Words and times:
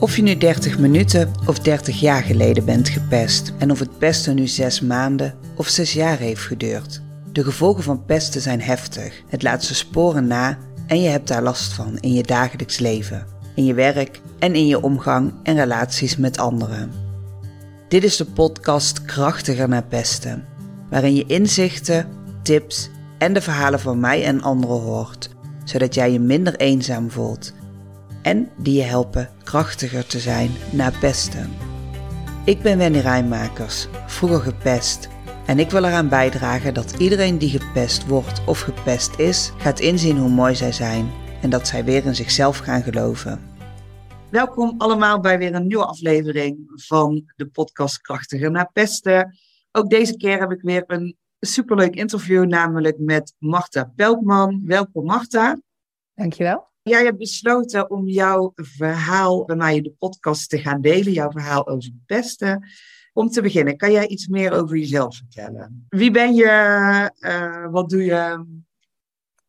Of 0.00 0.16
je 0.16 0.22
nu 0.22 0.36
30 0.36 0.78
minuten 0.78 1.32
of 1.46 1.58
30 1.58 2.00
jaar 2.00 2.22
geleden 2.22 2.64
bent 2.64 2.88
gepest 2.88 3.52
en 3.58 3.70
of 3.70 3.78
het 3.78 3.98
pesten 3.98 4.34
nu 4.34 4.46
6 4.46 4.80
maanden 4.80 5.34
of 5.56 5.68
6 5.68 5.92
jaar 5.92 6.18
heeft 6.18 6.40
geduurd. 6.40 7.02
De 7.32 7.44
gevolgen 7.44 7.82
van 7.82 8.04
pesten 8.04 8.40
zijn 8.40 8.60
heftig. 8.60 9.22
Het 9.28 9.42
laat 9.42 9.64
zijn 9.64 9.76
sporen 9.76 10.26
na 10.26 10.58
en 10.86 11.00
je 11.00 11.08
hebt 11.08 11.28
daar 11.28 11.42
last 11.42 11.72
van 11.72 11.98
in 11.98 12.12
je 12.12 12.22
dagelijks 12.22 12.78
leven, 12.78 13.26
in 13.54 13.64
je 13.64 13.74
werk 13.74 14.20
en 14.38 14.54
in 14.54 14.66
je 14.66 14.82
omgang 14.82 15.32
en 15.42 15.56
relaties 15.56 16.16
met 16.16 16.38
anderen. 16.38 16.92
Dit 17.88 18.04
is 18.04 18.16
de 18.16 18.26
podcast 18.26 19.04
Krachtiger 19.04 19.68
naar 19.68 19.84
pesten, 19.84 20.44
waarin 20.90 21.14
je 21.14 21.26
inzichten, 21.26 22.08
tips 22.42 22.90
en 23.18 23.32
de 23.32 23.40
verhalen 23.40 23.80
van 23.80 24.00
mij 24.00 24.24
en 24.24 24.42
anderen 24.42 24.80
hoort, 24.80 25.30
zodat 25.64 25.94
jij 25.94 26.12
je 26.12 26.20
minder 26.20 26.56
eenzaam 26.56 27.10
voelt 27.10 27.52
en 28.22 28.50
die 28.56 28.76
je 28.76 28.82
helpen 28.82 29.28
krachtiger 29.42 30.06
te 30.06 30.18
zijn 30.18 30.50
na 30.72 30.90
pesten. 31.00 31.50
Ik 32.44 32.62
ben 32.62 32.78
Wendy 32.78 32.98
Rijnmakers, 32.98 33.88
vroeger 34.06 34.40
gepest. 34.40 35.08
En 35.46 35.58
ik 35.58 35.70
wil 35.70 35.84
eraan 35.84 36.08
bijdragen 36.08 36.74
dat 36.74 36.94
iedereen 36.98 37.38
die 37.38 37.58
gepest 37.58 38.06
wordt 38.06 38.46
of 38.46 38.60
gepest 38.60 39.18
is, 39.18 39.52
gaat 39.58 39.80
inzien 39.80 40.18
hoe 40.18 40.28
mooi 40.28 40.54
zij 40.54 40.72
zijn 40.72 41.10
en 41.42 41.50
dat 41.50 41.66
zij 41.66 41.84
weer 41.84 42.04
in 42.04 42.14
zichzelf 42.14 42.58
gaan 42.58 42.82
geloven. 42.82 43.40
Welkom 44.30 44.74
allemaal 44.78 45.20
bij 45.20 45.38
weer 45.38 45.54
een 45.54 45.66
nieuwe 45.66 45.86
aflevering 45.86 46.70
van 46.74 47.32
de 47.36 47.46
podcast 47.46 48.00
Krachtiger 48.00 48.50
na 48.50 48.70
pesten. 48.72 49.38
Ook 49.72 49.90
deze 49.90 50.16
keer 50.16 50.38
heb 50.38 50.50
ik 50.50 50.60
weer 50.60 50.84
een 50.86 51.16
superleuk 51.40 51.94
interview, 51.94 52.44
namelijk 52.44 52.98
met 52.98 53.34
Marta 53.38 53.92
Pelkman. 53.96 54.62
Welkom 54.64 55.04
Marta. 55.04 55.60
Dankjewel. 56.14 56.69
Jij 56.82 57.04
hebt 57.04 57.18
besloten 57.18 57.90
om 57.90 58.08
jouw 58.08 58.52
verhaal 58.54 59.50
mij 59.56 59.76
in 59.76 59.82
de 59.82 59.94
podcast 59.98 60.50
te 60.50 60.58
gaan 60.58 60.80
delen, 60.80 61.12
jouw 61.12 61.30
verhaal 61.30 61.68
over 61.68 61.90
pesten. 62.06 62.68
Om 63.12 63.28
te 63.28 63.42
beginnen, 63.42 63.76
kan 63.76 63.92
jij 63.92 64.06
iets 64.06 64.26
meer 64.26 64.52
over 64.52 64.76
jezelf 64.76 65.16
vertellen? 65.16 65.86
Wie 65.88 66.10
ben 66.10 66.34
je? 66.34 67.10
Uh, 67.20 67.66
wat 67.70 67.90
doe 67.90 68.04
je? 68.04 68.44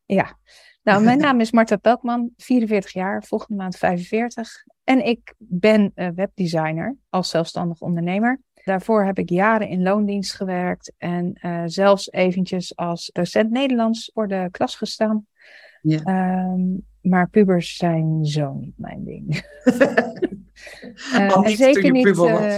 Ja, 0.06 0.38
nou, 0.83 1.03
mijn 1.03 1.17
naam 1.17 1.39
is 1.39 1.52
Marta 1.52 1.75
Pelkman, 1.75 2.31
44 2.38 2.94
jaar, 2.94 3.23
volgende 3.23 3.61
maand 3.61 3.78
45. 3.78 4.63
En 4.84 5.06
ik 5.06 5.34
ben 5.38 5.91
webdesigner 5.95 6.97
als 7.09 7.30
zelfstandig 7.30 7.81
ondernemer. 7.81 8.41
Daarvoor 8.63 9.06
heb 9.06 9.17
ik 9.17 9.30
jaren 9.30 9.67
in 9.67 9.81
loondienst 9.81 10.34
gewerkt 10.34 10.94
en 10.97 11.39
uh, 11.41 11.63
zelfs 11.66 12.11
eventjes 12.11 12.75
als 12.75 13.09
docent 13.13 13.52
Nederlands 13.52 14.11
voor 14.13 14.28
de 14.28 14.47
klas 14.52 14.75
gestaan. 14.75 15.25
Ja. 15.82 16.52
Um, 16.54 16.86
maar 17.02 17.30
pubers 17.30 17.76
zijn 17.76 18.26
zo 18.26 18.54
niet 18.54 18.78
mijn 18.78 19.04
ding. 19.04 19.46
uh, 21.14 21.46
zeker 21.46 21.92
niet. 21.92 22.06
Uh, 22.08 22.58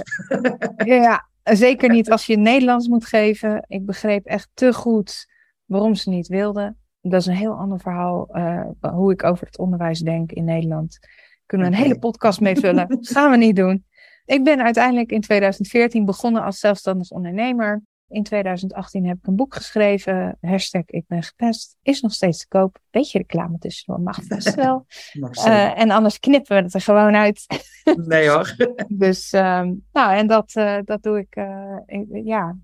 ja, 1.04 1.28
zeker 1.44 1.90
niet 1.90 2.12
als 2.12 2.26
je 2.26 2.38
Nederlands 2.38 2.88
moet 2.88 3.06
geven. 3.06 3.66
Ik 3.68 3.86
begreep 3.86 4.26
echt 4.26 4.50
te 4.54 4.74
goed 4.74 5.28
waarom 5.66 5.96
ze 5.96 6.10
niet 6.10 6.28
wilden. 6.28 6.78
Dat 7.02 7.22
is 7.22 7.28
een 7.28 7.36
heel 7.36 7.54
ander 7.54 7.80
verhaal 7.80 8.30
uh, 8.38 8.66
hoe 8.80 9.12
ik 9.12 9.24
over 9.24 9.46
het 9.46 9.58
onderwijs 9.58 10.00
denk 10.00 10.32
in 10.32 10.44
Nederland. 10.44 11.00
Kunnen 11.46 11.70
we 11.70 11.76
een 11.76 11.82
hele 11.82 12.00
podcast 12.00 12.40
mee 12.40 12.56
vullen? 12.56 12.98
Gaan 13.14 13.32
we 13.32 13.38
niet 13.38 13.56
doen. 13.56 13.86
Ik 14.26 14.44
ben 14.44 14.64
uiteindelijk 14.64 15.12
in 15.12 15.22
2014 15.22 16.06
begonnen 16.06 16.44
als 16.44 16.60
zelfstandig 16.60 17.10
ondernemer. 17.10 17.82
In 18.08 18.23
2018 18.23 19.06
heb 19.06 19.18
ik 19.18 19.28
een 19.28 19.36
boek 19.36 19.56
geschreven. 19.56 20.38
Hashtag 20.42 20.84
ik 20.86 21.04
ben 21.08 21.23
gepest. 21.23 21.78
Is 21.82 22.02
nog 22.02 22.14
steeds 22.14 22.38
te 22.38 22.48
koop. 22.48 22.80
Beetje 22.92 23.18
reclame 23.18 23.58
tussendoor. 23.58 24.04
Mag 24.04 24.28
best 24.28 24.56
wel. 24.56 24.86
uh, 25.14 25.80
en 25.80 25.92
anders 25.92 26.20
knippen 26.20 26.56
we 26.56 26.64
het 26.64 26.73
er 26.73 26.82
gewoon 26.82 27.16
uit. 27.16 27.45
nee 28.08 28.30
hoor. 28.30 28.56
dus 28.88 29.34
um, 29.34 29.86
nou, 29.92 30.16
en 30.16 30.28
dat, 30.28 30.56
uh, 30.56 30.78
dat 30.84 31.04
doe 31.04 31.20
ik 31.20 31.36
uh, 31.36 32.26
ja, 32.26 32.58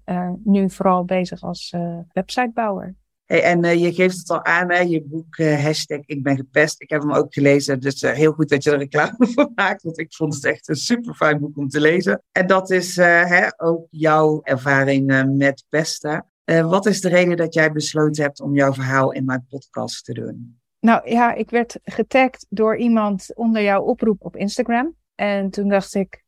nu 0.43 0.69
vooral 0.69 1.05
bezig 1.05 1.41
als 1.41 1.75
websitebouwer. 2.11 2.95
En 3.29 3.65
uh, 3.65 3.73
je 3.73 3.93
geeft 3.93 4.17
het 4.17 4.29
al 4.29 4.45
aan, 4.45 4.71
hè, 4.71 4.79
je 4.79 5.03
boek 5.03 5.37
uh, 5.37 5.63
hashtag 5.63 5.99
Ik 6.05 6.23
ben 6.23 6.35
gepest. 6.35 6.81
Ik 6.81 6.89
heb 6.89 7.01
hem 7.01 7.13
ook 7.13 7.33
gelezen, 7.33 7.79
dus 7.79 8.03
uh, 8.03 8.11
heel 8.11 8.31
goed 8.31 8.49
dat 8.49 8.63
je 8.63 8.71
er 8.71 8.77
reclame 8.77 9.27
voor 9.33 9.51
maakt. 9.55 9.83
Want 9.83 9.99
ik 9.99 10.13
vond 10.13 10.33
het 10.33 10.45
echt 10.45 10.69
een 10.69 10.75
super 10.75 11.13
fijn 11.13 11.39
boek 11.39 11.57
om 11.57 11.67
te 11.67 11.81
lezen. 11.81 12.23
En 12.31 12.47
dat 12.47 12.71
is 12.71 12.95
hè, 12.95 13.47
ook 13.57 13.87
jouw 13.89 14.39
ervaring 14.43 15.27
met 15.37 15.63
pesten. 15.69 16.25
wat 16.45 16.85
is 16.85 17.01
de 17.01 17.09
reden 17.09 17.37
dat 17.37 17.53
jij 17.53 17.71
besloten 17.71 18.23
hebt 18.23 18.41
om 18.41 18.55
jouw 18.55 18.73
verhaal 18.73 19.11
in 19.11 19.25
mijn 19.25 19.45
podcast 19.49 20.05
te 20.05 20.13
doen? 20.13 20.59
Nou 20.79 21.09
ja, 21.09 21.33
ik 21.33 21.49
werd 21.49 21.79
getagd 21.83 22.45
door 22.49 22.77
iemand 22.77 23.35
onder 23.35 23.61
jouw 23.61 23.81
oproep 23.81 24.25
op 24.25 24.35
Instagram. 24.35 24.95
En 25.15 25.49
toen 25.49 25.69
dacht 25.69 25.93
ik, 25.93 26.23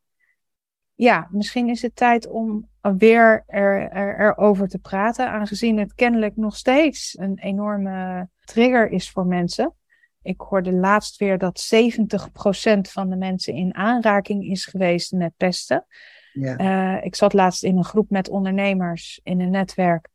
ja, 0.94 1.28
misschien 1.30 1.68
is 1.68 1.82
het 1.82 1.96
tijd 1.96 2.28
om 2.28 2.68
weer 2.80 3.44
er, 3.46 3.88
er, 3.90 4.20
erover 4.20 4.68
te 4.68 4.78
praten, 4.78 5.30
aangezien 5.30 5.78
het 5.78 5.94
kennelijk 5.94 6.36
nog 6.36 6.56
steeds 6.56 7.18
een 7.18 7.38
enorme 7.38 8.28
trigger 8.44 8.90
is 8.90 9.10
voor 9.10 9.26
mensen. 9.26 9.74
Ik 10.22 10.40
hoorde 10.40 10.72
laatst 10.72 11.16
weer 11.16 11.38
dat 11.38 11.70
70% 11.74 12.80
van 12.80 13.10
de 13.10 13.16
mensen 13.16 13.54
in 13.54 13.74
aanraking 13.74 14.44
is 14.44 14.66
geweest 14.66 15.12
met 15.12 15.32
pesten. 15.36 15.86
Ja. 16.32 16.58
Uh, 16.58 17.04
ik 17.04 17.14
zat 17.14 17.32
laatst 17.32 17.64
in 17.64 17.76
een 17.76 17.84
groep 17.84 18.10
met 18.10 18.28
ondernemers 18.28 19.20
in 19.22 19.40
een 19.40 19.50
netwerk. 19.50 20.08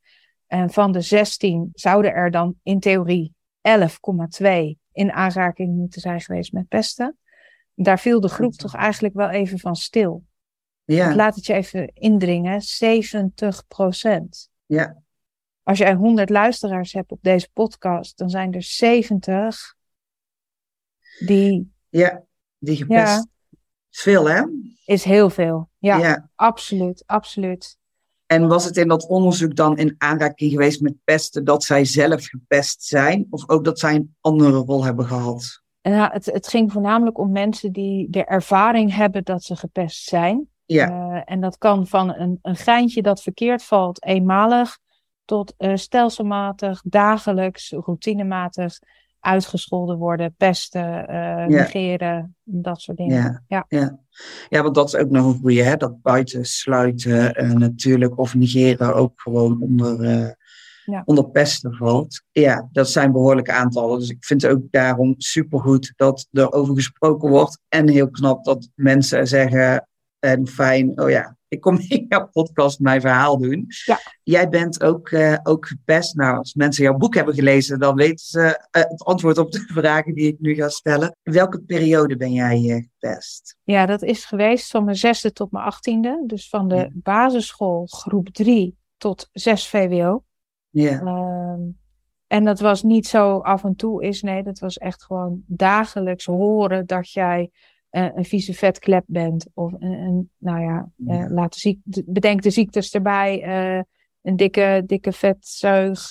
En 0.47 0.69
van 0.69 0.91
de 0.91 1.01
16 1.01 1.69
zouden 1.73 2.13
er 2.13 2.31
dan 2.31 2.55
in 2.63 2.79
theorie 2.79 3.33
11,2 3.69 4.47
in 4.91 5.11
aanraking 5.11 5.75
moeten 5.75 6.01
zijn 6.01 6.21
geweest 6.21 6.51
met 6.51 6.67
pesten. 6.67 7.17
Daar 7.73 7.99
viel 7.99 8.19
de 8.19 8.29
groep 8.29 8.53
toch 8.53 8.75
eigenlijk 8.75 9.13
wel 9.13 9.29
even 9.29 9.59
van 9.59 9.75
stil. 9.75 10.23
Ja. 10.95 11.15
laat 11.15 11.35
het 11.35 11.45
je 11.45 11.53
even 11.53 11.91
indringen. 11.93 12.61
70 12.61 13.67
procent. 13.67 14.49
Ja. 14.65 15.01
Als 15.63 15.77
jij 15.77 15.93
100 15.93 16.29
luisteraars 16.29 16.93
hebt 16.93 17.11
op 17.11 17.19
deze 17.21 17.49
podcast, 17.53 18.17
dan 18.17 18.29
zijn 18.29 18.53
er 18.53 18.63
70 18.63 19.75
die. 21.25 21.71
Ja, 21.89 22.23
die 22.57 22.75
gepest. 22.75 22.99
Ja, 22.99 23.25
is 23.89 24.01
veel, 24.01 24.29
hè? 24.29 24.43
Is 24.85 25.03
heel 25.03 25.29
veel. 25.29 25.69
Ja, 25.77 25.97
ja, 25.97 26.29
absoluut, 26.35 27.03
absoluut. 27.05 27.77
En 28.25 28.47
was 28.47 28.65
het 28.65 28.77
in 28.77 28.87
dat 28.87 29.07
onderzoek 29.07 29.55
dan 29.55 29.77
in 29.77 29.95
aanraking 29.97 30.51
geweest 30.51 30.81
met 30.81 31.03
pesten 31.03 31.43
dat 31.43 31.63
zij 31.63 31.85
zelf 31.85 32.25
gepest 32.25 32.83
zijn? 32.83 33.27
Of 33.29 33.49
ook 33.49 33.63
dat 33.63 33.79
zij 33.79 33.95
een 33.95 34.15
andere 34.21 34.57
rol 34.57 34.83
hebben 34.83 35.05
gehad? 35.05 35.61
Nou, 35.81 36.11
het, 36.11 36.25
het 36.25 36.47
ging 36.47 36.71
voornamelijk 36.71 37.17
om 37.17 37.31
mensen 37.31 37.71
die 37.71 38.09
de 38.09 38.25
ervaring 38.25 38.95
hebben 38.95 39.23
dat 39.23 39.43
ze 39.43 39.55
gepest 39.55 40.03
zijn. 40.03 40.49
Ja. 40.67 40.89
Uh, 40.89 41.21
en 41.25 41.41
dat 41.41 41.57
kan 41.57 41.87
van 41.87 42.15
een, 42.15 42.39
een 42.41 42.55
geintje 42.55 43.01
dat 43.01 43.21
verkeerd 43.21 43.63
valt, 43.63 44.03
eenmalig, 44.03 44.77
tot 45.25 45.53
uh, 45.57 45.75
stelselmatig, 45.75 46.81
dagelijks, 46.83 47.71
routinematig 47.71 48.79
uitgescholden 49.19 49.97
worden, 49.97 50.35
pesten, 50.37 51.11
uh, 51.11 51.45
negeren, 51.45 52.35
dat 52.43 52.81
soort 52.81 52.97
dingen. 52.97 53.15
Ja, 53.15 53.43
ja. 53.47 53.65
ja. 53.67 53.99
ja 54.49 54.63
want 54.63 54.75
dat 54.75 54.87
is 54.87 54.95
ook 54.95 55.09
nog 55.09 55.25
een 55.25 55.39
goede, 55.39 55.63
hè? 55.63 55.75
dat 55.75 56.01
buitensluiten 56.01 57.57
natuurlijk, 57.59 58.17
of 58.17 58.35
negeren 58.35 58.95
ook 58.95 59.21
gewoon 59.21 59.61
onder, 59.61 60.05
ja. 60.85 61.01
onder 61.05 61.29
pesten 61.29 61.73
valt. 61.73 62.23
Ja, 62.31 62.69
dat 62.71 62.89
zijn 62.89 63.11
behoorlijke 63.11 63.51
aantallen. 63.51 63.99
Dus 63.99 64.09
ik 64.09 64.25
vind 64.25 64.41
het 64.41 64.51
ook 64.51 64.63
daarom 64.71 65.13
supergoed 65.17 65.93
dat 65.95 66.27
er 66.31 66.51
over 66.51 66.75
gesproken 66.75 67.29
wordt. 67.29 67.59
En 67.69 67.89
heel 67.89 68.09
knap 68.09 68.43
dat 68.43 68.69
mensen 68.75 69.27
zeggen, 69.27 69.87
en 70.19 70.47
fijn, 70.47 71.01
oh 71.01 71.09
ja, 71.09 71.37
ik 71.47 71.61
kom 71.61 71.79
in 71.87 72.05
jouw 72.09 72.27
podcast 72.27 72.79
mijn 72.79 73.01
verhaal 73.01 73.37
doen. 73.37 73.65
Ja. 73.85 73.99
Jij 74.23 74.49
bent 74.49 74.83
ook, 74.83 75.09
uh, 75.11 75.37
ook 75.43 75.67
gepest. 75.67 76.15
Nou, 76.15 76.37
als 76.37 76.53
mensen 76.53 76.83
jouw 76.83 76.97
boek 76.97 77.15
hebben 77.15 77.33
gelezen, 77.33 77.79
dan 77.79 77.95
weten 77.95 78.25
ze 78.25 78.39
uh, 78.39 78.51
het 78.71 79.03
antwoord 79.03 79.37
op 79.37 79.51
de 79.51 79.59
vragen 79.79 80.13
die 80.13 80.27
ik 80.27 80.39
nu 80.39 80.55
ga 80.55 80.69
stellen. 80.69 81.15
welke 81.23 81.61
periode 81.61 82.17
ben 82.17 82.31
jij 82.31 82.61
uh, 82.61 82.75
gepest? 82.75 83.57
Ja, 83.63 83.85
dat 83.85 84.01
is 84.01 84.25
geweest 84.25 84.71
van 84.71 84.83
mijn 84.83 84.97
zesde 84.97 85.31
tot 85.31 85.51
mijn 85.51 85.65
achttiende. 85.65 86.23
Dus 86.25 86.49
van 86.49 86.67
de 86.67 86.75
ja. 86.75 86.89
basisschool 86.93 87.85
groep 87.85 88.29
3 88.29 88.77
tot 88.97 89.29
6 89.31 89.67
VWO. 89.67 90.23
Ja. 90.69 90.99
Ehm, 90.99 91.61
en 92.27 92.43
dat 92.43 92.59
was 92.59 92.83
niet 92.83 93.07
zo 93.07 93.37
af 93.37 93.63
en 93.63 93.75
toe 93.75 94.03
is, 94.03 94.21
nee, 94.21 94.43
dat 94.43 94.59
was 94.59 94.77
echt 94.77 95.03
gewoon 95.03 95.43
dagelijks 95.45 96.25
horen 96.25 96.85
dat 96.85 97.11
jij 97.11 97.51
een 97.97 98.25
vieze 98.25 98.53
vetklep 98.53 99.03
bent. 99.07 99.47
Of 99.53 99.73
een, 99.73 99.91
een 99.91 100.29
nou 100.37 100.61
ja, 100.61 100.89
uh, 100.97 101.19
ja. 101.19 101.29
laat 101.29 101.61
de 101.61 102.03
bedenk 102.05 102.41
de 102.41 102.49
ziektes 102.49 102.91
erbij. 102.93 103.47
Uh, 103.47 103.81
een 104.21 104.35
dikke, 104.35 104.83
dikke 104.85 105.11
vetzuig, 105.11 106.09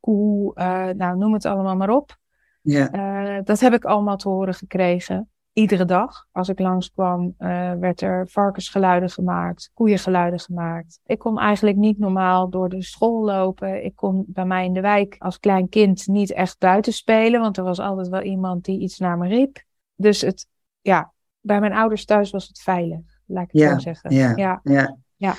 koe, 0.00 0.52
nou 0.96 1.16
noem 1.16 1.32
het 1.32 1.44
allemaal 1.44 1.76
maar 1.76 1.90
op. 1.90 2.16
Ja. 2.62 3.40
dat 3.40 3.60
heb 3.60 3.72
ik 3.72 3.84
allemaal 3.84 4.16
te 4.16 4.28
horen 4.28 4.54
gekregen. 4.54 5.30
Iedere 5.52 5.84
dag. 5.84 6.26
Als 6.32 6.48
ik 6.48 6.58
langskwam, 6.58 7.34
werd 7.80 8.00
er 8.00 8.28
varkensgeluiden 8.28 9.10
gemaakt, 9.10 9.70
koeiengeluiden 9.74 10.40
gemaakt. 10.40 11.00
Ik 11.06 11.18
kon 11.18 11.38
eigenlijk 11.38 11.76
niet 11.76 11.98
normaal 11.98 12.50
door 12.50 12.68
de 12.68 12.82
school 12.82 13.24
lopen. 13.24 13.84
Ik 13.84 13.96
kon 13.96 14.24
bij 14.26 14.44
mij 14.44 14.64
in 14.64 14.72
de 14.72 14.80
wijk 14.80 15.16
als 15.18 15.38
klein 15.38 15.68
kind 15.68 16.06
niet 16.06 16.32
echt 16.32 16.58
buiten 16.58 16.92
spelen, 16.92 17.40
want 17.40 17.56
er 17.56 17.64
was 17.64 17.78
altijd 17.78 18.08
wel 18.08 18.22
iemand 18.22 18.64
die 18.64 18.80
iets 18.80 18.98
naar 18.98 19.18
me 19.18 19.28
riep. 19.28 19.64
Dus 19.94 20.20
het, 20.20 20.46
ja, 20.88 21.12
bij 21.40 21.60
mijn 21.60 21.72
ouders 21.72 22.04
thuis 22.04 22.30
was 22.30 22.46
het 22.48 22.60
veilig, 22.60 23.00
laat 23.26 23.44
ik 23.44 23.52
het 23.52 23.60
Ja, 23.60 23.72
zo 23.72 23.78
zeggen. 23.78 24.10
ja, 24.14 24.32
ja. 24.36 24.60
ja. 24.62 24.96
Ja. 25.16 25.34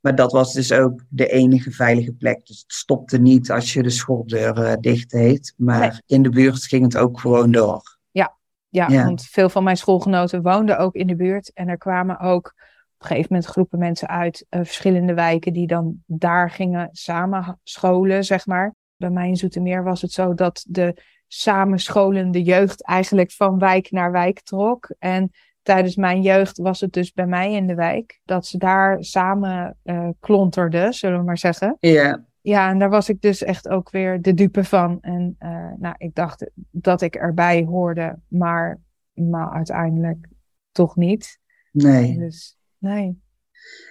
Maar 0.00 0.14
dat 0.14 0.32
was 0.32 0.52
dus 0.52 0.72
ook 0.72 1.02
de 1.08 1.28
enige 1.28 1.70
veilige 1.70 2.12
plek. 2.12 2.46
Dus 2.46 2.60
het 2.60 2.72
stopte 2.72 3.18
niet 3.18 3.50
als 3.50 3.72
je 3.72 3.82
de 3.82 3.90
schooldeur 3.90 4.62
eh, 4.64 4.72
dicht 4.80 5.10
deed. 5.10 5.54
Maar 5.56 5.80
Nee. 5.80 6.00
in 6.06 6.22
de 6.22 6.28
buurt 6.28 6.64
ging 6.64 6.82
het 6.84 6.96
ook 6.96 7.20
gewoon 7.20 7.50
door. 7.50 7.98
Ja, 8.10 8.88
Ja. 8.88 9.04
want 9.04 9.22
veel 9.22 9.48
van 9.48 9.64
mijn 9.64 9.76
schoolgenoten 9.76 10.42
woonden 10.42 10.78
ook 10.78 10.94
in 10.94 11.06
de 11.06 11.16
buurt. 11.16 11.52
En 11.52 11.68
er 11.68 11.78
kwamen 11.78 12.18
ook 12.18 12.46
op 12.46 13.02
een 13.02 13.06
gegeven 13.06 13.28
moment 13.32 13.50
groepen 13.50 13.78
mensen 13.78 14.08
uit 14.08 14.46
eh, 14.48 14.60
verschillende 14.64 15.14
wijken 15.14 15.52
die 15.52 15.66
dan 15.66 16.02
daar 16.06 16.50
gingen 16.50 16.88
samen 16.92 17.60
scholen, 17.62 18.24
zeg 18.24 18.46
maar. 18.46 18.74
Bij 18.96 19.10
mij 19.10 19.28
in 19.28 19.36
Zoetermeer 19.36 19.82
was 19.84 20.02
het 20.02 20.12
zo 20.12 20.34
dat 20.34 20.64
de 20.68 21.02
samenscholende 21.26 22.42
jeugd 22.42 22.84
eigenlijk 22.84 23.32
van 23.32 23.58
wijk 23.58 23.90
naar 23.90 24.12
wijk 24.12 24.40
trok. 24.40 24.94
En 24.98 25.30
tijdens 25.62 25.96
mijn 25.96 26.22
jeugd 26.22 26.58
was 26.58 26.80
het 26.80 26.92
dus 26.92 27.12
bij 27.12 27.26
mij 27.26 27.52
in 27.52 27.66
de 27.66 27.74
wijk 27.74 28.20
dat 28.24 28.46
ze 28.46 28.58
daar 28.58 29.04
samen 29.04 29.76
eh 29.82 30.08
klonterden, 30.20 30.92
zullen 30.92 31.18
we 31.18 31.24
maar 31.24 31.38
zeggen. 31.38 31.76
Ja, 31.80 32.24
Ja, 32.40 32.70
en 32.70 32.78
daar 32.78 32.90
was 32.90 33.08
ik 33.08 33.20
dus 33.20 33.42
echt 33.42 33.68
ook 33.68 33.90
weer 33.90 34.22
de 34.22 34.34
dupe 34.34 34.64
van. 34.64 34.98
En 35.00 35.36
eh, 35.38 35.72
nou, 35.78 35.94
ik 35.98 36.14
dacht 36.14 36.50
dat 36.70 37.02
ik 37.02 37.14
erbij 37.14 37.64
hoorde, 37.64 38.18
maar, 38.28 38.80
maar 39.12 39.50
uiteindelijk 39.50 40.28
toch 40.72 40.96
niet. 40.96 41.38
nee. 41.72 42.18
Dus 42.18 42.56
nee. 42.78 43.24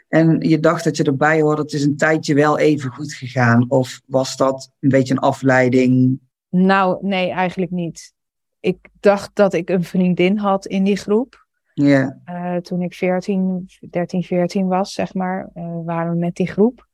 En 0.08 0.40
je 0.40 0.60
dacht 0.60 0.84
dat 0.84 0.98
je 0.98 1.04
erbij 1.04 1.42
hoorde. 1.42 1.62
Het 1.62 1.74
is 1.74 1.84
een 1.84 1.98
tijdje 1.98 2.34
wel 2.34 2.58
even 2.58 2.92
goed 2.92 3.14
gegaan. 3.14 3.70
Of 3.70 4.02
was 4.06 4.38
dat 4.38 4.72
een 4.80 4.90
beetje 4.90 5.14
een 5.14 5.20
afleiding? 5.20 6.20
Nou, 6.56 6.98
nee, 7.02 7.30
eigenlijk 7.30 7.72
niet. 7.72 8.14
Ik 8.60 8.90
dacht 9.00 9.36
dat 9.36 9.54
ik 9.54 9.70
een 9.70 9.84
vriendin 9.84 10.38
had 10.38 10.66
in 10.66 10.84
die 10.84 10.98
groep. 10.98 11.48
Ja, 11.74 12.20
Eh, 12.24 12.56
toen 12.56 12.82
ik 12.82 12.94
14, 12.94 13.70
13, 13.90 14.24
14 14.24 14.68
was, 14.68 14.94
zeg 14.94 15.14
maar, 15.14 15.50
eh, 15.54 15.78
waren 15.86 16.12
we 16.12 16.18
met 16.18 16.36
die 16.36 16.48
groep. 16.48 16.88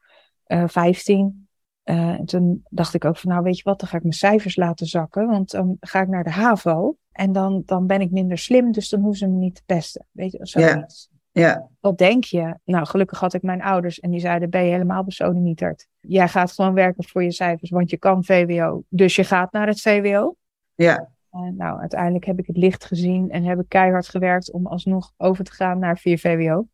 Eh 0.43 0.63
15. 0.67 1.47
Eh, 1.83 1.97
en 1.97 2.25
toen 2.25 2.65
dacht 2.69 2.93
ik 2.93 3.05
ook 3.05 3.17
van, 3.17 3.31
nou 3.31 3.43
weet 3.43 3.57
je 3.57 3.63
wat, 3.63 3.79
dan 3.79 3.89
ga 3.89 3.95
ik 3.97 4.03
mijn 4.03 4.13
cijfers 4.13 4.55
laten 4.55 4.85
zakken. 4.85 5.27
Want 5.27 5.51
dan 5.51 5.77
ga 5.79 6.01
ik 6.01 6.07
naar 6.07 6.23
de 6.23 6.29
HAVO. 6.29 6.97
En 7.11 7.31
dan, 7.31 7.63
dan 7.65 7.87
ben 7.87 8.01
ik 8.01 8.11
minder 8.11 8.37
slim, 8.37 8.71
dus 8.71 8.89
dan 8.89 8.99
hoeven 9.01 9.19
ze 9.19 9.27
me 9.27 9.37
niet 9.37 9.55
te 9.55 9.63
pesten. 9.65 10.05
Weet 10.11 10.31
je, 10.31 10.39
zoiets. 10.41 11.10
Ja, 11.31 11.69
Wat 11.79 11.97
denk 11.97 12.23
je? 12.23 12.55
Nou, 12.63 12.85
gelukkig 12.85 13.19
had 13.19 13.33
ik 13.33 13.41
mijn 13.41 13.61
ouders 13.61 13.99
en 13.99 14.09
die 14.11 14.19
zeiden, 14.19 14.49
ben 14.49 14.63
je 14.63 14.71
helemaal 14.71 15.03
besodemieterd. 15.03 15.87
Jij 15.99 16.27
gaat 16.27 16.51
gewoon 16.51 16.73
werken 16.73 17.03
voor 17.03 17.23
je 17.23 17.31
cijfers, 17.31 17.69
want 17.69 17.89
je 17.89 17.97
kan 17.97 18.23
VWO. 18.23 18.83
Dus 18.89 19.15
je 19.15 19.23
gaat 19.23 19.51
naar 19.51 19.67
het 19.67 19.81
VWO. 19.81 20.35
ja, 20.75 21.09
En 21.31 21.55
nou, 21.57 21.79
uiteindelijk 21.79 22.25
heb 22.25 22.39
ik 22.39 22.47
het 22.47 22.57
licht 22.57 22.85
gezien 22.85 23.29
en 23.29 23.43
heb 23.43 23.59
ik 23.59 23.65
keihard 23.67 24.07
gewerkt 24.07 24.51
om 24.51 24.67
alsnog 24.67 25.11
over 25.17 25.43
te 25.43 25.51
gaan 25.51 25.79
naar 25.79 25.97
4 25.97 26.17
VWO. 26.19 26.67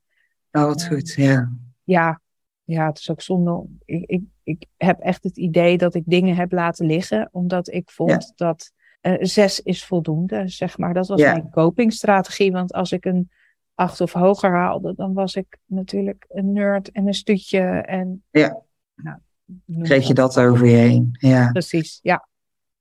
oh 0.52 0.64
wat 0.66 0.86
goed. 0.88 1.14
Ja, 1.14 1.52
Ja, 1.84 2.22
ja, 2.64 2.86
het 2.88 2.98
is 2.98 3.10
ook 3.12 3.22
zonde. 3.22 3.66
Ik, 3.86 4.04
ik, 4.10 4.24
ik 4.44 4.66
heb 4.78 5.00
echt 5.00 5.24
het 5.24 5.38
idee 5.38 5.78
dat 5.78 5.94
ik 5.94 6.04
dingen 6.06 6.36
heb 6.36 6.52
laten 6.52 6.86
liggen, 6.86 7.30
omdat 7.32 7.72
ik 7.74 7.90
vond 7.92 8.12
Ja. 8.12 8.32
dat 8.36 8.72
eh, 9.02 9.14
zes 9.20 9.62
is 9.62 9.86
voldoende, 9.86 10.48
zeg 10.48 10.78
maar. 10.78 10.94
Dat 10.94 11.08
was 11.08 11.22
Ja. 11.22 11.32
mijn 11.32 11.50
copingstrategie, 11.50 12.52
want 12.52 12.74
als 12.74 12.92
ik 12.92 13.06
een 13.06 13.30
acht 13.78 14.02
of 14.02 14.14
hoger 14.14 14.52
haalde, 14.52 14.94
dan 14.96 15.14
was 15.14 15.36
ik 15.36 15.58
natuurlijk 15.66 16.26
een 16.30 16.54
nerd 16.54 16.92
en 16.92 17.08
een 17.08 17.14
stutje 17.14 17.60
en... 17.82 18.24
Ja. 18.32 18.62
Nou, 18.96 19.18
kreeg 19.82 20.08
je 20.08 20.14
dat 20.14 20.40
over 20.40 20.66
je 20.66 20.76
heen. 20.76 21.10
Ja. 21.12 21.52
Precies, 21.52 22.00
ja. 22.02 22.28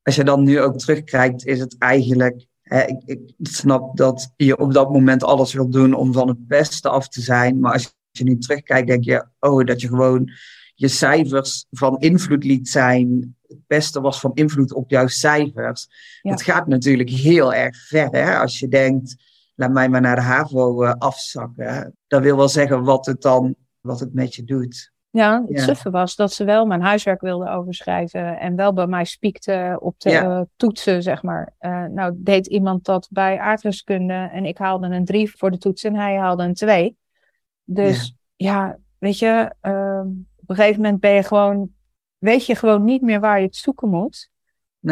Als 0.03 0.15
je 0.15 0.25
dan 0.25 0.45
nu 0.45 0.61
ook 0.61 0.79
terugkijkt, 0.79 1.47
is 1.47 1.61
het 1.61 1.79
eigenlijk. 1.79 2.47
Hè, 2.63 2.83
ik, 2.83 3.03
ik 3.05 3.21
snap 3.43 3.97
dat 3.97 4.33
je 4.37 4.59
op 4.59 4.73
dat 4.73 4.91
moment 4.93 5.25
alles 5.25 5.53
wil 5.53 5.71
doen 5.71 5.95
om 5.95 6.13
van 6.13 6.29
het 6.29 6.47
beste 6.47 6.89
af 6.89 7.09
te 7.09 7.21
zijn. 7.21 7.61
Maar 7.61 7.73
als 7.73 7.95
je 8.11 8.25
nu 8.25 8.39
terugkijkt, 8.39 8.87
denk 8.87 9.05
je, 9.05 9.27
oh, 9.39 9.65
dat 9.65 9.81
je 9.81 9.89
gewoon 9.89 10.31
je 10.75 10.89
cijfers 10.89 11.67
van 11.71 11.99
invloed 11.99 12.45
liet 12.45 12.69
zijn. 12.69 13.37
Het 13.47 13.67
beste 13.67 14.01
was 14.01 14.21
van 14.21 14.35
invloed 14.35 14.73
op 14.73 14.91
jouw 14.91 15.07
cijfers. 15.07 15.89
Ja. 16.23 16.31
Dat 16.31 16.43
gaat 16.43 16.67
natuurlijk 16.67 17.11
heel 17.11 17.55
erg 17.55 17.87
ver. 17.87 18.09
Hè? 18.11 18.39
Als 18.39 18.59
je 18.59 18.69
denkt, 18.69 19.17
laat 19.57 19.71
mij 19.73 19.89
maar 19.89 20.01
naar 20.01 20.17
de 20.17 20.23
HAVO 20.23 20.83
eh, 20.83 20.93
afzakken. 20.99 21.97
Dat 22.07 22.23
wil 22.23 22.37
wel 22.37 22.49
zeggen 22.49 22.85
wat 22.85 23.07
het 23.07 23.23
dan 23.23 23.55
wat 23.81 24.01
het 24.01 24.15
met 24.15 24.35
je 24.35 24.45
doet. 24.45 24.93
Ja, 25.11 25.41
het 25.47 25.59
Ja. 25.59 25.63
suffe 25.65 25.91
was 25.91 26.17
dat 26.17 26.33
ze 26.33 26.45
wel 26.45 26.67
mijn 26.67 26.81
huiswerk 26.83 27.21
wilden 27.21 27.53
overschrijven 27.53 28.39
en 28.39 28.57
wel 28.57 28.73
bij 28.73 28.87
mij 28.87 29.05
spiekte 29.05 29.77
op 29.81 30.01
de 30.01 30.11
Ja. 30.11 30.23
eh, 30.23 30.41
toetsen, 30.57 31.03
zeg 31.03 31.23
maar. 31.23 31.55
Eh, 31.59 31.85
nou, 31.85 32.13
deed 32.17 32.47
iemand 32.47 32.85
dat 32.85 33.09
bij 33.11 33.39
aardrijkskunde 33.39 34.29
en 34.33 34.45
ik 34.45 34.59
haalde 34.59 34.87
een 34.87 35.05
drie 35.05 35.37
voor 35.37 35.51
de 35.51 35.59
toets 35.59 35.85
en 35.85 35.95
hij 35.95 36.17
haalde 36.17 36.43
een 36.43 36.55
twee. 36.55 36.97
Dus 37.65 38.15
ja, 38.37 38.79
weet 38.99 39.19
je, 39.19 39.55
ehm, 39.61 40.07
op 40.37 40.51
een 40.51 40.57
gegeven 40.57 40.83
moment 40.83 41.01
ben 41.01 41.13
je 41.13 41.23
gewoon, 41.23 41.71
weet 42.19 42.47
je 42.47 42.55
gewoon 42.55 42.85
niet 42.85 43.03
meer 43.03 43.21
waar 43.21 43.39
je 43.41 43.47
het 43.47 43.57
zoeken 43.57 43.89
moet. 43.89 44.31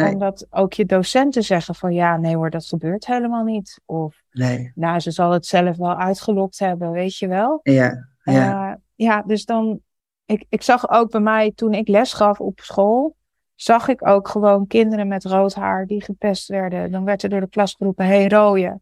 Nee, 0.03 0.13
Omdat 0.13 0.47
ook 0.49 0.73
je 0.73 0.85
docenten 0.85 1.43
zeggen 1.43 1.75
van 1.75 1.93
ja, 1.93 2.17
nee 2.17 2.35
hoor, 2.35 2.49
dat 2.49 2.65
gebeurt 2.65 3.05
helemaal 3.05 3.43
niet. 3.43 3.81
Of 3.85 4.21
nee. 4.31 4.71
nou, 4.75 4.99
ze 4.99 5.11
zal 5.11 5.31
het 5.31 5.45
zelf 5.45 5.77
wel 5.77 5.95
uitgelokt 5.95 6.59
hebben, 6.59 6.91
weet 6.91 7.17
je 7.17 7.27
wel. 7.27 7.59
Ja, 7.63 8.07
ja, 8.23 8.69
Eh, 8.71 8.75
ja, 8.95 9.21
dus 9.21 9.45
dan. 9.45 9.79
Ik, 10.25 10.45
ik 10.49 10.61
zag 10.61 10.89
ook 10.89 11.11
bij 11.11 11.19
mij 11.21 11.51
toen 11.55 11.73
ik 11.73 11.87
les 11.87 12.13
gaf 12.13 12.39
op 12.39 12.59
school. 12.59 13.15
Zag 13.55 13.87
ik 13.87 14.07
ook 14.07 14.27
gewoon 14.27 14.67
kinderen 14.67 15.07
met 15.07 15.23
rood 15.25 15.53
haar 15.55 15.85
die 15.85 16.03
gepest 16.03 16.47
werden. 16.47 16.91
Dan 16.91 17.03
werd 17.05 17.23
er 17.23 17.29
door 17.29 17.39
de 17.41 17.49
klas 17.49 17.73
geroepen: 17.73 18.05
hey, 18.05 18.27
rooie. 18.27 18.79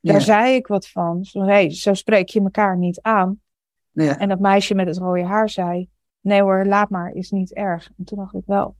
Daar 0.00 0.14
Ja. 0.14 0.20
zei 0.20 0.54
ik 0.54 0.66
wat 0.66 0.88
van. 0.88 1.24
Zo, 1.24 1.42
hey, 1.42 1.70
zo 1.74 1.94
spreek 1.94 2.28
je 2.28 2.40
elkaar 2.40 2.76
niet 2.76 3.00
aan. 3.00 3.40
ja. 3.92 4.18
En 4.18 4.28
dat 4.28 4.38
meisje 4.40 4.74
met 4.74 4.86
het 4.86 4.98
rode 4.98 5.24
haar 5.24 5.48
zei: 5.48 5.88
Nee 6.20 6.42
hoor, 6.42 6.66
laat 6.66 6.90
maar, 6.90 7.10
is 7.10 7.30
niet 7.30 7.54
erg. 7.54 7.90
En 7.98 8.04
toen 8.04 8.18
dacht 8.18 8.34
ik 8.34 8.42
wel: 8.46 8.76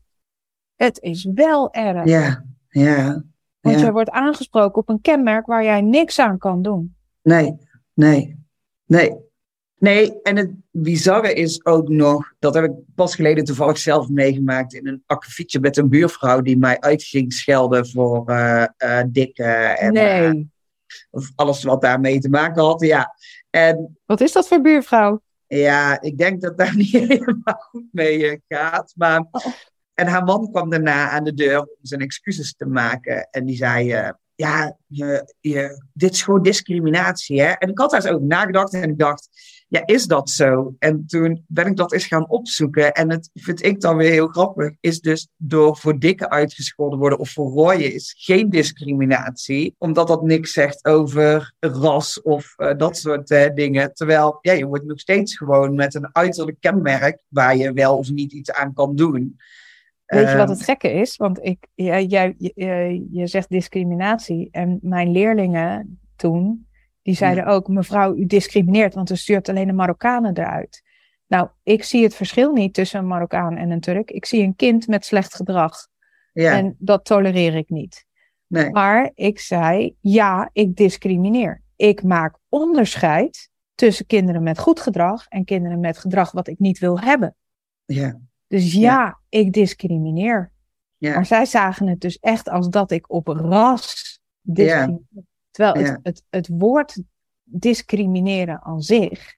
Het 0.82 1.00
is 1.00 1.28
wel 1.34 1.72
erg. 1.72 2.08
Ja, 2.08 2.44
ja. 2.68 3.24
Want 3.60 3.78
ja. 3.78 3.84
je 3.84 3.92
wordt 3.92 4.10
aangesproken 4.10 4.80
op 4.80 4.88
een 4.88 5.00
kenmerk 5.00 5.46
waar 5.46 5.64
jij 5.64 5.80
niks 5.80 6.18
aan 6.18 6.38
kan 6.38 6.62
doen. 6.62 6.96
Nee, 7.22 7.56
nee, 7.94 8.38
nee. 8.84 9.16
Nee, 9.78 10.22
en 10.22 10.36
het 10.36 10.50
bizarre 10.70 11.32
is 11.32 11.64
ook 11.64 11.88
nog, 11.88 12.32
dat 12.38 12.54
heb 12.54 12.64
ik 12.64 12.72
pas 12.94 13.14
geleden 13.14 13.44
toevallig 13.44 13.78
zelf 13.78 14.08
meegemaakt 14.08 14.74
in 14.74 14.86
een 14.86 15.02
akkefietje 15.06 15.60
met 15.60 15.76
een 15.76 15.88
buurvrouw 15.88 16.40
die 16.40 16.58
mij 16.58 16.80
uit 16.80 17.02
ging 17.02 17.32
schelden 17.32 17.88
voor 17.88 18.28
eh 18.28 18.64
eh, 18.76 19.04
dikke 19.08 19.44
en 19.44 19.94
eh, 19.94 20.32
of 21.10 21.32
alles 21.34 21.62
wat 21.62 21.80
daarmee 21.80 22.18
te 22.18 22.28
maken 22.28 22.62
had. 22.62 22.80
Ja, 22.80 23.14
en 23.50 23.98
Wat 24.06 24.20
is 24.20 24.32
dat 24.32 24.48
voor 24.48 24.60
buurvrouw? 24.60 25.20
ja, 25.46 26.00
ik 26.00 26.18
denk 26.18 26.40
dat 26.40 26.58
daar 26.58 26.76
niet 26.82 26.92
helemaal 26.92 27.60
goed 27.70 27.86
mee 27.92 28.42
gaat. 28.48 28.92
Maar, 28.96 29.26
Oh. 29.30 29.44
En 29.94 30.06
haar 30.06 30.24
man 30.24 30.50
kwam 30.50 30.70
daarna 30.70 31.10
aan 31.10 31.24
de 31.24 31.34
deur 31.34 31.60
om 31.60 31.76
zijn 31.82 32.00
excuses 32.00 32.54
te 32.54 32.66
maken. 32.66 33.28
En 33.30 33.44
die 33.44 33.56
zei, 33.56 33.92
eh, 33.92 34.10
ja, 34.34 34.76
je, 34.86 35.34
je, 35.40 35.82
dit 35.92 36.12
is 36.12 36.22
gewoon 36.22 36.42
discriminatie. 36.42 37.40
Hè? 37.40 37.46
En 37.46 37.68
ik 37.68 37.78
had 37.78 37.90
daar 37.90 38.04
eens 38.04 38.14
over 38.14 38.26
nagedacht 38.26 38.74
en 38.74 38.90
ik 38.90 38.98
dacht, 38.98 39.28
ja, 39.68 39.82
is 39.86 40.06
dat 40.06 40.30
zo? 40.30 40.74
En 40.78 41.06
toen 41.06 41.44
ben 41.48 41.66
ik 41.66 41.76
dat 41.76 41.92
eens 41.92 42.06
gaan 42.06 42.28
opzoeken. 42.28 42.92
En 42.92 43.10
het 43.10 43.30
vind 43.34 43.64
ik 43.64 43.80
dan 43.80 43.96
weer 43.96 44.10
heel 44.10 44.26
grappig, 44.26 44.72
is 44.80 45.00
dus 45.00 45.28
door 45.36 45.76
voor 45.76 45.98
dikke 45.98 46.30
uitgescholden 46.30 46.98
worden 46.98 47.18
of 47.18 47.30
voor 47.30 47.50
rooien 47.50 47.94
is 47.94 48.14
geen 48.18 48.50
discriminatie. 48.50 49.74
Omdat 49.78 50.08
dat 50.08 50.22
niks 50.22 50.52
zegt 50.52 50.84
over 50.84 51.54
ras 51.60 52.22
of 52.22 52.54
eh, 52.56 52.76
dat 52.76 52.96
soort 52.96 53.30
eh, 53.30 53.54
dingen. 53.54 53.94
Terwijl 53.94 54.38
ja, 54.40 54.52
je 54.52 54.66
wordt 54.66 54.84
nog 54.84 55.00
steeds 55.00 55.36
gewoon 55.36 55.74
met 55.74 55.94
een 55.94 56.08
uiterlijk 56.12 56.60
kenmerk 56.60 57.22
waar 57.28 57.56
je 57.56 57.72
wel 57.72 57.96
of 57.96 58.10
niet 58.10 58.32
iets 58.32 58.52
aan 58.52 58.74
kan 58.74 58.96
doen. 58.96 59.36
Weet 60.12 60.30
je 60.30 60.36
wat 60.36 60.48
Ehm, 60.48 60.56
het 60.58 60.62
gekke 60.62 60.92
is? 60.92 61.16
Want 61.16 61.44
ik, 61.44 61.66
jij, 61.74 62.04
jij, 62.04 62.34
je, 62.38 63.06
je 63.10 63.26
zegt 63.26 63.48
discriminatie. 63.48 64.48
En 64.50 64.78
mijn 64.82 65.10
leerlingen 65.10 66.00
toen, 66.16 66.66
die 67.02 67.14
zeiden 67.14 67.46
ook, 67.46 67.68
mevrouw, 67.68 68.14
u 68.14 68.26
discrimineert, 68.26 68.94
want 68.94 69.10
u 69.10 69.16
stuurt 69.16 69.48
alleen 69.48 69.66
de 69.66 69.72
Marokkanen 69.72 70.38
eruit. 70.38 70.82
Nou, 71.26 71.48
ik 71.62 71.84
zie 71.84 72.02
het 72.02 72.14
verschil 72.14 72.52
niet 72.52 72.74
tussen 72.74 73.00
een 73.00 73.06
Marokkaan 73.06 73.56
en 73.56 73.70
een 73.70 73.80
Turk. 73.80 74.10
Ik 74.10 74.26
zie 74.26 74.42
een 74.42 74.56
kind 74.56 74.86
met 74.86 75.04
slecht 75.04 75.34
gedrag. 75.34 75.88
Ja, 76.32 76.56
En 76.56 76.76
dat 76.78 77.04
tolereer 77.04 77.54
ik 77.54 77.70
niet. 77.70 78.06
nee. 78.46 78.70
Maar 78.70 79.10
ik 79.14 79.38
zei, 79.38 79.96
ja, 80.00 80.50
ik 80.52 80.76
discrimineer. 80.76 81.62
Ik 81.76 82.02
maak 82.02 82.38
onderscheid 82.48 83.50
tussen 83.74 84.06
kinderen 84.06 84.42
met 84.42 84.58
goed 84.58 84.80
gedrag 84.80 85.26
en 85.28 85.44
kinderen 85.44 85.80
met 85.80 85.98
gedrag 85.98 86.32
wat 86.32 86.48
ik 86.48 86.58
niet 86.58 86.78
wil 86.78 87.00
hebben. 87.00 87.36
Ja, 87.84 88.20
Dus 88.52 88.72
ja, 88.72 89.18
ik 89.28 89.52
discrimineer. 89.52 90.52
ja, 90.96 91.14
Maar 91.14 91.26
zij 91.26 91.44
zagen 91.44 91.86
het 91.86 92.00
dus 92.00 92.18
echt 92.18 92.48
als 92.48 92.68
dat 92.68 92.90
ik 92.90 93.10
op 93.12 93.26
ras 93.26 94.20
discrimineer. 94.40 95.24
Terwijl 95.50 95.86
het, 95.86 95.98
het, 96.02 96.24
het 96.30 96.48
woord 96.48 97.02
discrimineren 97.42 98.62
aan 98.62 98.80
zich 98.80 99.36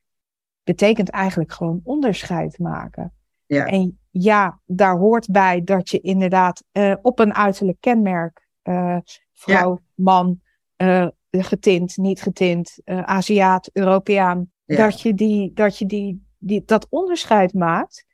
betekent 0.63 1.09
eigenlijk 1.09 1.53
gewoon 1.53 1.81
onderscheid 1.85 2.59
maken. 2.59 3.13
ja, 3.47 3.67
En 3.67 3.99
ja, 4.11 4.61
daar 4.67 4.97
hoort 4.97 5.31
bij 5.31 5.65
dat 5.65 5.91
je 5.91 6.01
inderdaad 6.01 6.65
eh, 6.73 6.95
op 7.03 7.19
een 7.19 7.35
uiterlijk 7.35 7.81
kenmerk, 7.81 8.49
eh, 8.63 8.99
vrouw, 9.33 9.81
man, 9.95 10.41
eh, 10.77 11.09
getint, 11.31 11.97
niet 11.97 12.23
getint, 12.23 12.81
Aziat, 12.85 13.71
Europeaan. 13.73 14.53
Dat 14.65 15.01
je, 15.01 15.15
die, 15.15 15.53
dat, 15.53 15.79
je 15.79 15.87
die, 15.87 16.27
die, 16.39 16.63
dat 16.65 16.87
onderscheid 16.91 17.53
maakt. 17.53 18.07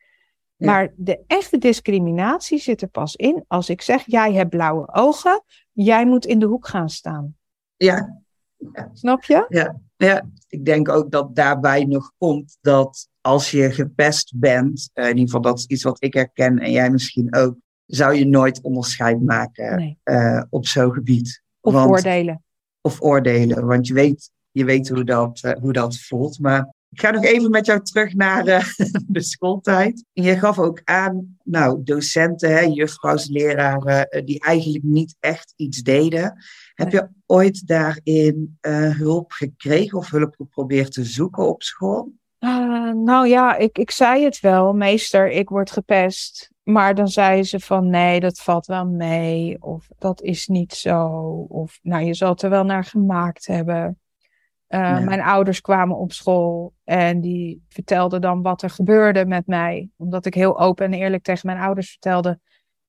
Maar 0.67 0.93
de 0.97 1.25
echte 1.27 1.59
discriminatie 1.59 2.59
zit 2.59 2.83
er 2.83 2.89
pas 2.89 3.17
in 3.17 3.45
als 3.47 3.69
ik 3.69 3.83
zeg: 3.83 4.03
jij 4.07 4.33
hebt 4.33 4.51
blauwe 4.51 4.89
ogen, 4.93 5.43
jij 5.73 6.07
moet 6.07 6.27
in 6.27 6.39
de 6.39 6.47
hoek 6.47 6.69
gaan 6.69 6.91
staan. 6.91 7.37
Ja. 7.77 8.23
ja. 8.57 8.91
Snap 8.93 9.25
je? 9.25 9.47
Ja. 9.49 9.81
ja, 9.97 10.27
ik 10.49 10.65
denk 10.65 10.89
ook 10.89 11.11
dat 11.11 11.35
daarbij 11.35 11.85
nog 11.85 12.13
komt 12.19 12.57
dat 12.61 13.09
als 13.21 13.51
je 13.51 13.71
gepest 13.71 14.33
bent, 14.37 14.91
uh, 14.95 15.05
in 15.05 15.11
ieder 15.11 15.25
geval 15.25 15.41
dat 15.41 15.59
is 15.59 15.67
iets 15.67 15.83
wat 15.83 16.03
ik 16.03 16.15
herken 16.15 16.59
en 16.59 16.71
jij 16.71 16.91
misschien 16.91 17.35
ook, 17.35 17.57
zou 17.87 18.15
je 18.15 18.27
nooit 18.27 18.61
onderscheid 18.61 19.23
maken 19.23 19.99
uh, 20.05 20.43
op 20.51 20.67
zo'n 20.67 20.93
gebied. 20.93 21.43
Of 21.61 21.73
want, 21.73 21.91
oordelen. 21.91 22.45
Of 22.81 23.01
oordelen, 23.01 23.67
want 23.67 23.87
je 23.87 23.95
weet, 23.95 24.31
je 24.51 24.65
weet 24.65 24.89
hoe, 24.89 25.05
dat, 25.05 25.43
uh, 25.45 25.53
hoe 25.53 25.73
dat 25.73 25.99
voelt. 25.99 26.39
Maar 26.39 26.75
ik 26.91 27.01
ga 27.01 27.11
nog 27.11 27.25
even 27.25 27.51
met 27.51 27.67
jou 27.67 27.83
terug 27.83 28.15
naar 28.15 28.47
uh, 28.47 28.65
de 29.07 29.23
schooltijd. 29.23 30.05
Je 30.13 30.39
gaf 30.39 30.59
ook 30.59 30.81
aan, 30.85 31.37
nou, 31.45 31.83
docenten, 31.83 32.51
hè, 32.51 32.61
juffrouws, 32.61 33.29
leraren, 33.29 34.25
die 34.25 34.41
eigenlijk 34.41 34.85
niet 34.85 35.17
echt 35.21 35.53
iets 35.57 35.83
deden. 35.83 36.45
Heb 36.75 36.93
je 36.93 37.09
ooit 37.27 37.67
daarin 37.67 38.59
hulp 38.97 39.33
gekregen 39.33 39.99
of 39.99 40.11
hulp 40.11 40.35
geprobeerd 40.37 40.93
te 40.93 41.05
zoeken 41.05 41.49
op 41.49 41.63
school? 41.63 42.13
Uh, 42.39 42.93
nou 42.93 43.29
ja, 43.29 43.57
ik, 43.57 43.79
ik 43.79 43.91
zei 43.91 44.25
het 44.25 44.41
wel, 44.41 44.73
meester, 44.73 45.31
ik 45.31 45.49
word 45.49 45.71
gepest. 45.71 46.51
Maar 46.63 46.95
dan 46.95 47.09
zei 47.09 47.43
ze 47.43 47.61
van 47.61 47.91
nee, 47.91 48.21
dat 48.21 48.41
valt 48.41 48.67
wel 48.67 48.87
mee. 48.87 49.63
Of 49.63 49.89
dat 49.99 50.23
is 50.23 50.47
niet 50.47 50.73
zo. 50.73 51.07
Of 51.49 51.79
nou, 51.83 52.05
je 52.05 52.15
zal 52.15 52.31
het 52.31 52.43
er 52.43 52.51
wel 52.51 52.65
naar 52.65 52.85
gemaakt 52.85 53.47
hebben. 53.47 54.00
Uh, 54.75 55.01
Mijn 55.01 55.21
ouders 55.21 55.61
kwamen 55.61 55.97
op 55.97 56.13
school 56.13 56.73
en 56.85 57.21
die 57.21 57.65
vertelden 57.69 58.21
dan 58.21 58.43
wat 58.43 58.63
er 58.63 58.71
gebeurde 58.71 59.27
met 59.27 59.47
mij. 59.47 59.89
Omdat 59.97 60.27
ik 60.27 60.35
heel 60.35 60.61
open 60.61 60.87
en 60.87 60.93
eerlijk 60.93 61.23
tegen 61.23 61.47
mijn 61.47 61.59
ouders 61.61 61.91
vertelde 61.91 62.39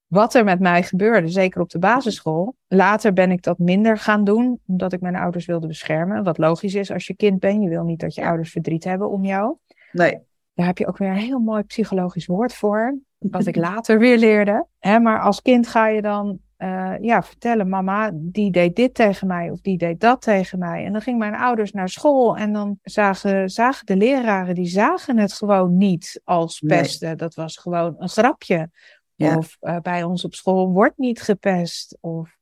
wat 0.07 0.33
er 0.33 0.43
met 0.43 0.59
mij 0.59 0.83
gebeurde, 0.83 1.27
zeker 1.27 1.61
op 1.61 1.69
de 1.69 1.79
basisschool. 1.79 2.55
Later 2.67 3.13
ben 3.13 3.31
ik 3.31 3.43
dat 3.43 3.57
minder 3.57 3.97
gaan 3.97 4.23
doen, 4.23 4.59
omdat 4.67 4.93
ik 4.93 5.01
mijn 5.01 5.15
ouders 5.15 5.45
wilde 5.45 5.67
beschermen. 5.67 6.23
Wat 6.23 6.37
logisch 6.37 6.75
is 6.75 6.91
als 6.91 7.07
je 7.07 7.15
kind 7.15 7.39
bent. 7.39 7.63
Je 7.63 7.69
wil 7.69 7.83
niet 7.83 7.99
dat 7.99 8.15
je 8.15 8.25
ouders 8.25 8.51
verdriet 8.51 8.83
hebben 8.83 9.09
om 9.09 9.25
jou. 9.25 9.55
Nee. 9.91 10.19
Daar 10.53 10.65
heb 10.65 10.77
je 10.77 10.87
ook 10.87 10.97
weer 10.97 11.09
een 11.09 11.15
heel 11.15 11.39
mooi 11.39 11.63
psychologisch 11.63 12.25
woord 12.25 12.53
voor. 12.53 12.97
Wat 13.17 13.45
ik 13.45 13.55
later 13.69 13.99
weer 13.99 14.17
leerde. 14.17 14.65
Hè, 14.79 14.99
maar 14.99 15.21
als 15.21 15.41
kind 15.41 15.67
ga 15.67 15.87
je 15.87 16.01
dan 16.01 16.39
uh, 16.63 16.93
ja, 17.01 17.23
vertellen, 17.23 17.69
mama, 17.69 18.11
die 18.13 18.51
deed 18.51 18.75
dit 18.75 18.93
tegen 18.93 19.27
mij 19.27 19.49
of 19.49 19.61
die 19.61 19.77
deed 19.77 19.99
dat 19.99 20.21
tegen 20.21 20.59
mij. 20.59 20.85
En 20.85 20.91
dan 20.91 21.01
gingen 21.01 21.19
mijn 21.19 21.35
ouders 21.35 21.71
naar 21.71 21.89
school 21.89 22.37
en 22.37 22.53
dan 22.53 22.79
zagen, 22.83 23.49
zagen 23.49 23.85
de 23.85 23.95
leraren, 23.95 24.55
die 24.55 24.67
zagen 24.67 25.17
het 25.17 25.33
gewoon 25.33 25.77
niet 25.77 26.21
als 26.23 26.59
pesten. 26.59 27.17
Dat 27.17 27.35
was 27.35 27.57
gewoon 27.57 27.95
een 27.97 28.09
grapje. 28.09 28.69
Of 29.17 29.57
uh, 29.61 29.79
bij 29.79 30.03
ons 30.03 30.25
op 30.25 30.33
school 30.33 30.71
wordt 30.71 30.97
niet 30.97 31.21
gepest. 31.21 31.97
Of 31.99 32.37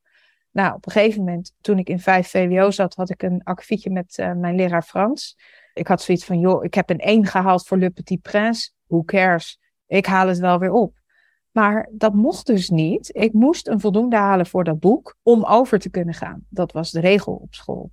nou, 0.52 0.76
op 0.76 0.86
een 0.86 0.92
gegeven 0.92 1.24
moment, 1.24 1.54
toen 1.62 1.78
ik 1.78 1.90
in 1.90 2.00
5 2.00 2.28
VWO 2.28 2.72
zat, 2.72 2.96
had 2.96 3.10
ik 3.10 3.24
een 3.24 3.44
akkefietje 3.44 3.90
met 3.90 4.18
uh, 4.18 4.34
mijn 4.34 4.56
leraar 4.56 4.84
Frans. 4.84 5.38
Ik 5.74 5.88
had 5.88 6.02
zoiets 6.02 6.26
van, 6.26 6.40
joh, 6.40 6.64
ik 6.64 6.74
heb 6.74 6.90
een 6.90 7.00
1 7.00 7.26
gehaald 7.26 7.68
voor 7.68 7.78
Le 7.78 7.90
Petit 7.90 8.22
Prince. 8.22 8.72
Who 8.86 9.04
cares? 9.04 9.60
Ik 9.88 10.06
haal 10.06 10.28
het 10.28 10.40
wel 10.40 10.60
weer 10.60 10.72
op. 10.72 10.99
Maar 11.52 11.90
dat 11.92 12.14
mocht 12.14 12.46
dus 12.46 12.70
niet. 12.70 13.10
Ik 13.16 13.34
moest 13.34 13.68
een 13.68 13.80
voldoende 13.80 14.16
halen 14.16 14.46
voor 14.46 14.64
dat 14.64 14.80
boek 14.80 15.16
om 15.24 15.44
over 15.44 15.80
te 15.80 15.90
kunnen 15.90 16.14
gaan. 16.14 16.46
Dat 16.50 16.72
was 16.72 16.92
de 16.92 17.00
regel 17.00 17.34
op 17.34 17.54
school. 17.54 17.92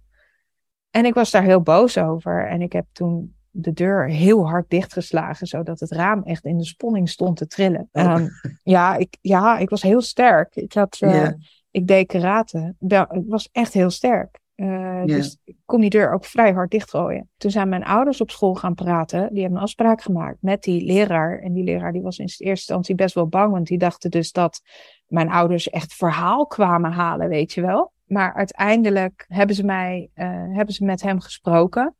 En 0.90 1.04
ik 1.04 1.14
was 1.14 1.30
daar 1.30 1.42
heel 1.42 1.60
boos 1.60 1.98
over. 1.98 2.48
En 2.48 2.62
ik 2.62 2.72
heb 2.72 2.86
toen 2.92 3.34
de 3.50 3.72
deur 3.72 4.08
heel 4.08 4.48
hard 4.48 4.70
dichtgeslagen, 4.70 5.46
zodat 5.46 5.80
het 5.80 5.90
raam 5.90 6.22
echt 6.22 6.44
in 6.44 6.58
de 6.58 6.64
sponning 6.64 7.08
stond 7.08 7.36
te 7.36 7.46
trillen. 7.46 7.88
Oh. 7.92 8.14
Um, 8.14 8.28
ja, 8.62 8.96
ik, 8.96 9.16
ja, 9.20 9.58
ik 9.58 9.70
was 9.70 9.82
heel 9.82 10.00
sterk. 10.00 10.56
Ik, 10.56 10.72
had, 10.72 10.98
uh, 11.00 11.28
ik 11.70 11.86
deed 11.86 12.06
karate. 12.06 12.74
Ik 12.78 13.24
was 13.26 13.48
echt 13.52 13.72
heel 13.72 13.90
sterk. 13.90 14.38
Uh, 14.56 15.04
Dus 15.04 15.38
ik 15.44 15.56
kon 15.64 15.80
die 15.80 15.90
deur 15.90 16.12
ook 16.12 16.24
vrij 16.24 16.52
hard 16.52 16.70
dichtgooien. 16.70 17.28
Toen 17.36 17.50
zijn 17.50 17.68
mijn 17.68 17.84
ouders 17.84 18.20
op 18.20 18.30
school 18.30 18.54
gaan 18.54 18.74
praten. 18.74 19.28
Die 19.32 19.40
hebben 19.40 19.58
een 19.58 19.64
afspraak 19.64 20.02
gemaakt 20.02 20.36
met 20.40 20.62
die 20.62 20.84
leraar. 20.84 21.38
En 21.38 21.52
die 21.52 21.64
leraar 21.64 21.92
die 21.92 22.02
was 22.02 22.18
in 22.18 22.24
eerste 22.24 22.48
instantie 22.48 22.94
best 22.94 23.14
wel 23.14 23.26
bang. 23.28 23.52
Want 23.52 23.66
die 23.66 23.78
dachten 23.78 24.10
dus 24.10 24.32
dat 24.32 24.60
mijn 25.06 25.30
ouders 25.30 25.70
echt 25.70 25.94
verhaal 25.94 26.46
kwamen 26.46 26.92
halen, 26.92 27.28
weet 27.28 27.52
je 27.52 27.60
wel. 27.60 27.92
Maar 28.04 28.34
uiteindelijk 28.34 29.24
hebben 29.28 29.56
ze, 29.56 29.64
mij, 29.64 30.10
uh, 30.14 30.24
hebben 30.28 30.74
ze 30.74 30.84
met 30.84 31.02
hem 31.02 31.20
gesproken. 31.20 31.94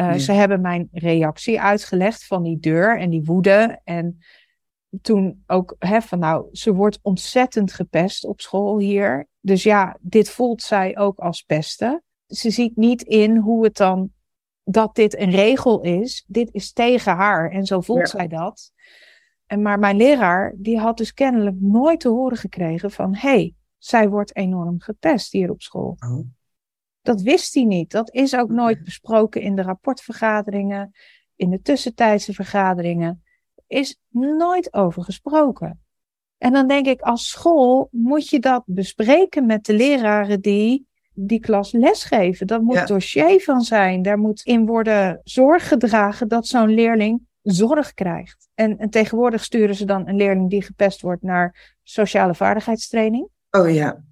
Uh, 0.00 0.12
Ze 0.12 0.32
hebben 0.32 0.60
mijn 0.60 0.88
reactie 0.92 1.60
uitgelegd 1.60 2.26
van 2.26 2.42
die 2.42 2.58
deur 2.58 2.98
en 2.98 3.10
die 3.10 3.24
woede. 3.24 3.80
En 3.84 4.18
toen 5.02 5.42
ook 5.46 5.74
hè, 5.78 6.00
van 6.00 6.18
nou, 6.18 6.48
ze 6.52 6.74
wordt 6.74 6.98
ontzettend 7.02 7.72
gepest 7.72 8.24
op 8.24 8.40
school 8.40 8.78
hier. 8.78 9.26
Dus 9.40 9.62
ja, 9.62 9.96
dit 10.00 10.30
voelt 10.30 10.62
zij 10.62 10.98
ook 10.98 11.18
als 11.18 11.42
pesten. 11.42 12.02
Ze 12.26 12.50
ziet 12.50 12.76
niet 12.76 13.02
in 13.02 13.36
hoe 13.36 13.64
het 13.64 13.76
dan 13.76 14.10
dat 14.64 14.94
dit 14.94 15.18
een 15.18 15.30
regel 15.30 15.80
is. 15.80 16.24
Dit 16.26 16.48
is 16.52 16.72
tegen 16.72 17.16
haar 17.16 17.50
en 17.50 17.66
zo 17.66 17.80
voelt 17.80 18.08
zij 18.08 18.28
dat. 18.28 18.72
En 19.46 19.62
maar 19.62 19.78
mijn 19.78 19.96
leraar, 19.96 20.54
die 20.56 20.78
had 20.78 20.96
dus 20.96 21.14
kennelijk 21.14 21.56
nooit 21.60 22.00
te 22.00 22.08
horen 22.08 22.36
gekregen 22.36 22.90
van 22.90 23.14
hé, 23.14 23.28
hey, 23.28 23.54
zij 23.78 24.08
wordt 24.08 24.36
enorm 24.36 24.80
gepest 24.80 25.32
hier 25.32 25.50
op 25.50 25.62
school. 25.62 25.96
Oh. 25.98 26.26
Dat 27.02 27.22
wist 27.22 27.54
hij 27.54 27.64
niet. 27.64 27.90
Dat 27.90 28.14
is 28.14 28.36
ook 28.36 28.50
nooit 28.50 28.84
besproken 28.84 29.40
in 29.40 29.56
de 29.56 29.62
rapportvergaderingen, 29.62 30.92
in 31.36 31.50
de 31.50 31.60
tussentijdse 31.60 32.32
vergaderingen. 32.32 33.24
Is 33.66 33.98
nooit 34.10 34.74
over 34.74 35.02
gesproken. 35.02 35.80
En 36.38 36.52
dan 36.52 36.68
denk 36.68 36.86
ik, 36.86 37.00
als 37.00 37.28
school 37.28 37.88
moet 37.90 38.28
je 38.28 38.38
dat 38.38 38.62
bespreken 38.66 39.46
met 39.46 39.64
de 39.64 39.74
leraren 39.74 40.40
die 40.40 40.86
die 41.18 41.40
klas 41.40 41.72
lesgeven. 41.72 42.46
Dat 42.46 42.62
moet 42.62 42.74
ja. 42.74 42.84
dossier 42.84 43.40
van 43.40 43.60
zijn. 43.60 44.02
Daar 44.02 44.18
moet 44.18 44.42
in 44.44 44.66
worden 44.66 45.20
zorg 45.24 45.68
gedragen 45.68 46.28
dat 46.28 46.46
zo'n 46.46 46.74
leerling 46.74 47.20
zorg 47.42 47.94
krijgt. 47.94 48.48
En, 48.54 48.78
en, 48.78 48.90
tegenwoordig 48.90 49.44
sturen 49.44 49.74
ze 49.74 49.84
dan 49.84 50.08
een 50.08 50.16
leerling 50.16 50.50
die 50.50 50.62
gepest 50.62 51.00
wordt 51.00 51.22
naar 51.22 51.76
sociale 51.82 52.34
vaardigheidstraining. 52.34 53.28
Oh 53.50 53.74
ja. 53.74 54.04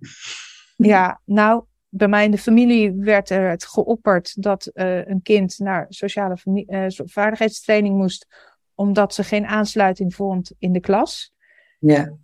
Ja, 0.76 1.20
nou, 1.25 1.64
bij 1.88 2.08
mij 2.08 2.25
in 2.25 2.30
de 2.30 2.38
familie 2.38 2.92
werd 2.92 3.30
er 3.30 3.50
het 3.50 3.66
geopperd 3.66 4.42
dat 4.42 4.70
uh, 4.75 5.06
een 5.06 5.23
kind 5.23 5.58
naar 5.58 5.87
sociale 5.88 6.37
uh, 6.44 6.87
vaardigheidstraining 6.88 7.96
moest, 7.96 8.26
omdat 8.75 9.14
ze 9.14 9.25
geen 9.25 9.47
aansluiting 9.47 10.14
vond 10.14 10.52
in 10.59 10.73
de 10.73 10.81
klas. 10.81 11.33
Ja. 11.78 12.16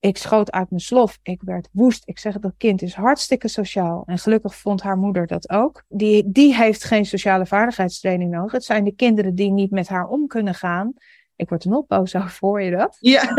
Ik 0.00 0.16
schoot 0.16 0.50
uit 0.50 0.70
mijn 0.70 0.82
slof. 0.82 1.18
Ik 1.22 1.42
werd 1.42 1.68
woest. 1.72 2.02
Ik 2.04 2.18
zeg, 2.18 2.38
dat 2.38 2.54
kind 2.56 2.82
is 2.82 2.94
hartstikke 2.94 3.48
sociaal. 3.48 4.02
En 4.06 4.18
gelukkig 4.18 4.54
vond 4.54 4.82
haar 4.82 4.96
moeder 4.96 5.26
dat 5.26 5.50
ook. 5.50 5.84
Die, 5.88 6.30
die 6.30 6.54
heeft 6.54 6.84
geen 6.84 7.06
sociale 7.06 7.46
vaardigheidstraining 7.46 8.30
nodig. 8.30 8.52
Het 8.52 8.64
zijn 8.64 8.84
de 8.84 8.94
kinderen 8.94 9.34
die 9.34 9.50
niet 9.50 9.70
met 9.70 9.88
haar 9.88 10.08
om 10.08 10.26
kunnen 10.26 10.54
gaan. 10.54 10.94
Ik 11.36 11.48
word 11.48 11.64
er 11.64 11.70
nog 11.70 11.86
boos 11.86 12.14
over, 12.14 12.36
hoor 12.40 12.62
je 12.62 12.70
dat? 12.70 12.96
Ja. 13.00 13.22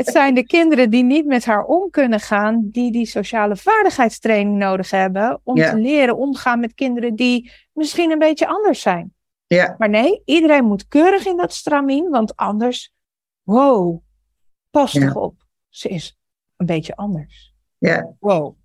het 0.00 0.06
zijn 0.06 0.34
de 0.34 0.46
kinderen 0.46 0.90
die 0.90 1.02
niet 1.02 1.26
met 1.26 1.44
haar 1.44 1.64
om 1.64 1.90
kunnen 1.90 2.20
gaan, 2.20 2.68
die 2.70 2.92
die 2.92 3.06
sociale 3.06 3.56
vaardigheidstraining 3.56 4.56
nodig 4.58 4.90
hebben 4.90 5.40
om 5.44 5.54
te 5.54 5.76
leren 5.76 6.16
omgaan 6.16 6.60
met 6.60 6.74
kinderen 6.74 7.14
die 7.14 7.52
misschien 7.72 8.10
een 8.10 8.18
beetje 8.18 8.46
anders 8.46 8.80
zijn. 8.80 9.14
Ja. 9.56 9.74
Maar 9.78 9.88
nee, 9.88 10.22
iedereen 10.24 10.64
moet 10.64 10.88
keurig 10.88 11.26
in 11.26 11.36
dat 11.36 11.54
stramien, 11.54 12.10
want 12.10 12.36
anders, 12.36 12.92
wow, 13.42 14.02
pas 14.70 14.92
toch 14.92 15.16
op, 15.16 15.34
ze 15.68 15.88
is 15.88 16.18
een 16.56 16.66
beetje 16.66 16.96
anders. 16.96 17.54
Ja. 17.78 18.16
Wow. 18.20 18.56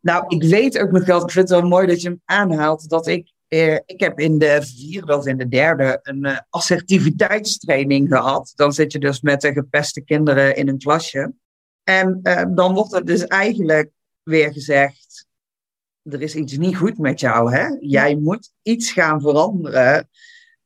Nou, 0.00 0.24
ik 0.28 0.42
weet 0.42 0.78
ook 0.78 0.90
nog 0.90 1.04
wel, 1.04 1.22
ik 1.22 1.30
vind 1.30 1.48
het 1.48 1.60
wel 1.60 1.68
mooi 1.68 1.86
dat 1.86 2.02
je 2.02 2.08
hem 2.08 2.22
aanhaalt, 2.24 2.88
dat 2.88 3.06
ik 3.06 3.32
uh, 3.52 3.74
ik 3.74 4.00
heb 4.00 4.18
in 4.18 4.38
de 4.38 4.62
vierde 4.62 5.16
of 5.16 5.26
in 5.26 5.36
de 5.36 5.48
derde 5.48 5.98
een 6.02 6.26
uh, 6.26 6.38
assertiviteitstraining 6.50 8.08
gehad. 8.08 8.52
Dan 8.54 8.72
zit 8.72 8.92
je 8.92 8.98
dus 8.98 9.20
met 9.20 9.40
de 9.40 9.52
gepeste 9.52 10.00
kinderen 10.00 10.56
in 10.56 10.68
een 10.68 10.78
klasje. 10.78 11.32
En 11.84 12.20
uh, 12.22 12.42
dan 12.54 12.74
wordt 12.74 12.92
er 12.92 13.04
dus 13.04 13.26
eigenlijk 13.26 13.90
weer 14.22 14.52
gezegd: 14.52 15.01
er 16.02 16.22
is 16.22 16.34
iets 16.34 16.56
niet 16.56 16.76
goed 16.76 16.98
met 16.98 17.20
jou, 17.20 17.54
hè? 17.54 17.66
Jij 17.80 18.16
moet 18.16 18.52
iets 18.62 18.92
gaan 18.92 19.20
veranderen. 19.20 20.08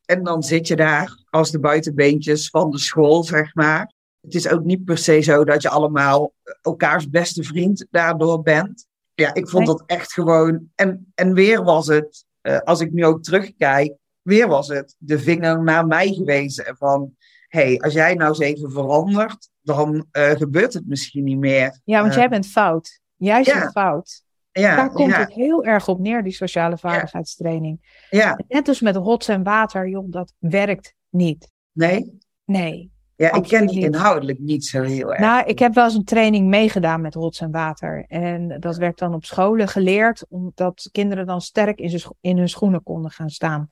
En 0.05 0.23
dan 0.23 0.43
zit 0.43 0.69
je 0.69 0.77
daar 0.77 1.25
als 1.31 1.51
de 1.51 1.61
buitenbeentjes 1.61 2.49
van 2.49 2.71
de 2.71 2.79
school, 2.79 3.25
zeg 3.25 3.55
maar. 3.55 3.93
Het 4.21 4.35
is 4.35 4.49
ook 4.49 4.65
niet 4.65 4.85
per 4.85 4.99
se 4.99 5.21
zo 5.21 5.45
dat 5.45 5.63
je 5.63 5.69
allemaal 5.69 6.33
elkaars 6.63 7.11
beste 7.11 7.43
vriend 7.43 7.87
daardoor 7.91 8.43
bent. 8.43 8.87
Ja, 9.15 9.35
ik 9.35 9.49
vond 9.49 9.67
dat 9.67 9.83
echt 9.87 10.13
gewoon. 10.13 10.71
En, 10.75 11.13
en 11.15 11.35
weer 11.35 11.63
was 11.63 11.87
het 11.87 12.25
uh, 12.43 12.59
als 12.59 12.81
ik 12.81 12.93
nu 12.93 13.05
ook 13.05 13.23
terugkijk, 13.23 13.95
weer 14.23 14.49
was 14.49 14.69
het 14.69 14.95
de 14.99 15.19
vinger 15.19 15.63
naar 15.63 15.87
mij 15.87 16.13
gewezen. 16.13 16.77
Van, 16.79 17.17
hey, 17.49 17.79
als 17.79 17.93
jij 17.93 18.15
nou 18.15 18.29
eens 18.29 18.39
even 18.39 18.71
verandert, 18.71 19.49
dan 19.61 20.07
uh, 20.13 20.31
gebeurt 20.31 20.73
het 20.73 20.87
misschien 20.87 21.25
niet 21.25 21.39
meer. 21.39 21.81
Ja, 21.85 22.01
want 22.01 22.13
uh, 22.13 22.19
jij 22.19 22.29
bent 22.29 22.47
fout. 22.47 23.01
Jij 23.17 23.43
bent 23.43 23.57
ja. 23.57 23.71
fout. 23.71 24.23
Ja, 24.61 24.77
Daar 24.77 24.91
komt 24.91 25.11
ja, 25.11 25.19
het 25.19 25.33
heel 25.33 25.65
erg 25.65 25.89
op 25.89 25.99
neer, 26.01 26.23
die 26.23 26.33
sociale 26.33 26.79
vaardigheidstraining. 26.79 28.05
ja, 28.11 28.39
Net 28.49 28.69
als 28.69 28.81
met 28.81 28.97
rots 28.97 29.29
en 29.29 29.43
water, 29.43 29.89
joh, 29.89 30.11
dat 30.11 30.33
werkt 30.39 30.95
niet. 31.11 31.51
nee. 31.73 32.19
Nee. 32.45 32.95
Ja, 33.17 33.33
ik 33.33 33.43
ken 33.43 33.67
die 33.67 33.81
inhoudelijk 33.85 34.39
niet 34.39 34.65
zo 34.65 34.83
heel 34.83 35.11
erg. 35.11 35.21
Nou, 35.21 35.47
ik 35.47 35.59
heb 35.59 35.75
wel 35.75 35.85
eens 35.85 35.95
een 35.95 36.05
training 36.05 36.49
meegedaan 36.49 37.01
met 37.01 37.15
rots 37.15 37.41
en 37.41 37.51
water. 37.51 38.05
En 38.09 38.57
dat 38.61 38.77
werd 38.77 38.99
dan 38.99 39.15
op 39.15 39.25
scholen 39.25 39.69
geleerd, 39.69 40.27
omdat 40.29 40.89
kinderen 40.93 41.27
dan 41.27 41.41
sterk 41.41 41.79
in, 41.79 41.99
scho- 41.99 42.17
in 42.21 42.39
hun 42.39 42.49
schoenen 42.49 42.83
konden 42.83 43.11
gaan 43.11 43.31
staan. 43.31 43.69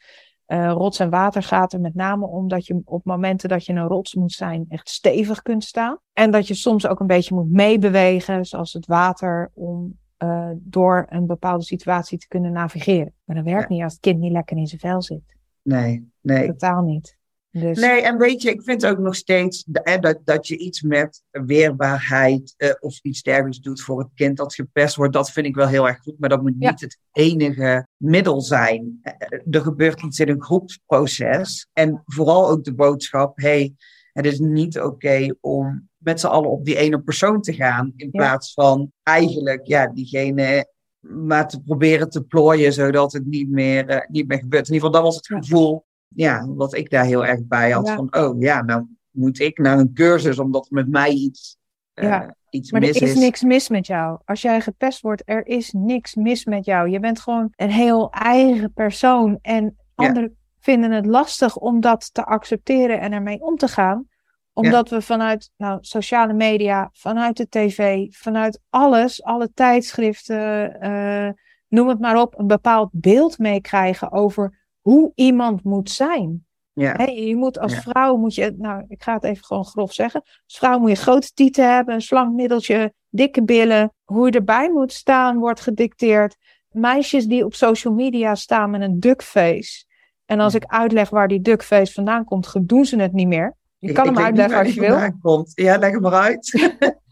Eh, 0.46 0.70
rots 0.70 0.98
en 0.98 1.10
water 1.10 1.42
gaat 1.42 1.72
er 1.72 1.80
met 1.80 1.94
name 1.94 2.26
om 2.26 2.48
dat 2.48 2.66
je 2.66 2.80
op 2.84 3.04
momenten 3.04 3.48
dat 3.48 3.64
je 3.66 3.72
een 3.72 3.86
rots 3.86 4.14
moet 4.14 4.32
zijn, 4.32 4.64
echt 4.68 4.88
stevig 4.88 5.42
kunt 5.42 5.64
staan. 5.64 5.98
En 6.12 6.30
dat 6.30 6.48
je 6.48 6.54
soms 6.54 6.86
ook 6.86 7.00
een 7.00 7.06
beetje 7.06 7.34
moet 7.34 7.50
meebewegen, 7.50 8.44
zoals 8.44 8.72
het 8.72 8.86
water, 8.86 9.50
om 9.54 9.98
eh, 10.25 10.50
door 10.57 11.07
een 11.09 11.26
bepaalde 11.26 11.64
situatie 11.64 12.19
te 12.19 12.28
kunnen 12.28 12.52
navigeren. 12.52 13.12
Maar 13.25 13.37
dat 13.37 13.45
werkt 13.45 13.69
Ja. 13.69 13.75
niet 13.75 13.83
als 13.83 13.93
het 13.93 14.02
kind 14.02 14.19
niet 14.21 14.33
lekker 14.33 14.57
in 14.57 14.66
zijn 14.66 14.81
vel 14.81 15.02
zit. 15.02 15.23
Nee, 15.62 16.09
nee. 16.21 16.47
Totaal 16.47 16.83
niet. 16.83 17.16
Dus 17.50 17.81
Nee, 17.81 18.02
en 18.02 18.19
weet 18.19 18.43
je, 18.43 18.50
ik 18.50 18.62
vind 18.62 18.87
ook 18.87 18.99
nog 18.99 19.14
steeds 19.16 19.64
eh, 19.73 20.00
dat, 20.00 20.19
dat 20.25 20.47
je 20.47 20.57
iets 20.57 20.83
met 20.83 21.23
weerbaarheid 21.31 22.54
eh, 22.57 22.71
of 22.81 22.99
iets 23.02 23.23
dergelijks 23.23 23.61
doet 23.61 23.81
voor 23.83 23.99
het 23.99 24.09
kind 24.14 24.37
dat 24.37 24.54
gepest 24.54 24.97
wordt. 24.97 25.12
Dat 25.12 25.31
vind 25.31 25.47
ik 25.47 25.54
wel 25.54 25.66
heel 25.66 25.87
erg 25.88 25.99
goed, 25.99 26.19
maar 26.19 26.28
dat 26.28 26.43
moet 26.43 26.54
Ja. 26.59 26.71
niet 26.71 26.81
het 26.81 26.99
enige 27.12 27.87
middel 27.97 28.40
zijn. 28.40 28.99
Eh, 29.02 29.38
Er 29.50 29.61
gebeurt 29.61 30.02
iets 30.02 30.21
in 30.21 30.28
een 30.28 30.43
groepsproces. 30.43 31.69
En 31.73 32.02
vooral 32.04 32.49
ook 32.50 32.64
de 32.64 32.75
boodschap, 32.75 33.37
hey, 33.37 33.75
het 34.12 34.26
is 34.26 34.38
niet 34.38 34.81
oké 34.81 35.35
om 35.40 35.88
met 36.04 36.20
z'n 36.20 36.26
allen 36.26 36.50
op 36.50 36.64
die 36.64 36.76
ene 36.76 37.00
persoon 37.00 37.40
te 37.40 37.52
gaan. 37.52 37.92
In 37.96 38.08
Ja. 38.12 38.18
plaats 38.18 38.52
van 38.52 38.92
eigenlijk, 39.02 39.66
ja, 39.66 39.87
diegene 39.87 40.73
maar 41.00 41.49
te 41.49 41.62
proberen 41.62 42.11
te 42.11 42.23
plooien, 42.23 42.73
zodat 42.73 43.12
het 43.12 43.26
niet 43.26 43.50
meer, 43.50 43.88
eh, 43.88 44.08
niet 44.08 44.28
meer 44.28 44.38
gebeurt. 44.38 44.68
In 44.68 44.75
ieder 44.75 44.88
geval, 44.88 45.02
dat 45.02 45.12
was 45.12 45.16
het 45.16 45.26
gevoel 45.44 45.84
ja, 46.08 46.46
wat 46.49 46.75
ik 46.75 46.90
daar 46.90 47.04
heel 47.04 47.26
erg 47.26 47.40
bij 47.44 47.70
had. 47.70 47.87
Ja. 47.87 47.94
Van, 47.94 48.16
oh 48.16 48.40
ja, 48.40 48.62
nou 48.62 48.87
moet 49.11 49.40
ik 49.40 49.58
naar 49.58 49.78
een 49.78 49.92
cursus 49.94 50.38
omdat 50.38 50.66
er 50.66 50.75
met 50.75 50.88
mij 50.88 51.11
iets, 51.11 51.56
eh, 51.94 52.08
Ja. 52.08 52.37
iets 52.50 52.70
Maar 52.70 52.80
mis 52.80 53.00
er 53.00 53.08
is, 53.08 53.14
niks 53.14 53.42
mis 53.42 53.68
met 53.68 53.87
jou. 53.87 54.18
Als 54.25 54.42
jij 54.42 54.61
gepest 54.61 55.00
wordt, 55.00 55.23
er 55.25 55.46
is 55.46 55.73
niks 55.73 56.14
mis 56.14 56.44
met 56.44 56.64
jou. 56.64 56.88
Je 56.90 57.00
bent 57.00 57.20
gewoon 57.20 57.52
een 57.56 57.70
heel 57.70 58.11
eigen 58.11 58.73
persoon. 58.73 59.38
En 59.42 59.76
anderen 59.94 60.37
vinden 60.58 60.90
het 60.90 61.06
lastig 61.06 61.56
om 61.56 61.80
dat 61.80 62.14
te 62.14 62.25
accepteren 62.25 63.00
en 63.00 63.12
ermee 63.12 63.40
om 63.40 63.56
te 63.56 63.68
gaan. 63.68 64.08
Omdat 64.54 64.88
we 64.88 65.02
vanuit 65.02 65.50
nou, 65.56 65.78
sociale 65.80 66.32
media, 66.32 66.90
vanuit 66.92 67.37
de 67.37 67.49
tv, 67.49 68.06
vanuit 68.11 68.61
alles, 68.70 69.23
alle 69.23 69.52
tijdschriften, 69.54 70.80
eh, 70.80 71.28
noem 71.68 71.88
het 71.88 72.00
maar 72.00 72.20
op, 72.20 72.38
een 72.38 72.46
bepaald 72.46 72.88
beeld 72.92 73.38
meekrijgen 73.38 74.12
over 74.12 74.62
hoe 74.80 75.12
iemand 75.14 75.64
moet 75.64 75.90
zijn. 75.90 76.46
Ja, 76.73 77.02
je 77.02 77.37
moet 77.37 77.58
als 77.58 77.73
Ja. 77.73 77.80
vrouw, 77.80 78.16
moet 78.16 78.34
je, 78.34 78.54
nou, 78.58 78.84
ik 78.88 79.02
ga 79.02 79.14
het 79.14 79.25
even 79.25 79.44
gewoon 79.44 79.64
grof 79.64 79.92
zeggen. 79.92 80.20
Als 80.23 80.58
vrouw 80.58 80.78
moet 80.78 80.90
je 80.90 80.96
grote 80.96 81.30
tieten 81.34 81.75
hebben, 81.75 81.94
een 81.94 82.00
slank 82.02 82.34
middeltje, 82.34 82.94
dikke 83.08 83.44
billen. 83.44 83.92
Hoe 84.04 84.26
je 84.26 84.32
erbij 84.32 84.70
moet 84.70 84.92
staan, 84.92 85.38
wordt 85.38 85.61
gedicteerd. 85.61 86.37
Meisjes 86.70 87.26
die 87.26 87.44
op 87.44 87.54
social 87.54 87.94
media 87.94 88.34
staan 88.34 88.70
met 88.70 88.80
een 88.80 89.00
duckface. 89.00 89.84
En 90.25 90.40
als 90.40 90.52
Ja. 90.52 90.58
ik 90.58 90.64
uitleg 90.66 91.11
waar 91.11 91.28
die 91.28 91.40
duckface 91.40 91.92
vandaan 91.92 92.25
komt, 92.25 92.68
doen 92.68 92.84
ze 92.84 92.96
het 93.00 93.12
niet 93.12 93.28
meer. 93.28 93.56
Je 93.86 93.92
kan 93.92 94.08
ik 94.08 94.14
hem 94.14 94.24
uitleggen 94.24 94.58
als 94.58 94.74
je 94.74 94.80
wil. 94.80 95.12
Komt. 95.20 95.52
Ja, 95.54 95.78
leg 95.78 95.90
hem 95.90 96.00
maar 96.00 96.12
uit. 96.12 96.52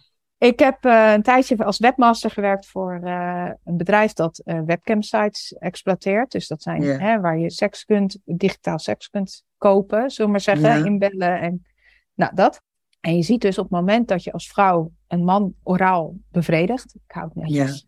Ik 0.42 0.58
heb 0.58 0.84
eh, 0.84 1.12
een 1.12 1.22
tijdje 1.22 1.64
als 1.64 1.78
webmaster 1.78 2.30
gewerkt 2.30 2.66
voor 2.66 3.00
eh, 3.02 3.50
een 3.64 3.76
bedrijf 3.76 4.12
dat 4.12 4.38
eh, 4.38 4.60
webcam-sites 4.60 5.54
exploiteert. 5.58 6.30
Dus 6.30 6.48
dat 6.48 6.62
zijn 6.62 6.82
hè, 6.82 7.20
waar 7.20 7.38
je 7.38 7.50
seks 7.50 7.84
kunt, 7.84 8.18
digitaal 8.24 8.78
seks 8.78 9.10
kunt 9.10 9.44
kopen, 9.58 10.10
zullen 10.10 10.26
we 10.26 10.30
maar 10.30 10.40
zeggen, 10.40 10.78
Ja. 10.78 10.84
inbellen 10.84 11.40
en 11.40 11.66
nou 12.14 12.34
dat. 12.34 12.60
En 13.00 13.16
je 13.16 13.22
ziet 13.22 13.40
dus 13.40 13.58
op 13.58 13.64
het 13.64 13.72
moment 13.72 14.08
dat 14.08 14.24
je 14.24 14.32
als 14.32 14.48
vrouw 14.48 14.92
een 15.08 15.24
man 15.24 15.54
oraal 15.62 16.16
bevredigt, 16.30 16.94
ik 16.94 17.14
hou 17.14 17.26
het 17.26 17.34
netjes, 17.34 17.86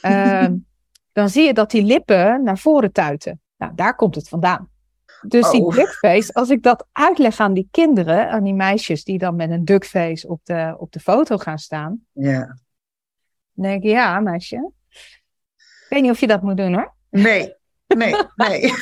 ehm, 0.00 0.56
dan 1.12 1.28
zie 1.28 1.44
je 1.44 1.54
dat 1.54 1.70
die 1.70 1.82
lippen 1.82 2.42
naar 2.42 2.58
voren 2.58 2.92
tuiten. 2.92 3.40
Nou, 3.56 3.72
daar 3.74 3.94
komt 3.94 4.14
het 4.14 4.28
vandaan. 4.28 4.68
Dus 5.26 5.50
die 5.50 5.62
Oh. 5.62 5.74
duckface, 5.74 6.34
als 6.34 6.50
ik 6.50 6.62
dat 6.62 6.86
uitleg 6.92 7.40
aan 7.40 7.52
die 7.54 7.68
kinderen, 7.70 8.30
aan 8.30 8.44
die 8.44 8.54
meisjes 8.54 9.04
die 9.04 9.18
dan 9.18 9.36
met 9.36 9.50
een 9.50 9.64
duckface 9.64 10.28
op 10.28 10.40
de, 10.44 10.74
op 10.78 10.92
de 10.92 11.00
foto 11.00 11.36
gaan 11.36 11.58
staan, 11.58 12.00
Ja. 12.12 12.38
dan 13.52 13.64
denk 13.66 13.82
ik, 13.82 13.90
ja, 13.90 14.20
meisje. 14.20 14.72
Ik 14.88 15.86
weet 15.88 16.02
niet 16.02 16.10
of 16.10 16.20
je 16.20 16.26
dat 16.26 16.42
moet 16.42 16.56
doen 16.56 16.74
hoor. 16.74 16.94
Nee, 17.10 17.54
nee, 17.86 18.14
nee. 18.36 18.60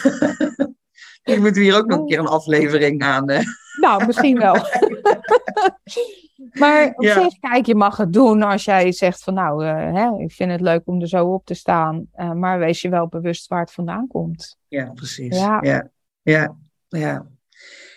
Ik 1.22 1.38
moet 1.40 1.56
hier 1.56 1.76
ook 1.76 1.86
nog 1.86 1.98
een 1.98 2.06
keer 2.06 2.18
een 2.18 2.26
aflevering 2.26 3.02
aan. 3.02 3.28
eh. 3.28 3.44
Nou, 3.80 4.06
misschien 4.06 4.38
wel. 4.38 4.54
maar 6.60 6.92
op 6.96 7.02
Ja. 7.02 7.22
zich, 7.22 7.38
kijk, 7.38 7.66
je 7.66 7.74
mag 7.74 7.96
het 7.96 8.12
doen 8.12 8.42
als 8.42 8.64
jij 8.64 8.92
zegt 8.92 9.22
van 9.22 9.34
nou, 9.34 9.64
eh, 9.66 9.92
hè, 9.94 10.18
ik 10.22 10.32
vind 10.32 10.50
het 10.50 10.60
leuk 10.60 10.82
om 10.84 11.00
er 11.00 11.08
zo 11.08 11.26
op 11.26 11.44
te 11.46 11.54
staan. 11.54 12.06
eh, 12.12 12.32
maar 12.32 12.58
wees 12.58 12.82
je 12.82 12.88
wel 12.88 13.08
bewust 13.08 13.46
waar 13.48 13.60
het 13.60 13.72
vandaan 13.72 14.06
komt. 14.06 14.58
Ja, 14.68 14.90
precies. 14.94 15.38
Ja. 15.38 15.58
Ja, 15.62 15.88
ja, 16.26 16.56
ja. 16.88 17.26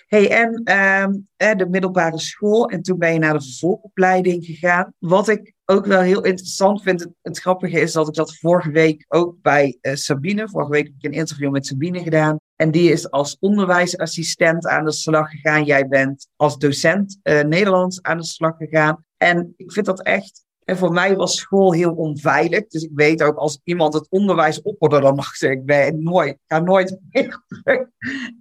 Hey, 0.07 0.29
en 0.29 0.61
ehm, 0.63 1.13
eh, 1.35 1.55
de 1.55 1.69
middelbare 1.69 2.19
school, 2.19 2.69
en 2.69 2.81
toen 2.81 2.97
ben 2.97 3.13
je 3.13 3.19
naar 3.19 3.33
de 3.33 3.41
vervolgopleiding 3.41 4.45
gegaan. 4.45 4.93
Wat 4.99 5.27
ik 5.27 5.53
ook 5.65 5.85
wel 5.85 6.01
heel 6.01 6.23
interessant 6.23 6.81
vind, 6.81 6.99
het, 6.99 7.09
het 7.21 7.39
grappige 7.39 7.79
is 7.79 7.91
dat 7.91 8.07
ik 8.07 8.13
dat 8.13 8.37
vorige 8.37 8.71
week 8.71 9.05
ook 9.07 9.41
bij 9.41 9.77
eh, 9.81 9.95
Sabine, 9.95 10.49
vorige 10.49 10.71
week 10.71 10.85
heb 10.85 10.93
ik 10.97 11.05
een 11.05 11.19
interview 11.19 11.51
met 11.51 11.65
Sabine 11.65 11.99
gedaan. 11.99 12.39
En 12.55 12.71
die 12.71 12.91
is 12.91 13.11
als 13.11 13.37
onderwijsassistent 13.39 14.67
aan 14.67 14.85
de 14.85 14.91
slag 14.91 15.29
gegaan. 15.29 15.63
Jij 15.63 15.87
bent 15.87 16.27
als 16.35 16.57
docent 16.57 17.19
eh, 17.21 17.43
Nederlands 17.43 18.01
aan 18.01 18.17
de 18.17 18.25
slag 18.25 18.57
gegaan. 18.57 19.05
En 19.17 19.53
ik 19.57 19.71
vind 19.71 19.85
dat 19.85 20.01
echt 20.01 20.45
en 20.69 20.77
voor 20.77 20.91
mij 20.91 21.15
was 21.15 21.37
school 21.37 21.73
heel 21.73 21.93
onveilig. 21.93 22.67
Dus 22.67 22.83
ik 22.83 22.91
weet 22.93 23.23
ook 23.23 23.35
als 23.35 23.59
iemand 23.63 23.93
het 23.93 24.09
onderwijs 24.09 24.61
opperde, 24.61 25.01
dan 25.01 25.15
dacht 25.15 25.41
ik, 25.41 25.51
ik 25.51 25.65
ben 25.65 26.03
nooit, 26.03 26.29
ik 26.33 26.39
ga 26.47 26.59
nooit 26.59 26.99
meer 27.09 27.43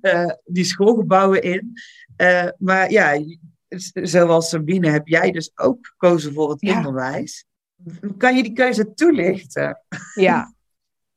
eh, 0.01 0.31
die 0.45 0.65
schoolgebouwen 0.65 1.43
in. 1.43 1.73
Eh, 2.17 2.49
maar 2.59 2.91
ja, 2.91 3.19
zoals 3.93 4.49
Sabine 4.49 4.91
heb 4.91 5.07
jij 5.09 5.31
dus 5.31 5.51
ook 5.55 5.87
gekozen 5.87 6.33
voor 6.33 6.51
het 6.51 6.61
Ja. 6.61 6.77
onderwijs. 6.77 7.45
Kan 8.17 8.37
je 8.37 8.43
die 8.43 8.53
keuze 8.53 8.95
toelichten? 8.95 9.83
Ja. 10.15 10.47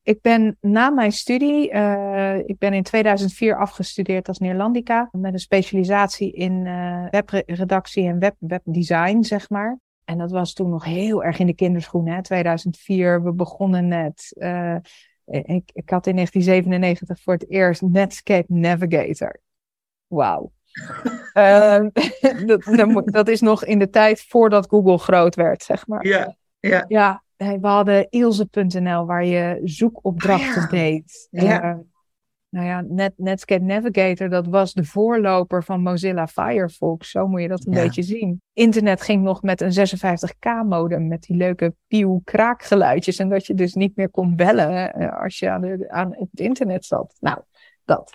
Ik 0.04 0.21
ben 0.21 0.58
na 0.62 0.89
mijn 0.89 1.12
studie, 1.12 1.71
eh, 1.71 2.38
ik 2.45 2.58
ben 2.58 2.74
in 2.74 2.84
2004 2.84 3.58
afgestudeerd 3.58 4.28
als 4.28 4.38
Neerlandica. 4.38 5.10
Met 5.12 5.34
een 5.34 5.39
specialisatie 5.39 6.32
in 6.32 6.65
eh, 6.65 7.06
webredactie 7.10 8.08
en 8.08 8.19
web, 8.19 8.36
webdesign, 8.39 9.21
zeg 9.21 9.50
maar. 9.50 9.80
En 10.12 10.17
dat 10.17 10.32
was 10.32 10.54
toen 10.54 10.69
nog 10.69 10.84
heel 10.84 11.24
erg 11.24 11.39
in 11.39 11.45
de 11.45 11.54
kinderschoenen, 11.54 12.13
hè? 12.13 12.21
2004, 12.21 13.24
we 13.24 13.32
begonnen 13.32 13.88
net. 13.88 14.34
Eh, 14.38 14.76
ik, 15.26 15.69
ik 15.74 15.89
had 15.89 16.08
in 16.08 16.15
1997 16.15 17.19
voor 17.21 17.34
het 17.34 17.50
eerst 17.50 17.82
Netscape 17.82 18.54
Navigator. 18.54 19.39
Wauw. 20.08 20.52
Ehm, 21.34 21.89
dat, 22.45 23.02
dat 23.06 23.28
is 23.28 23.41
nog 23.41 23.65
in 23.65 23.80
de 23.80 23.89
tijd 23.89 24.21
voordat 24.21 24.67
Google 24.69 24.97
groot 24.97 25.36
werd, 25.36 25.63
zeg 25.63 25.88
maar. 25.88 26.06
Ja, 26.08 26.36
ja, 26.60 26.86
Ja, 26.88 27.24
we 27.38 27.67
hadden 27.67 28.08
Ilse.nl 28.10 29.06
waar 29.06 29.26
je 29.26 29.60
zoekopdrachten 29.63 30.62
Ah, 30.62 30.71
ja. 30.71 30.78
deed. 30.78 31.28
Ja. 31.32 31.82
Eh, 32.52 32.60
nou 32.60 32.66
ja, 32.66 32.84
Net, 32.88 33.14
Netscape 33.18 33.64
Navigator, 33.64 34.30
dat 34.30 34.48
was 34.48 34.74
de 34.74 34.84
voorloper 34.84 35.64
van 35.64 35.82
Mozilla 35.82 36.28
Firefox. 36.28 37.10
Zo 37.12 37.28
moet 37.28 37.42
je 37.42 37.48
dat 37.48 37.66
een 37.66 37.74
Ja. 37.74 37.82
beetje 37.82 38.04
zien. 38.04 38.42
Internet 38.54 39.02
ging 39.02 39.24
nog 39.24 39.42
met 39.42 39.62
een 39.62 39.72
56k 39.74 40.68
modem 40.68 41.08
met 41.08 41.22
die 41.22 41.36
leuke 41.38 41.76
pieuw 41.88 42.22
kraakgeluidjes. 42.24 43.18
En 43.18 43.30
dat 43.30 43.46
je 43.46 43.54
dus 43.54 43.74
niet 43.74 43.96
meer 43.96 44.10
kon 44.10 44.36
bellen 44.36 44.94
eh, 44.94 45.22
als 45.22 45.40
je 45.40 45.50
aan, 45.50 45.62
de, 45.62 45.86
aan 45.90 46.16
het 46.16 46.40
internet 46.40 46.86
zat. 46.86 47.18
Nou, 47.20 47.40
dat. 47.86 48.14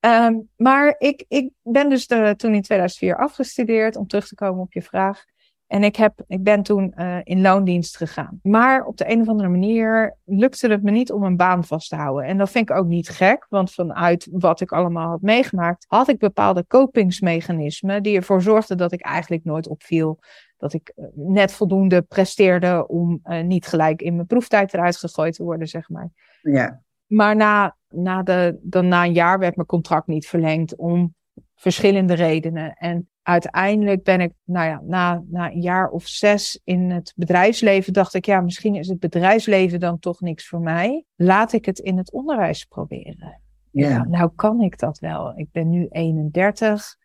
Ehm, 0.00 0.34
maar 0.56 0.94
ik, 0.98 1.24
ik 1.28 1.50
ben 1.62 1.88
dus 1.90 2.06
de, 2.06 2.34
toen 2.36 2.54
in 2.54 2.62
2004 2.62 3.16
afgestudeerd, 3.16 3.96
om 3.96 4.06
terug 4.06 4.28
te 4.28 4.34
komen 4.34 4.62
op 4.62 4.72
je 4.72 4.82
vraag. 4.82 5.24
En 5.68 5.84
ik, 5.84 5.96
heb, 5.96 6.22
ik 6.26 6.42
ben 6.42 6.62
toen 6.62 6.92
eh, 6.92 7.18
in 7.22 7.40
loondienst 7.40 7.96
gegaan. 7.96 8.38
Maar 8.42 8.84
op 8.84 8.96
de 8.96 9.10
een 9.10 9.20
of 9.20 9.28
andere 9.28 9.48
manier 9.48 10.16
lukte 10.24 10.68
het 10.68 10.82
me 10.82 10.90
niet 10.90 11.12
om 11.12 11.22
een 11.22 11.36
baan 11.36 11.64
vast 11.64 11.88
te 11.88 11.96
houden. 11.96 12.24
En 12.24 12.38
dat 12.38 12.50
vind 12.50 12.70
ik 12.70 12.76
ook 12.76 12.86
niet 12.86 13.08
gek, 13.08 13.46
want 13.48 13.72
vanuit 13.72 14.28
wat 14.30 14.60
ik 14.60 14.72
allemaal 14.72 15.08
had 15.08 15.20
meegemaakt, 15.20 15.84
had 15.88 16.08
ik 16.08 16.18
bepaalde 16.18 16.64
kopingsmechanismen 16.64 18.02
die 18.02 18.16
ervoor 18.16 18.42
zorgden 18.42 18.76
dat 18.76 18.92
ik 18.92 19.00
eigenlijk 19.00 19.44
nooit 19.44 19.68
opviel. 19.68 20.18
Dat 20.56 20.72
ik 20.72 20.92
eh, 20.94 21.04
net 21.14 21.52
voldoende 21.52 22.02
presteerde 22.02 22.86
om 22.86 23.20
eh, 23.22 23.42
niet 23.42 23.66
gelijk 23.66 24.02
in 24.02 24.14
mijn 24.14 24.26
proeftijd 24.26 24.74
eruit 24.74 24.96
gegooid 24.96 25.34
te 25.34 25.44
worden, 25.44 25.68
zeg 25.68 25.88
maar. 25.88 26.10
ja. 26.42 26.82
Maar 27.06 27.36
na, 27.36 27.76
na, 27.88 28.22
de, 28.22 28.58
dan 28.62 28.88
na 28.88 29.04
een 29.04 29.12
jaar 29.12 29.38
werd 29.38 29.56
mijn 29.56 29.68
contract 29.68 30.06
niet 30.06 30.26
verlengd 30.26 30.76
om 30.76 31.14
verschillende 31.54 32.14
redenen. 32.14 32.72
En 32.74 33.08
uiteindelijk 33.28 34.02
ben 34.02 34.20
ik, 34.20 34.32
nou 34.44 34.66
ja, 34.66 34.80
na, 34.84 35.24
na 35.26 35.50
een 35.50 35.60
jaar 35.60 35.88
of 35.88 36.06
zes 36.06 36.60
in 36.64 36.90
het 36.90 37.12
bedrijfsleven, 37.16 37.92
dacht 37.92 38.14
ik, 38.14 38.26
ja, 38.26 38.40
misschien 38.40 38.74
is 38.74 38.88
het 38.88 38.98
bedrijfsleven 38.98 39.80
dan 39.80 39.98
toch 39.98 40.20
niks 40.20 40.48
voor 40.48 40.60
mij. 40.60 41.04
Laat 41.16 41.52
ik 41.52 41.64
het 41.64 41.78
in 41.78 41.96
het 41.96 42.12
onderwijs 42.12 42.64
proberen. 42.64 43.40
Ja. 43.70 44.04
nou 44.04 44.30
kan 44.34 44.60
ik 44.60 44.78
dat 44.78 44.98
wel. 44.98 45.38
Ik 45.38 45.48
ben 45.52 45.70
nu 45.70 45.86
31. 45.90 46.96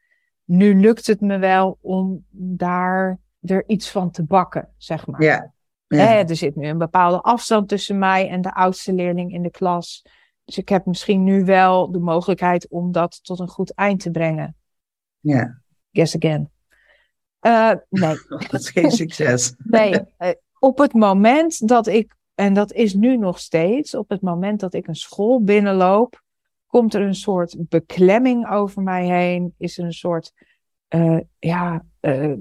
Nu 0.44 0.80
lukt 0.80 1.08
het 1.08 1.22
me 1.22 1.38
wel 1.38 1.78
om 1.82 2.26
daar 2.30 3.20
er 3.42 3.64
iets 3.68 3.92
van 3.92 4.12
te 4.12 4.24
bakken, 4.24 4.70
zeg 4.78 5.08
maar. 5.08 5.22
Ja. 5.22 5.54
ja. 5.88 6.28
er 6.28 6.36
zit 6.36 6.56
nu 6.56 6.68
een 6.68 6.78
bepaalde 6.78 7.22
afstand 7.22 7.70
tussen 7.70 8.00
mij 8.00 8.30
en 8.30 8.42
de 8.42 8.54
oudste 8.54 8.94
leerling 8.94 9.34
in 9.34 9.42
de 9.42 9.52
klas. 9.52 10.06
Dus 10.46 10.58
ik 10.58 10.70
heb 10.70 10.86
misschien 10.86 11.24
nu 11.24 11.46
wel 11.46 11.92
de 11.92 12.00
mogelijkheid 12.00 12.68
om 12.70 12.92
dat 12.92 13.24
tot 13.24 13.40
een 13.40 13.48
goed 13.48 13.74
eind 13.74 14.00
te 14.00 14.12
brengen. 14.12 14.56
Ja. 15.20 15.62
Guess 15.94 16.16
again. 16.16 16.52
Uh, 17.42 17.74
nee. 17.90 18.16
dat 18.52 18.60
is 18.60 18.70
geen 18.70 18.92
succes. 18.92 19.54
nee. 19.64 19.92
Uh, 20.20 20.30
op 20.60 20.78
het 20.78 20.94
moment 20.94 21.68
dat 21.68 21.88
ik, 21.88 22.16
en 22.36 22.54
dat 22.54 22.74
is 22.74 22.94
nu 22.94 23.18
nog 23.18 23.40
steeds, 23.40 23.96
op 23.96 24.10
het 24.10 24.22
moment 24.22 24.60
dat 24.60 24.74
ik 24.74 24.88
een 24.88 24.96
school 24.96 25.44
binnenloop, 25.44 26.22
komt 26.68 26.94
er 26.94 27.02
een 27.02 27.16
soort 27.16 27.56
beklemming 27.70 28.50
over 28.50 28.82
mij 28.82 29.06
heen. 29.06 29.54
Is 29.58 29.78
er 29.78 29.86
een 29.86 29.94
soort, 29.94 30.32
uh, 30.90 31.20
ja, 31.40 31.86
het 32.00 32.40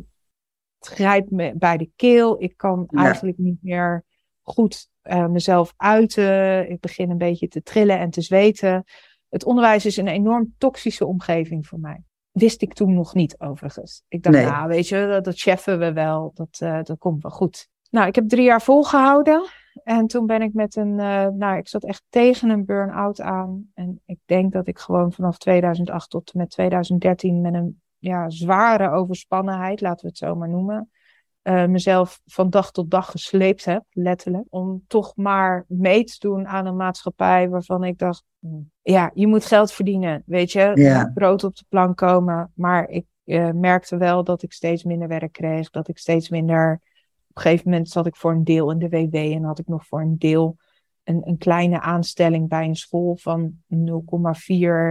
grijpt 0.81 1.31
me 1.31 1.55
bij 1.55 1.77
de 1.77 1.91
keel. 1.97 2.43
Ik 2.43 2.57
kan 2.57 2.87
eigenlijk 2.89 3.39
niet 3.39 3.59
meer 3.63 4.05
goed 4.43 4.89
mezelf 5.29 5.75
uiten. 5.77 6.71
Ik 6.71 6.81
begin 6.81 7.11
een 7.11 7.19
beetje 7.19 7.49
te 7.49 7.63
trillen 7.63 7.99
en 7.99 8.11
te 8.11 8.21
zweten. 8.21 8.85
Het 9.29 9.45
onderwijs 9.45 9.87
is 9.87 9.97
een 9.97 10.09
enorm 10.09 10.55
toxische 10.59 11.07
omgeving 11.07 11.67
voor 11.67 11.81
mij. 11.81 12.03
Wist 12.33 12.63
ik 12.63 12.75
toen 12.75 12.95
nog 12.95 13.15
niet, 13.15 13.41
overigens. 13.41 14.05
Ik 14.09 14.23
dacht, 14.23 14.37
nou, 14.37 14.69
weet 14.69 14.89
je, 14.89 15.07
dat, 15.07 15.25
dat 15.25 15.39
cheffen 15.39 15.79
we 15.79 15.93
wel. 15.93 16.31
Dat, 16.35 16.61
uh, 16.63 16.83
dat 16.83 16.99
komt 16.99 17.23
wel 17.23 17.31
goed. 17.31 17.69
Nou, 17.91 18.07
ik 18.07 18.15
heb 18.15 18.29
drie 18.29 18.45
jaar 18.45 18.63
volgehouden. 18.63 19.49
En 19.85 20.07
toen 20.07 20.27
ben 20.27 20.43
ik 20.43 20.53
met 20.53 20.77
een, 20.77 20.99
uh, 20.99 21.27
nou, 21.27 21.57
ik 21.57 21.69
zat 21.69 21.85
echt 21.85 22.03
tegen 22.09 22.51
een 22.51 22.65
burn-out 22.65 23.21
aan. 23.21 23.71
En 23.75 24.01
ik 24.07 24.19
denk 24.25 24.53
dat 24.53 24.67
ik 24.67 24.79
gewoon 24.79 25.13
vanaf 25.13 25.39
2008 25.39 26.11
tot 26.11 26.35
met 26.35 26.51
2013 26.51 27.41
met 27.41 27.55
een 27.55 27.81
ja, 27.99 28.31
zware 28.31 28.91
overspannenheid, 28.91 29.81
laten 29.81 30.01
we 30.01 30.09
het 30.09 30.19
zo 30.19 30.35
maar 30.35 30.49
noemen, 30.49 30.91
uh, 31.43 31.67
mezelf 31.67 32.21
van 32.25 32.51
dag 32.51 32.71
tot 32.71 32.91
dag 32.91 33.11
gesleept 33.11 33.65
heb, 33.65 33.85
letterlijk. 33.91 34.45
Om 34.49 34.85
toch 34.87 35.17
maar 35.17 35.65
mee 35.69 36.05
te 36.05 36.17
doen 36.19 36.47
aan 36.47 36.67
een 36.67 36.77
maatschappij 36.77 37.49
waarvan 37.49 37.85
ik 37.85 37.99
dacht, 37.99 38.25
hmm, 38.39 38.71
ja, 38.83 39.11
je 39.15 39.27
moet 39.27 39.45
geld 39.45 39.73
verdienen, 39.73 40.23
weet 40.27 40.53
je. 40.53 41.11
Brood 41.15 41.45
op 41.45 41.57
de 41.57 41.65
plank 41.69 41.97
komen. 41.97 42.53
Maar 42.55 42.89
ik 42.89 43.07
uh, 43.25 43.51
merkte 43.51 43.97
wel 43.97 44.25
dat 44.25 44.43
ik 44.43 44.53
steeds 44.53 44.85
minder 44.85 45.09
werk 45.09 45.33
kreeg, 45.33 45.71
dat 45.71 45.89
ik 45.89 45.99
steeds 45.99 46.29
minder... 46.29 46.81
Op 47.29 47.39
een 47.39 47.43
gegeven 47.43 47.71
moment 47.71 47.89
zat 47.89 48.07
ik 48.07 48.17
voor 48.17 48.33
een 48.33 48.45
deel 48.45 48.71
in 48.71 48.79
de 48.79 48.89
WW 48.89 49.15
en 49.15 49.45
had 49.45 49.59
ik 49.59 49.69
nog 49.69 49.87
voor 49.87 50.01
een 50.01 50.19
deel 50.19 50.57
een, 51.05 51.21
een 51.25 51.39
kleine 51.39 51.81
aanstelling 51.81 52.49
bij 52.49 52.65
een 52.65 52.77
school 52.77 53.17
van 53.17 53.53
0,4 53.75 53.79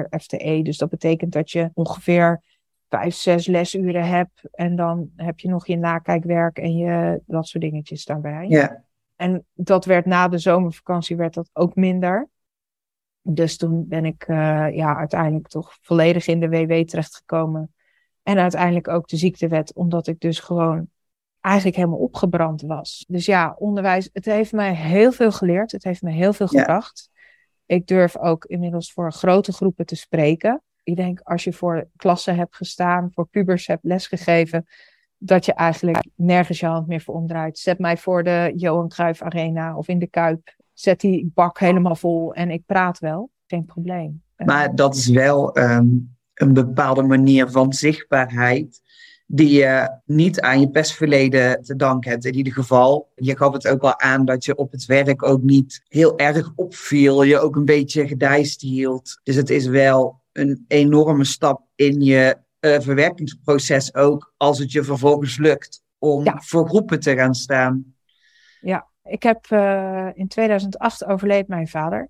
FTE. 0.10 0.60
Dus 0.64 0.78
dat 0.78 0.90
betekent 0.90 1.32
dat 1.32 1.52
je 1.52 1.70
ongeveer 1.74 2.44
vijf, 2.92 3.16
zes 3.16 3.48
lesuren 3.48 4.08
heb. 4.08 4.30
En 4.52 4.76
dan 4.76 5.10
heb 5.16 5.40
je 5.40 5.48
nog 5.48 5.68
je 5.68 5.78
nakijkwerk 5.78 6.58
en 6.58 6.78
je, 6.78 7.22
dat 7.26 7.48
soort 7.48 7.64
dingetjes 7.64 8.06
daarbij. 8.06 8.48
Ja. 8.48 8.84
En 9.16 9.46
dat 9.54 9.86
werd 9.86 10.06
na 10.06 10.28
de 10.28 10.38
zomervakantie 10.38 11.16
werd 11.16 11.34
dat 11.34 11.50
ook 11.54 11.76
minder. 11.76 12.30
Dus 13.22 13.58
toen 13.58 13.88
ben 13.88 14.06
ik 14.06 14.28
uh, 14.28 14.36
ja, 14.76 14.96
uiteindelijk 14.96 15.48
toch 15.48 15.78
volledig 15.82 16.28
in 16.28 16.40
de 16.40 16.50
WW 16.50 16.84
terechtgekomen. 16.84 17.74
En 18.24 18.38
uiteindelijk 18.38 18.88
ook 18.88 19.08
de 19.08 19.18
ziektewet, 19.18 19.74
omdat 19.74 20.08
ik 20.08 20.20
dus 20.20 20.40
gewoon 20.40 20.90
eigenlijk 21.40 21.76
helemaal 21.76 22.00
opgebrand 22.00 22.62
was. 22.62 23.06
Dus 23.08 23.26
ja, 23.26 23.56
onderwijs, 23.58 24.10
het 24.14 24.26
heeft 24.26 24.52
mij 24.52 24.76
heel 24.76 25.12
veel 25.12 25.32
geleerd. 25.32 25.72
Het 25.72 25.84
heeft 25.84 26.02
me 26.02 26.12
heel 26.12 26.34
veel 26.34 26.48
gebracht. 26.48 27.10
Ik 27.66 27.88
durf 27.88 28.18
ook 28.18 28.46
inmiddels 28.46 28.94
voor 28.94 29.12
grote 29.12 29.52
groepen 29.52 29.86
te 29.86 29.96
spreken 29.96 30.62
ik 30.84 30.96
denk 30.96 31.20
als 31.24 31.44
je 31.44 31.54
voor 31.54 31.88
klassen 31.96 32.36
hebt 32.36 32.56
gestaan, 32.56 33.12
voor 33.14 33.28
pubers 33.28 33.68
hebt 33.68 33.84
lesgegeven, 33.84 34.66
dat 35.18 35.46
je 35.46 35.54
eigenlijk 35.54 36.06
nergens 36.16 36.60
je 36.60 36.66
hand 36.66 36.88
meer 36.88 37.02
voor 37.02 37.16
omdraait. 37.16 37.60
Zet 37.60 37.80
mij 37.80 37.98
voor 37.98 38.24
de 38.24 38.54
Johan 38.56 38.90
Cruijff 38.90 39.22
Arena 39.22 39.78
of 39.78 39.88
in 39.88 40.00
de 40.00 40.08
Kuip. 40.08 40.56
Zet 40.74 41.00
die 41.00 41.32
bak 41.34 41.60
helemaal 41.60 41.96
vol 41.96 42.34
en 42.34 42.52
ik 42.52 42.66
praat 42.66 43.00
wel. 43.00 43.30
Geen 43.48 43.66
probleem. 43.66 44.24
Maar 44.36 44.76
dat 44.76 44.96
is 44.96 45.08
wel 45.08 45.58
um, 45.58 46.16
een 46.34 46.54
bepaalde 46.54 47.04
manier 47.04 47.50
van 47.50 47.74
zichtbaarheid 47.74 48.82
die 49.34 49.50
je 49.50 50.00
niet 50.06 50.42
aan 50.42 50.60
je 50.60 50.70
pestverleden 50.70 51.64
te 51.64 51.76
danken 51.76 52.12
hebt. 52.12 52.26
In 52.26 52.36
ieder 52.36 52.54
geval, 52.54 53.12
je 53.16 53.38
gaf 53.38 53.54
het 53.54 53.68
ook 53.68 53.82
wel 53.82 54.00
aan 54.00 54.26
dat 54.26 54.46
je 54.46 54.56
op 54.56 54.72
het 54.72 54.86
werk 54.86 55.24
ook 55.24 55.42
niet 55.42 55.82
heel 55.88 56.18
erg 56.18 56.52
opviel. 56.56 57.24
Je 57.24 57.40
ook 57.40 57.56
een 57.56 57.66
beetje 57.66 58.08
gedijst 58.08 58.62
hield. 58.62 59.20
Dus 59.24 59.36
het 59.36 59.50
is 59.50 59.68
wel 59.68 60.21
een 60.32 60.66
enorme 60.68 61.24
stap 61.24 61.68
in 61.76 62.02
je 62.02 62.38
uh, 62.60 62.80
verwerkingsproces 62.80 63.96
ook, 63.96 64.34
als 64.38 64.60
het 64.60 64.72
je 64.72 64.84
vervolgens 64.84 65.38
lukt 65.38 65.84
om 65.98 66.24
voor 66.36 66.68
groepen 66.68 67.00
te 67.00 67.16
gaan 67.16 67.36
staan. 67.36 67.96
Ja, 68.62 68.88
ik 69.04 69.24
heb 69.24 69.46
uh, 69.50 70.10
in 70.14 70.28
2008 70.28 71.06
overleed 71.06 71.48
mijn 71.48 71.68
vader. 71.68 72.10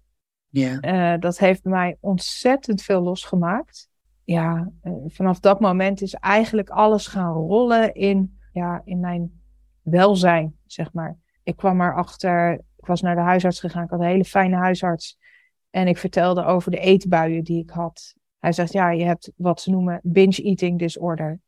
Ja. 0.50 0.78
Uh, 0.82 1.20
dat 1.20 1.38
heeft 1.38 1.64
mij 1.64 1.98
ontzettend 2.00 2.82
veel 2.82 3.02
losgemaakt. 3.02 3.90
Ja, 4.24 4.72
vanaf 5.08 5.40
dat 5.40 5.60
moment 5.60 6.02
is 6.02 6.14
eigenlijk 6.14 6.70
alles 6.70 7.08
gaan 7.08 7.34
rollen 7.34 7.94
in, 7.94 8.38
ja, 8.52 8.82
in 8.86 9.00
mijn 9.00 9.42
welzijn, 9.82 10.56
zeg 10.66 10.94
maar. 10.94 11.18
Ik 11.44 11.56
kwam 11.56 11.82
erachter, 11.82 12.54
ik 12.54 12.86
was 12.86 13.02
naar 13.02 13.16
de 13.16 13.22
huisarts 13.22 13.60
gegaan, 13.60 13.84
ik 13.84 13.90
had 13.90 14.00
een 14.00 14.06
hele 14.06 14.26
fijne 14.26 14.56
huisarts. 14.56 15.18
En 15.72 15.88
ik 15.88 15.98
vertelde 15.98 16.46
over 16.46 16.72
de 16.72 16.80
eetbuien 16.80 17.44
die 17.44 17.62
ik 17.62 17.70
had. 17.70 18.14
Hij 18.40 18.52
zegt, 18.52 18.74
ja, 18.74 18.92
je 18.92 19.04
hebt 19.04 19.32
wat 19.36 19.62
ze 19.62 19.70
noemen 19.70 20.00
binge 20.04 20.44
eating 20.44 20.80
disorder. 20.80 21.40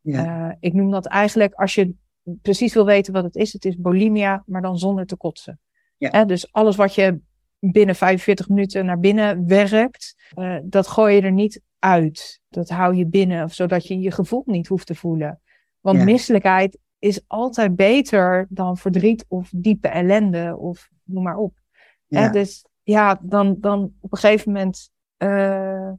Ja. 0.00 0.48
Uh, 0.48 0.54
ik 0.60 0.72
noem 0.72 0.90
dat 0.90 1.06
eigenlijk, 1.06 1.54
als 1.54 1.74
je 1.74 1.94
precies 2.42 2.74
wil 2.74 2.84
weten 2.84 3.12
wat 3.12 3.24
het 3.24 3.36
is, 3.36 3.52
het 3.52 3.64
is 3.64 3.76
bulimia, 3.76 4.42
maar 4.46 4.62
dan 4.62 4.78
zonder 4.78 5.06
te 5.06 5.16
kotsen. 5.16 5.60
Ja. 5.96 6.24
dus 6.24 6.52
alles 6.52 6.76
wat 6.76 6.94
je 6.94 7.20
binnen 7.58 7.94
45 7.94 8.48
minuten 8.48 8.84
naar 8.84 8.98
binnen 8.98 9.46
werkt, 9.46 10.32
uh, 10.34 10.58
dat 10.64 10.86
gooi 10.86 11.14
je 11.14 11.22
er 11.22 11.32
niet 11.32 11.62
uit. 11.78 12.40
Dat 12.48 12.68
hou 12.68 12.94
je 12.94 13.06
binnen, 13.06 13.50
zodat 13.50 13.86
je 13.86 13.98
je 13.98 14.10
gevoel 14.10 14.42
niet 14.46 14.66
hoeft 14.66 14.86
te 14.86 14.94
voelen. 14.94 15.40
Want 15.80 15.98
ja. 15.98 16.04
misselijkheid 16.04 16.78
is 16.98 17.20
altijd 17.26 17.76
beter 17.76 18.46
dan 18.48 18.76
verdriet 18.76 19.24
of 19.28 19.50
diepe 19.54 19.88
ellende 19.88 20.56
of 20.58 20.88
noem 21.04 21.22
maar 21.22 21.36
op. 21.36 21.58
Ja. 22.06 22.28
dus 22.28 22.64
ja, 22.90 23.18
dan, 23.22 23.56
dan 23.60 23.92
op 24.00 24.12
een 24.12 24.18
gegeven 24.18 24.52
moment 24.52 24.90
uh, 25.18 25.92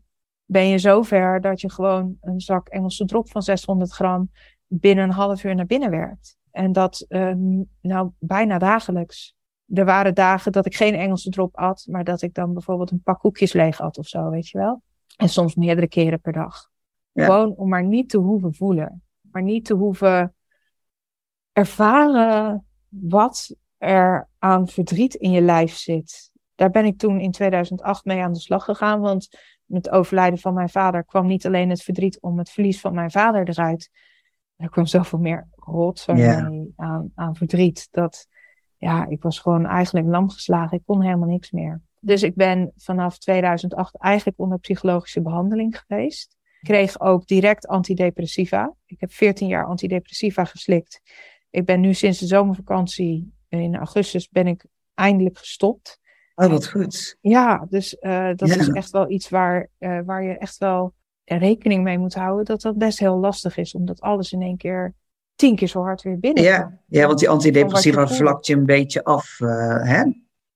ben 0.45 0.67
je 0.67 0.77
zover 0.77 1.41
dat 1.41 1.61
je 1.61 1.71
gewoon 1.71 2.17
een 2.21 2.41
zak 2.41 2.67
Engelse 2.67 3.05
drop 3.05 3.29
van 3.29 3.41
600 3.41 3.91
gram 3.91 4.31
binnen 4.67 5.03
een 5.03 5.11
half 5.11 5.43
uur 5.43 5.55
naar 5.55 5.65
binnen 5.65 5.89
werkt. 5.89 6.37
En 6.51 6.71
dat 6.71 7.05
uh, 7.09 7.33
nou 7.81 8.11
bijna 8.19 8.57
dagelijks. 8.57 9.35
Er 9.73 9.85
waren 9.85 10.15
dagen 10.15 10.51
dat 10.51 10.65
ik 10.65 10.75
geen 10.75 10.93
Engelse 10.93 11.29
drop 11.29 11.57
at, 11.57 11.85
maar 11.89 12.03
dat 12.03 12.21
ik 12.21 12.33
dan 12.33 12.53
bijvoorbeeld 12.53 12.91
een 12.91 13.01
pak 13.01 13.19
koekjes 13.19 13.53
leeg 13.53 13.81
at 13.81 13.97
of 13.97 14.07
zo, 14.07 14.29
weet 14.29 14.49
je 14.49 14.57
wel. 14.57 14.81
En 15.17 15.29
soms 15.29 15.55
meerdere 15.55 15.87
keren 15.87 16.21
per 16.21 16.33
dag. 16.33 16.69
Ja. 17.11 17.25
Gewoon 17.25 17.55
om 17.55 17.69
maar 17.69 17.83
niet 17.83 18.09
te 18.09 18.17
hoeven 18.17 18.53
voelen. 18.53 19.03
Maar 19.21 19.43
niet 19.43 19.65
te 19.65 19.73
hoeven 19.73 20.35
ervaren 21.51 22.65
wat 22.89 23.55
er 23.77 24.29
aan 24.39 24.67
verdriet 24.67 25.13
in 25.13 25.31
je 25.31 25.41
lijf 25.41 25.75
zit 25.75 26.30
daar 26.61 26.69
ben 26.69 26.85
ik 26.85 26.97
toen 26.97 27.19
in 27.19 27.31
2008 27.31 28.05
mee 28.05 28.21
aan 28.21 28.33
de 28.33 28.39
slag 28.39 28.63
gegaan. 28.63 28.99
Want 28.99 29.27
met 29.65 29.85
het 29.85 29.93
overlijden 29.93 30.39
van 30.39 30.53
mijn 30.53 30.69
vader 30.69 31.05
kwam 31.05 31.25
niet 31.25 31.45
alleen 31.45 31.69
het 31.69 31.81
verdriet 31.81 32.19
om 32.19 32.37
het 32.37 32.49
verlies 32.49 32.79
van 32.79 32.93
mijn 32.93 33.11
vader 33.11 33.49
eruit. 33.49 33.89
Er 34.55 34.69
kwam 34.69 34.85
zoveel 34.85 35.19
meer 35.19 35.47
rotzooi 35.55 36.19
yeah. 36.19 36.63
aan, 36.75 37.11
aan 37.15 37.35
verdriet. 37.35 37.87
Dat 37.91 38.27
ja, 38.77 39.07
ik 39.07 39.21
was 39.21 39.39
gewoon 39.39 39.65
eigenlijk 39.65 40.07
lam 40.07 40.29
geslagen. 40.29 40.77
Ik 40.77 40.83
kon 40.85 41.01
helemaal 41.01 41.27
niks 41.27 41.51
meer. 41.51 41.81
Dus 41.99 42.23
ik 42.23 42.35
ben 42.35 42.71
vanaf 42.75 43.17
2008 43.17 43.97
eigenlijk 43.97 44.39
onder 44.39 44.59
psychologische 44.59 45.21
behandeling 45.21 45.79
geweest. 45.79 46.37
Ik 46.59 46.67
kreeg 46.67 46.99
ook 46.99 47.27
direct 47.27 47.67
antidepressiva. 47.67 48.73
Ik 48.85 48.99
heb 48.99 49.11
14 49.11 49.47
jaar 49.47 49.65
antidepressiva 49.65 50.43
geslikt. 50.43 51.01
Ik 51.49 51.65
ben 51.65 51.79
nu 51.79 51.93
sinds 51.93 52.19
de 52.19 52.25
zomervakantie 52.25 53.33
in 53.49 53.75
augustus 53.75 54.29
ben 54.29 54.47
ik 54.47 54.65
eindelijk 54.93 55.37
gestopt. 55.37 55.99
Oh, 56.35 56.47
wat 56.47 56.67
goed. 56.67 57.17
Ja, 57.21 57.65
dus 57.69 57.97
uh, 58.01 58.29
dat 58.35 58.49
ja. 58.49 58.55
is 58.55 58.69
echt 58.69 58.91
wel 58.91 59.09
iets 59.09 59.29
waar, 59.29 59.67
uh, 59.79 59.99
waar 60.05 60.23
je 60.23 60.37
echt 60.37 60.57
wel 60.57 60.93
rekening 61.25 61.83
mee 61.83 61.97
moet 61.97 62.13
houden. 62.13 62.45
Dat 62.45 62.61
dat 62.61 62.77
best 62.77 62.99
heel 62.99 63.17
lastig 63.17 63.57
is, 63.57 63.75
omdat 63.75 64.01
alles 64.01 64.31
in 64.31 64.41
één 64.41 64.57
keer 64.57 64.93
tien 65.35 65.55
keer 65.55 65.67
zo 65.67 65.81
hard 65.81 66.01
weer 66.01 66.19
binnen 66.19 66.43
Ja, 66.43 66.79
ja 66.87 67.07
want 67.07 67.19
die 67.19 67.29
antidepressiva 67.29 68.07
vlakt 68.07 68.47
je 68.47 68.55
een 68.55 68.65
beetje 68.65 69.03
af, 69.03 69.39
uh, 69.39 69.49
hè? 69.83 70.03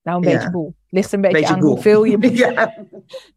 Nou, 0.02 0.26
een 0.26 0.32
beetje 0.32 0.50
boel. 0.50 0.74
Ligt 0.88 1.08
er 1.08 1.14
een 1.14 1.20
beetje, 1.20 1.38
beetje 1.38 1.54
aan 1.54 1.60
boel. 1.60 1.70
hoeveel 1.70 2.04
je, 2.04 2.34
ja. 2.36 2.74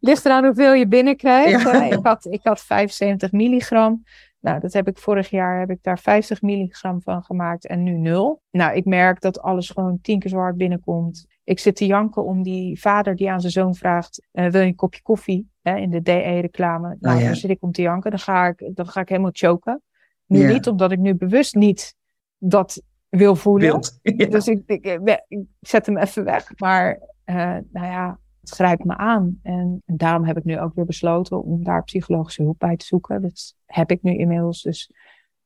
ligt 0.00 0.24
eraan 0.24 0.44
hoeveel 0.44 0.72
je 0.72 0.88
binnenkrijgt. 0.88 1.62
Ja. 1.62 1.84
ik, 1.96 1.98
had, 2.02 2.26
ik 2.30 2.40
had 2.42 2.60
75 2.60 3.32
milligram. 3.32 4.04
Nou, 4.40 4.60
dat 4.60 4.72
heb 4.72 4.88
ik 4.88 4.98
vorig 4.98 5.30
jaar, 5.30 5.58
heb 5.58 5.70
ik 5.70 5.82
daar 5.82 5.98
50 5.98 6.42
milligram 6.42 7.02
van 7.02 7.22
gemaakt 7.22 7.66
en 7.66 7.82
nu 7.82 7.92
nul. 7.92 8.42
Nou, 8.50 8.76
ik 8.76 8.84
merk 8.84 9.20
dat 9.20 9.40
alles 9.42 9.70
gewoon 9.70 9.98
tien 10.02 10.18
keer 10.18 10.30
zo 10.30 10.36
hard 10.36 10.56
binnenkomt. 10.56 11.26
Ik 11.50 11.58
zit 11.58 11.76
te 11.76 11.86
janken 11.86 12.24
om 12.24 12.42
die 12.42 12.80
vader 12.80 13.16
die 13.16 13.30
aan 13.30 13.40
zijn 13.40 13.52
zoon 13.52 13.74
vraagt, 13.74 14.22
uh, 14.32 14.50
wil 14.50 14.60
je 14.60 14.66
een 14.66 14.74
kopje 14.74 15.02
koffie? 15.02 15.50
Hè, 15.62 15.76
in 15.76 15.90
de 15.90 16.02
DE-reclame. 16.02 16.96
Nou, 17.00 17.14
Oh, 17.16 17.20
ja. 17.22 17.26
dan 17.26 17.36
zit 17.36 17.50
ik 17.50 17.62
om 17.62 17.72
te 17.72 17.82
janken, 17.82 18.10
dan 18.10 18.20
ga 18.20 18.46
ik, 18.46 18.70
dan 18.74 18.86
ga 18.86 19.00
ik 19.00 19.08
helemaal 19.08 19.30
choken. 19.32 19.82
Nu 20.26 20.38
Ja. 20.40 20.52
niet, 20.52 20.66
omdat 20.66 20.92
ik 20.92 20.98
nu 20.98 21.14
bewust 21.14 21.54
niet 21.54 21.94
dat 22.38 22.82
wil 23.08 23.36
voelen. 23.36 23.68
Ja. 24.02 24.26
Dus 24.26 24.46
ik, 24.48 24.62
ik, 24.66 24.84
ik, 24.84 25.24
ik 25.28 25.44
zet 25.60 25.86
hem 25.86 25.96
even 25.96 26.24
weg. 26.24 26.52
Maar 26.58 27.00
eh, 27.24 27.36
nou 27.72 27.86
ja, 27.86 28.18
het 28.40 28.50
grijpt 28.50 28.84
me 28.84 28.96
aan. 28.96 29.38
En, 29.42 29.82
en 29.86 29.96
daarom 29.96 30.24
heb 30.24 30.36
ik 30.36 30.44
nu 30.44 30.60
ook 30.60 30.74
weer 30.74 30.84
besloten 30.84 31.44
om 31.44 31.64
daar 31.64 31.84
psychologische 31.84 32.42
hulp 32.42 32.58
bij 32.58 32.76
te 32.76 32.84
zoeken. 32.84 33.22
Dat 33.22 33.54
heb 33.66 33.90
ik 33.90 34.02
nu 34.02 34.16
inmiddels. 34.16 34.62
Dus 34.62 34.92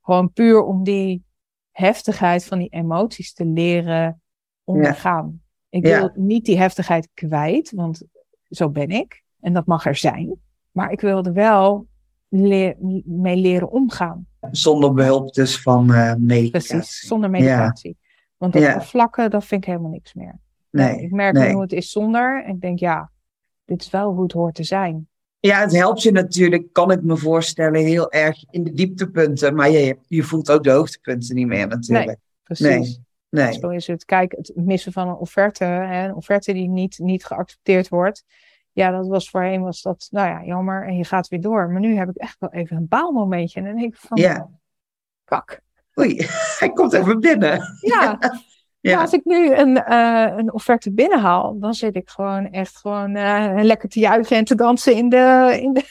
gewoon 0.03 0.33
puur 0.33 0.63
om 0.63 0.85
die 0.85 1.25
heftigheid 1.71 2.45
van 2.45 2.59
die 2.59 2.69
emoties 2.69 3.33
te 3.33 3.45
leren 3.45 4.23
ondergaan. 4.65 5.43
Ik 5.75 5.87
Ja. 5.87 5.99
wil 5.99 6.11
niet 6.15 6.45
die 6.45 6.59
heftigheid 6.59 7.09
kwijt, 7.15 7.73
want 7.73 8.03
zo 8.49 8.71
ben 8.71 8.89
ik. 8.91 9.23
En 9.41 9.53
dat 9.53 9.67
mag 9.67 9.87
er 9.87 9.97
zijn. 9.97 10.37
Maar 10.71 10.93
ik 10.93 11.01
wil 11.01 11.25
er 11.25 11.33
wel 11.33 11.87
leer- 12.29 12.77
mee 13.05 13.37
leren 13.37 13.71
omgaan. 13.71 14.27
Zonder 14.51 14.93
behulp 14.93 15.33
dus 15.33 15.63
van 15.63 15.93
eh 15.93 16.15
medicatie. 16.19 16.77
Precies, 16.77 17.07
zonder 17.07 17.31
medicatie. 17.31 17.97
Want 18.37 18.53
dat 18.53 18.63
Ja. 18.63 18.81
vlakken, 18.83 19.31
dat 19.31 19.45
vind 19.45 19.63
ik 19.63 19.69
helemaal 19.69 19.91
niks 19.91 20.15
meer. 20.15 20.39
Nee. 20.71 21.01
ik 21.03 21.11
merk 21.11 21.35
nee. 21.35 21.53
hoe 21.53 21.63
het 21.63 21.73
is 21.73 21.91
zonder. 21.91 22.45
En 22.45 22.55
ik 22.55 22.61
denk, 22.61 22.79
ja, 22.79 23.11
dit 23.65 23.81
is 23.83 23.91
wel 23.91 24.13
hoe 24.13 24.23
het 24.23 24.33
hoort 24.33 24.55
te 24.55 24.65
zijn. 24.65 25.09
Ja, 25.41 25.61
het 25.61 25.73
helpt 25.73 26.03
je 26.03 26.13
natuurlijk, 26.13 26.73
kan 26.73 26.91
ik 26.91 27.03
me 27.03 27.17
voorstellen, 27.17 27.81
heel 27.85 28.11
erg 28.13 28.45
in 28.51 28.65
de 28.65 28.73
dieptepunten. 28.73 29.55
Maar 29.55 29.71
je, 29.71 29.99
je 30.07 30.23
voelt 30.23 30.51
ook 30.51 30.63
de 30.65 30.71
hoogtepunten 30.71 31.35
niet 31.35 31.47
meer 31.47 31.67
natuurlijk. 31.67 32.19
Precies. 32.43 32.67
Nee. 32.67 33.04
Zo 33.53 33.69
is 33.69 33.87
het. 33.87 34.05
Kijk, 34.05 34.33
het 34.37 34.53
missen 34.55 34.93
van 34.93 35.09
een 35.09 35.15
offerte, 35.15 35.65
hè, 35.65 36.05
een 36.05 36.15
offerte 36.15 36.53
die 36.53 36.69
niet, 36.69 36.99
niet 36.99 37.25
geaccepteerd 37.25 37.89
wordt. 37.89 38.25
Ja, 38.73 38.91
dat 38.91 39.07
was 39.07 39.31
voorheen 39.31 39.63
was 39.63 39.83
dat, 39.83 40.09
nou 40.11 40.29
ja, 40.29 40.45
jammer. 40.45 40.87
En 40.87 40.97
je 40.97 41.05
gaat 41.05 41.29
weer 41.29 41.41
door. 41.41 41.71
Maar 41.71 41.81
nu 41.81 41.97
heb 41.97 42.09
ik 42.09 42.17
echt 42.17 42.37
wel 42.39 42.51
even 42.53 42.77
een 42.77 42.89
baalmomentje. 42.89 43.61
En 43.61 43.67
dan 43.67 43.77
denk 43.77 43.95
ik 43.95 44.01
van, 44.01 44.21
Ja. 44.21 44.49
kak. 45.25 45.61
Oei, 45.99 46.27
hij 46.59 46.71
komt 46.73 46.93
even 46.93 47.21
binnen. 47.21 47.61
Ja, 47.81 48.19
Ja. 48.81 49.01
Als 49.01 49.13
ik 49.13 49.25
nu 49.25 49.55
een, 49.55 49.83
eh, 49.85 50.33
een 50.37 50.53
offerte 50.53 50.93
binnenhaal, 50.93 51.59
dan 51.59 51.75
zit 51.75 51.97
ik 51.97 52.09
gewoon 52.09 52.51
echt 52.51 52.77
gewoon 52.77 53.17
eh, 53.17 53.53
lekker 53.63 53.89
te 53.89 54.01
juichen 54.01 54.37
en 54.37 54.45
te 54.45 54.55
dansen 54.55 54.95
in 54.95 55.09
de, 55.09 55.59
in 55.63 55.73
de, 55.73 55.85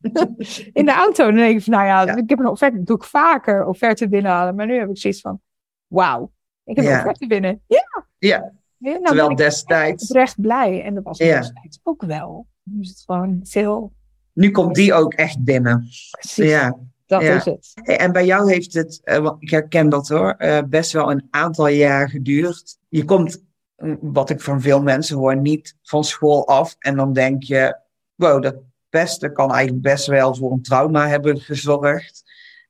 in 0.72 0.84
de 0.84 0.92
auto. 0.92 1.24
Dan 1.24 1.34
denk 1.34 1.56
ik 1.56 1.62
van, 1.62 1.72
nou 1.72 1.86
ja, 1.86 2.02
Ja. 2.02 2.16
ik 2.16 2.30
heb 2.30 2.38
een 2.38 2.46
offerte, 2.48 2.76
dat 2.76 2.86
doe 2.86 2.96
ik 2.96 3.04
vaker, 3.04 3.66
offerte 3.66 4.08
binnenhalen. 4.08 4.54
Maar 4.54 4.66
nu 4.66 4.78
heb 4.78 4.88
ik 4.88 4.98
zoiets 4.98 5.20
van, 5.20 5.40
wauw, 5.86 6.30
ik 6.66 6.76
heb 6.76 6.84
Ja. 6.84 6.92
een 6.92 6.98
offerte 6.98 7.26
binnen. 7.26 7.62
Ja, 7.66 8.06
Ja, 8.18 8.52
ja 8.76 8.90
nou 8.90 9.02
terwijl 9.04 9.22
ben 9.28 9.36
ik 9.36 9.42
destijds, 9.42 10.08
oprecht 10.10 10.40
blij. 10.40 10.82
En 10.82 10.94
dat 10.94 11.04
was 11.04 11.18
ik 11.18 11.26
Ja. 11.26 11.38
destijds 11.40 11.80
ook 11.82 12.02
wel. 12.02 12.46
Nu 12.62 12.80
is 12.80 12.88
het 12.88 13.02
gewoon 13.06 13.40
heel 13.50 13.92
nu 14.32 14.50
komt 14.50 14.74
die 14.74 14.94
ook 14.94 15.14
echt 15.14 15.44
binnen. 15.44 15.88
precies, 16.10 16.50
Ja. 16.50 16.78
dat 17.06 17.22
ja. 17.22 17.36
is 17.36 17.44
het. 17.44 17.72
En 17.84 18.12
bij 18.12 18.24
jou 18.26 18.52
heeft 18.52 18.74
het, 18.74 19.00
eh, 19.04 19.18
want 19.18 19.42
ik 19.42 19.50
herken 19.50 19.88
dat 19.88 20.08
hoor, 20.08 20.30
eh, 20.30 20.58
best 20.68 20.92
wel 20.92 21.10
een 21.10 21.26
aantal 21.30 21.68
jaar 21.68 22.10
geduurd. 22.10 22.78
Je 22.88 23.04
komt, 23.04 23.42
mm, 23.76 23.98
wat 24.00 24.30
ik 24.30 24.40
van 24.40 24.60
veel 24.60 24.82
mensen 24.82 25.16
hoor, 25.16 25.36
niet 25.36 25.76
van 25.82 26.04
school 26.04 26.46
af. 26.46 26.76
En 26.78 26.96
dan 26.96 27.12
denk 27.12 27.42
je, 27.42 27.78
wow, 28.14 28.42
dat 28.42 28.56
pesten 28.88 29.32
kan 29.32 29.52
eigenlijk 29.52 29.82
best 29.82 30.06
wel 30.06 30.34
voor 30.34 30.52
een 30.52 30.62
trauma 30.62 31.08
hebben 31.08 31.40
gezorgd. 31.40 32.22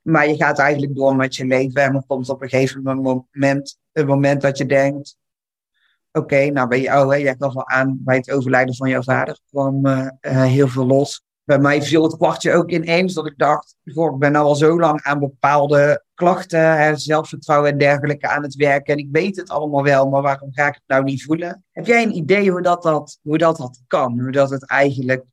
Maar 0.03 0.29
je 0.29 0.37
gaat 0.37 0.59
eigenlijk 0.59 0.95
door 0.95 1.17
met 1.17 1.37
je 1.37 1.47
leven 1.47 1.83
en 1.83 1.93
dan 1.93 2.07
komt 2.07 2.29
op 2.29 2.43
een 2.43 2.49
gegeven 2.49 2.83
moment 2.83 3.79
een 3.97 4.07
moment 4.07 4.41
dat 4.41 4.59
je 4.59 4.67
denkt, 4.67 5.17
oké, 6.13 6.51
nou 6.51 6.69
bij 6.69 6.81
jou, 6.81 7.15
hè, 7.15 7.21
jij 7.21 7.35
gaf 7.39 7.55
al 7.57 7.69
aan, 7.69 7.99
bij 8.01 8.17
het 8.17 8.31
overlijden 8.31 8.75
van 8.75 8.89
jouw 8.89 9.03
vader 9.03 9.39
kwam 9.51 9.87
eh, 9.87 10.09
eh, 10.21 10.43
heel 10.43 10.69
veel 10.69 10.87
los 10.87 11.27
bij 11.47 11.59
mij 11.59 11.83
viel 11.83 12.03
het 12.03 12.17
kwartje 12.17 12.53
ook 12.53 12.71
ineens 12.71 13.15
dat 13.15 13.27
ik 13.27 13.39
dacht, 13.39 13.77
goh, 13.85 14.13
ik 14.13 14.19
ben 14.19 14.33
nou 14.33 14.47
al 14.47 14.55
zo 14.55 14.81
lang 14.81 15.03
aan 15.03 15.19
bepaalde 15.19 16.05
klachten, 16.15 16.99
zelfvertrouwen 16.99 17.71
en 17.71 17.79
dergelijke 17.79 18.29
aan 18.29 18.43
het 18.43 18.55
werken. 18.55 18.95
En 18.95 19.01
ik 19.01 19.09
weet 19.11 19.37
het 19.37 19.49
allemaal 19.49 19.83
wel, 19.83 20.09
maar 20.09 20.23
waarom 20.23 20.53
ga 20.53 20.67
ik 20.67 20.75
het 20.75 20.83
nou 20.87 21.05
niet 21.05 21.25
voelen? 21.25 21.65
Heb 21.73 21.87
jij 21.87 22.03
een 22.03 22.17
idee 22.17 22.51
hoe 22.51 22.63
dat, 22.63 22.83
dat, 22.83 23.19
hoe 23.23 23.39
dat, 23.39 23.57
dat 23.57 23.83
kan? 23.87 24.21
Hoe 24.21 24.31
dat 24.31 24.51
het 24.51 24.67
eigenlijk 24.67 25.25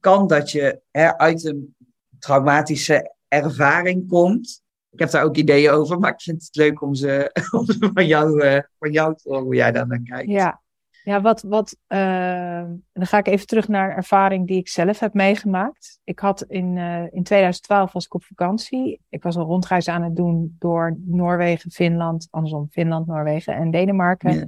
kan 0.00 0.26
dat 0.26 0.50
je 0.50 0.80
uit 1.16 1.44
een 1.44 1.76
traumatische 2.18 3.14
ervaring 3.28 4.08
komt? 4.08 4.62
Ik 4.98 5.04
heb 5.04 5.12
daar 5.12 5.24
ook 5.24 5.36
ideeën 5.36 5.70
over, 5.70 5.98
maar 5.98 6.12
ik 6.12 6.20
vind 6.20 6.42
het 6.42 6.56
leuk 6.56 6.82
om 6.82 6.94
ze, 6.94 7.30
om 7.58 7.64
ze 7.64 7.90
van, 7.94 8.06
jou, 8.06 8.40
eh, 8.40 8.62
van 8.78 8.92
jou 8.92 9.14
te 9.14 9.28
horen, 9.28 9.42
hoe 9.42 9.54
jij 9.54 9.72
daar 9.72 9.86
naar 9.86 10.02
kijkt. 10.02 10.30
Ja, 10.30 10.60
ja 11.02 11.20
wat, 11.20 11.42
wat 11.42 11.76
eh, 11.86 12.64
dan 12.92 13.06
ga 13.06 13.18
ik 13.18 13.26
even 13.26 13.46
terug 13.46 13.68
naar 13.68 13.90
een 13.90 13.96
ervaring 13.96 14.46
die 14.46 14.58
ik 14.58 14.68
zelf 14.68 14.98
heb 14.98 15.14
meegemaakt. 15.14 16.00
Ik 16.04 16.18
had 16.18 16.42
in, 16.42 16.78
eh, 16.78 17.02
in 17.10 17.22
2012 17.22 17.92
was 17.92 18.04
ik 18.04 18.14
op 18.14 18.24
vakantie. 18.24 19.00
Ik 19.08 19.22
was 19.22 19.36
een 19.36 19.42
rondreis 19.42 19.88
aan 19.88 20.02
het 20.02 20.16
doen 20.16 20.56
door 20.58 20.96
Noorwegen, 21.04 21.70
Finland, 21.70 22.28
andersom 22.30 22.68
Finland, 22.70 23.06
Noorwegen 23.06 23.54
en 23.54 23.70
Denemarken. 23.70 24.34
Ja. 24.34 24.46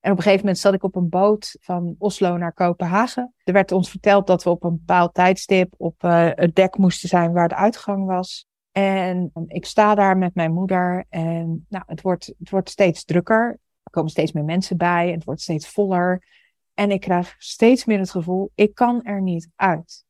En 0.00 0.10
op 0.10 0.16
een 0.16 0.22
gegeven 0.22 0.44
moment 0.44 0.58
zat 0.58 0.74
ik 0.74 0.82
op 0.82 0.96
een 0.96 1.08
boot 1.08 1.56
van 1.60 1.94
Oslo 1.98 2.36
naar 2.36 2.52
Kopenhagen. 2.52 3.34
Er 3.44 3.52
werd 3.52 3.72
ons 3.72 3.90
verteld 3.90 4.26
dat 4.26 4.44
we 4.44 4.50
op 4.50 4.64
een 4.64 4.76
bepaald 4.76 5.14
tijdstip 5.14 5.74
op 5.76 6.04
eh, 6.04 6.28
het 6.30 6.54
dek 6.54 6.76
moesten 6.76 7.08
zijn 7.08 7.32
waar 7.32 7.48
de 7.48 7.54
uitgang 7.54 8.06
was. 8.06 8.46
En 8.78 9.30
ik 9.46 9.64
sta 9.64 9.94
daar 9.94 10.18
met 10.18 10.34
mijn 10.34 10.52
moeder 10.52 11.04
en 11.08 11.66
nou, 11.68 11.84
het, 11.86 12.00
wordt, 12.00 12.26
het 12.38 12.50
wordt 12.50 12.70
steeds 12.70 13.04
drukker. 13.04 13.58
Er 13.82 13.90
komen 13.90 14.10
steeds 14.10 14.32
meer 14.32 14.44
mensen 14.44 14.76
bij 14.76 15.10
het 15.10 15.24
wordt 15.24 15.40
steeds 15.40 15.68
voller. 15.68 16.22
En 16.74 16.90
ik 16.90 17.00
krijg 17.00 17.34
steeds 17.38 17.84
meer 17.84 17.98
het 17.98 18.10
gevoel, 18.10 18.50
ik 18.54 18.74
kan 18.74 19.02
er 19.04 19.22
niet 19.22 19.48
uit. 19.56 20.04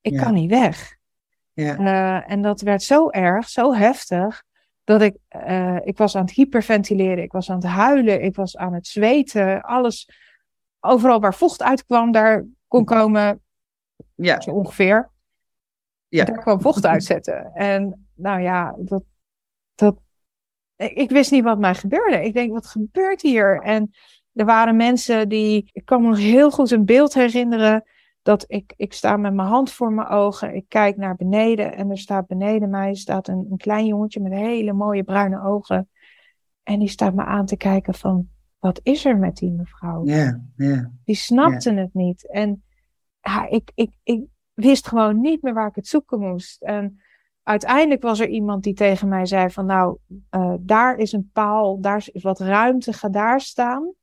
Ik 0.00 0.12
Ja. 0.12 0.22
kan 0.22 0.34
niet 0.34 0.50
weg. 0.50 0.96
Ja. 1.52 1.76
Eh, 1.76 2.30
en 2.32 2.42
dat 2.42 2.60
werd 2.60 2.82
zo 2.82 3.10
erg, 3.10 3.48
zo 3.48 3.74
heftig, 3.74 4.42
dat 4.84 5.02
ik, 5.02 5.16
eh, 5.28 5.78
ik 5.84 5.96
was 5.98 6.16
aan 6.16 6.24
het 6.24 6.34
hyperventileren, 6.34 7.22
ik 7.22 7.32
was 7.32 7.50
aan 7.50 7.56
het 7.56 7.66
huilen, 7.66 8.22
ik 8.22 8.36
was 8.36 8.56
aan 8.56 8.74
het 8.74 8.86
zweten, 8.86 9.62
alles, 9.62 10.08
overal 10.80 11.20
waar 11.20 11.34
vocht 11.34 11.62
uitkwam, 11.62 12.12
daar 12.12 12.44
kon 12.68 12.84
komen, 12.84 13.40
Ja. 14.14 14.40
zo 14.40 14.50
ongeveer, 14.50 15.10
Ja. 16.08 16.24
daar 16.24 16.38
kwam 16.38 16.60
vocht 16.60 16.86
uitzetten. 16.86 17.52
En 17.54 18.01
nou 18.22 18.40
ja, 18.40 18.76
dat, 18.78 19.02
dat, 19.74 19.96
ik 20.76 21.10
wist 21.10 21.30
niet 21.30 21.44
wat 21.44 21.58
mij 21.58 21.74
gebeurde. 21.74 22.24
Ik 22.24 22.34
denk, 22.34 22.52
wat 22.52 22.66
gebeurt 22.66 23.22
hier? 23.22 23.60
En 23.60 23.90
er 24.32 24.44
waren 24.44 24.76
mensen 24.76 25.28
die, 25.28 25.70
ik 25.72 25.84
kan 25.84 26.02
me 26.02 26.08
nog 26.08 26.18
heel 26.18 26.50
goed 26.50 26.70
een 26.70 26.84
beeld 26.84 27.14
herinneren, 27.14 27.84
dat 28.22 28.44
ik, 28.48 28.74
ik 28.76 28.92
sta 28.92 29.16
met 29.16 29.34
mijn 29.34 29.48
hand 29.48 29.72
voor 29.72 29.92
mijn 29.92 30.08
ogen, 30.08 30.54
ik 30.54 30.64
kijk 30.68 30.96
naar 30.96 31.16
beneden 31.16 31.74
en 31.74 31.90
er 31.90 31.98
staat 31.98 32.26
beneden 32.26 32.70
mij 32.70 32.94
staat 32.94 33.28
een, 33.28 33.46
een 33.50 33.56
klein 33.56 33.86
jongetje 33.86 34.20
met 34.20 34.32
hele 34.32 34.72
mooie 34.72 35.02
bruine 35.02 35.42
ogen. 35.42 35.88
En 36.62 36.78
die 36.78 36.88
staat 36.88 37.14
me 37.14 37.24
aan 37.24 37.46
te 37.46 37.56
kijken 37.56 37.94
van, 37.94 38.28
wat 38.58 38.80
is 38.82 39.04
er 39.04 39.18
met 39.18 39.36
die 39.36 39.50
mevrouw? 39.50 40.06
Ja. 40.06 40.40
Ja. 40.56 40.90
Die 41.04 41.16
snapte 41.16 41.72
het 41.72 41.94
niet. 41.94 42.30
En 42.30 42.62
ja, 43.20 43.48
ik, 43.48 43.70
ik, 43.74 43.90
ik 44.02 44.24
wist 44.54 44.88
gewoon 44.88 45.20
niet 45.20 45.42
meer 45.42 45.54
waar 45.54 45.68
ik 45.68 45.74
het 45.74 45.86
zoeken 45.86 46.20
moest. 46.20 46.62
En 46.62 47.02
uiteindelijk 47.42 48.02
was 48.02 48.20
er 48.20 48.28
iemand 48.28 48.62
die 48.62 48.74
tegen 48.74 49.08
mij 49.08 49.26
zei 49.26 49.50
van 49.50 49.66
nou, 49.66 49.98
eh, 50.30 50.54
daar 50.60 50.96
is 50.96 51.12
een 51.12 51.30
paal, 51.32 51.80
daar 51.80 52.08
is 52.12 52.22
wat 52.22 52.40
ruimte, 52.40 52.92
ga 52.92 53.08
daar 53.08 53.40
staan. 53.40 53.94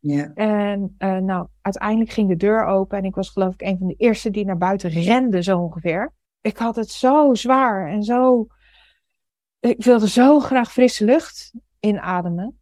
Ja. 0.00 0.30
En 0.34 0.94
eh, 0.98 1.16
nou, 1.16 1.46
uiteindelijk 1.60 2.10
ging 2.10 2.28
de 2.28 2.36
deur 2.36 2.64
open 2.64 2.98
en 2.98 3.04
ik 3.04 3.14
was 3.14 3.30
geloof 3.30 3.54
ik 3.54 3.62
een 3.62 3.78
van 3.78 3.86
de 3.86 3.94
eerste 3.96 4.30
die 4.30 4.44
naar 4.44 4.58
buiten 4.58 4.90
rende 4.90 5.42
zo 5.42 5.58
ongeveer. 5.58 6.12
Ik 6.40 6.56
had 6.56 6.76
het 6.76 6.90
zo 6.90 7.34
zwaar 7.34 7.88
en 7.88 8.02
zo, 8.02 8.46
ik 9.60 9.84
wilde 9.84 10.08
zo 10.08 10.40
graag 10.40 10.72
frisse 10.72 11.04
lucht 11.04 11.52
inademen. 11.80 12.60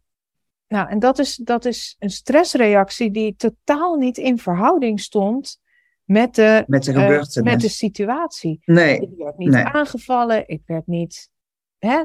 Nou, 0.67 0.89
en 0.89 0.99
dat 0.99 1.19
is, 1.19 1.35
dat 1.35 1.65
is 1.65 1.95
een 1.99 2.09
stressreactie 2.09 3.11
die 3.11 3.35
totaal 3.35 3.95
niet 3.95 4.17
in 4.17 4.37
verhouding 4.37 4.99
stond 4.99 5.59
met 6.11 6.35
de, 6.35 6.63
Met 6.67 6.83
de 6.83 6.91
eh, 6.93 7.01
gebeurtenis. 7.01 7.51
met 7.51 7.61
de 7.61 7.69
situatie. 7.69 8.61
Nee. 8.65 8.99
Ik 8.99 9.09
werd 9.17 9.37
niet 9.37 9.49
Nee. 9.49 9.63
aangevallen, 9.63 10.47
ik 10.47 10.61
werd 10.65 10.87
niet. 10.87 11.29
Hè? 11.79 12.03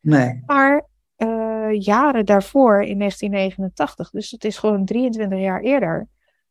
Nee. 0.00 0.42
Maar 0.46 0.86
eh, 1.16 1.68
jaren 1.78 2.26
daarvoor, 2.26 2.82
in 2.82 2.98
1989, 2.98 4.10
dus 4.10 4.30
het 4.30 4.44
is 4.44 4.58
gewoon 4.58 4.84
23 4.84 5.38
jaar 5.38 5.60
eerder, 5.60 6.08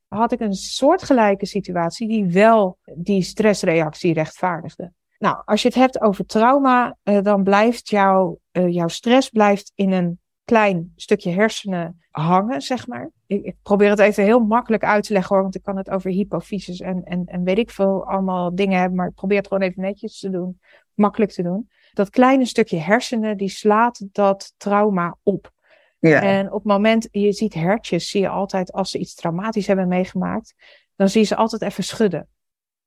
had 0.07 0.31
ik 0.31 0.39
een 0.39 0.53
soortgelijke 0.53 1.45
situatie 1.45 2.07
die 2.07 2.25
wel 2.25 2.77
die 2.95 3.21
stressreactie 3.21 4.13
rechtvaardigde. 4.13 4.91
Nou, 5.19 5.41
als 5.45 5.61
je 5.61 5.67
het 5.67 5.77
hebt 5.77 6.01
over 6.01 6.25
trauma, 6.25 6.97
eh, 7.03 7.21
dan 7.21 7.43
blijft 7.43 7.89
jouw, 7.89 8.39
jouw 8.51 8.87
stress 8.87 9.29
blijft 9.29 9.71
in 9.75 9.91
een 9.91 10.19
klein 10.47 10.93
stukje 10.95 11.31
hersenen 11.31 12.01
hangen, 12.11 12.61
zeg 12.61 12.87
maar. 12.87 13.09
Ik, 13.25 13.43
ik 13.43 13.55
probeer 13.61 13.89
het 13.89 13.99
even 13.99 14.23
heel 14.23 14.39
makkelijk 14.39 14.83
uit 14.83 15.03
te 15.03 15.13
leggen 15.13 15.33
hoor, 15.35 15.43
want 15.43 15.55
ik 15.55 15.63
kan 15.63 15.77
het 15.77 15.89
over 15.89 16.11
hypofyses 16.11 16.79
en, 16.79 17.03
en, 17.03 17.25
en 17.25 17.43
weet 17.43 17.57
ik 17.57 17.69
veel 17.69 18.05
allemaal 18.05 18.55
dingen 18.55 18.79
hebben, 18.79 18.97
maar 18.97 19.07
ik 19.07 19.15
probeer 19.15 19.37
het 19.37 19.47
gewoon 19.47 19.63
even 19.63 19.81
netjes 19.81 20.19
te 20.19 20.29
doen. 20.29 20.59
makkelijk 20.93 21.31
te 21.31 21.43
doen. 21.43 21.69
Dat 21.93 22.09
kleine 22.09 22.45
stukje 22.45 22.77
hersenen, 22.77 23.37
die 23.37 23.49
slaat 23.49 24.07
dat 24.11 24.53
trauma 24.57 25.17
op. 25.23 25.51
Ja. 25.99 26.21
En 26.21 26.45
op 26.47 26.63
het 26.63 26.71
moment, 26.71 27.07
je 27.11 27.31
ziet 27.31 27.53
hertjes, 27.53 28.09
zie 28.09 28.21
je 28.21 28.29
altijd 28.29 28.71
als 28.71 28.91
ze 28.91 28.97
iets 28.97 29.15
traumatisch 29.15 29.67
hebben 29.67 29.87
meegemaakt, 29.87 30.53
dan 30.95 31.09
zie 31.09 31.21
je 31.21 31.27
ze 31.27 31.35
altijd 31.35 31.61
even 31.61 31.83
schudden. 31.83 32.27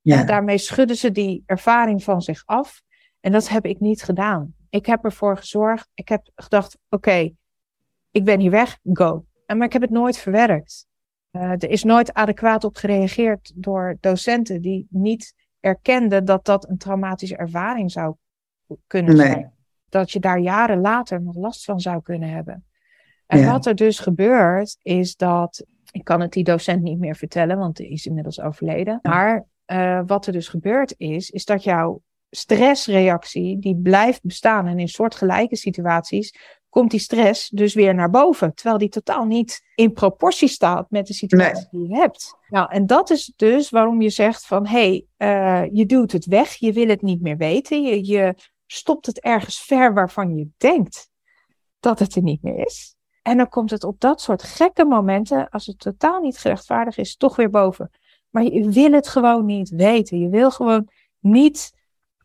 Ja. 0.00 0.20
En 0.20 0.26
daarmee 0.26 0.58
schudden 0.58 0.96
ze 0.96 1.12
die 1.12 1.42
ervaring 1.46 2.04
van 2.04 2.22
zich 2.22 2.42
af. 2.46 2.82
En 3.20 3.32
dat 3.32 3.48
heb 3.48 3.64
ik 3.64 3.80
niet 3.80 4.02
gedaan. 4.02 4.54
Ik 4.70 4.86
heb 4.86 5.04
ervoor 5.04 5.36
gezorgd, 5.36 5.88
ik 5.94 6.08
heb 6.08 6.30
gedacht, 6.34 6.78
oké, 6.88 7.30
ik 8.10 8.24
ben 8.24 8.40
hier 8.40 8.50
weg, 8.50 8.78
go. 8.92 9.24
En, 9.46 9.56
maar 9.56 9.66
ik 9.66 9.72
heb 9.72 9.82
het 9.82 9.90
nooit 9.90 10.18
verwerkt. 10.18 10.86
Uh, 11.32 11.50
er 11.50 11.70
is 11.70 11.84
nooit 11.84 12.14
adequaat 12.14 12.64
op 12.64 12.76
gereageerd 12.76 13.52
door 13.54 13.96
docenten 14.00 14.60
die 14.60 14.86
niet 14.90 15.34
erkenden 15.60 16.24
dat 16.24 16.44
dat 16.44 16.68
een 16.68 16.78
traumatische 16.78 17.36
ervaring 17.36 17.90
zou 17.90 18.14
kunnen 18.86 19.16
zijn. 19.16 19.52
Dat 19.88 20.10
je 20.10 20.20
daar 20.20 20.38
jaren 20.38 20.80
later 20.80 21.22
nog 21.22 21.36
last 21.36 21.64
van 21.64 21.80
zou 21.80 22.02
kunnen 22.02 22.30
hebben. 22.30 22.64
En 23.26 23.46
wat 23.46 23.66
er 23.66 23.74
dus 23.74 23.98
gebeurt, 23.98 24.76
is 24.82 25.16
dat. 25.16 25.64
Ik 25.90 26.04
kan 26.04 26.20
het 26.20 26.32
die 26.32 26.44
docent 26.44 26.82
niet 26.82 26.98
meer 26.98 27.16
vertellen, 27.16 27.58
want 27.58 27.76
die 27.76 27.88
is 27.88 28.06
inmiddels 28.06 28.40
overleden. 28.40 28.98
Maar 29.02 29.46
uh, 29.66 30.02
wat 30.06 30.26
er 30.26 30.32
dus 30.32 30.48
gebeurt 30.48 30.94
is, 30.96 31.30
is 31.30 31.44
dat 31.44 31.64
jouw 31.64 32.02
stressreactie, 32.30 33.58
die 33.58 33.76
blijft 33.76 34.22
bestaan. 34.22 34.66
En 34.66 34.78
in 34.78 34.88
soortgelijke 34.88 35.56
situaties 35.56 36.59
komt 36.70 36.90
die 36.90 37.00
stress 37.00 37.48
dus 37.48 37.74
weer 37.74 37.94
naar 37.94 38.10
boven. 38.10 38.54
Terwijl 38.54 38.78
die 38.78 38.88
totaal 38.88 39.24
niet 39.24 39.62
in 39.74 39.92
proportie 39.92 40.48
staat 40.48 40.90
met 40.90 41.06
de 41.06 41.12
situatie 41.12 41.68
die 41.70 41.88
je 41.88 41.94
hebt. 41.94 42.36
Nou, 42.48 42.70
en 42.70 42.86
dat 42.86 43.10
is 43.10 43.32
dus 43.36 43.70
waarom 43.70 44.02
je 44.02 44.10
zegt 44.10 44.46
van, 44.46 44.66
hé, 44.66 45.04
hey, 45.18 45.64
uh, 45.64 45.70
je 45.72 45.86
duwt 45.86 46.12
het 46.12 46.26
weg, 46.26 46.54
je 46.54 46.72
wil 46.72 46.88
het 46.88 47.02
niet 47.02 47.20
meer 47.20 47.36
weten. 47.36 47.82
Je, 47.82 48.06
je 48.06 48.34
stopt 48.66 49.06
het 49.06 49.20
ergens 49.20 49.60
ver 49.60 49.94
waarvan 49.94 50.36
je 50.36 50.48
denkt 50.56 51.10
dat 51.80 51.98
het 51.98 52.14
er 52.14 52.22
niet 52.22 52.42
meer 52.42 52.66
is. 52.66 52.94
En 53.22 53.36
dan 53.36 53.48
komt 53.48 53.70
het 53.70 53.84
op 53.84 54.00
dat 54.00 54.20
soort 54.20 54.42
gekke 54.42 54.84
momenten, 54.84 55.48
als 55.48 55.66
het 55.66 55.78
totaal 55.78 56.20
niet 56.20 56.38
gerechtvaardigd 56.38 56.98
is, 56.98 57.16
toch 57.16 57.36
weer 57.36 57.50
boven. 57.50 57.90
Maar 58.30 58.42
je 58.42 58.70
wil 58.70 58.92
het 58.92 59.08
gewoon 59.08 59.44
niet 59.44 59.68
weten. 59.68 60.18
Je 60.18 60.28
wil 60.28 60.50
gewoon 60.50 60.88
niet 61.18 61.72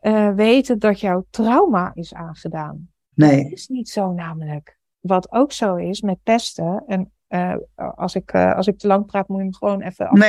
uh, 0.02 0.34
weten 0.34 0.80
dat 0.80 1.00
jouw 1.00 1.26
trauma 1.30 1.92
is 1.94 2.14
aangedaan. 2.14 2.90
Nee. 3.16 3.44
Dat 3.44 3.52
is 3.52 3.68
niet 3.68 3.90
zo 3.90 4.12
namelijk. 4.12 4.78
Wat 5.00 5.32
ook 5.32 5.52
zo 5.52 5.76
is 5.76 6.02
met 6.02 6.18
pesten, 6.24 6.84
en 6.88 7.12
uh, 7.30 7.56
als, 7.96 8.16
ik, 8.16 8.34
uh, 8.34 8.56
als 8.56 8.68
ik 8.68 8.78
te 8.78 8.88
lang 8.88 9.06
praat, 9.06 9.28
moet 9.28 9.38
je 9.38 9.44
hem 9.44 9.54
gewoon 9.54 9.82
even 9.82 10.08
afpakken. 10.08 10.20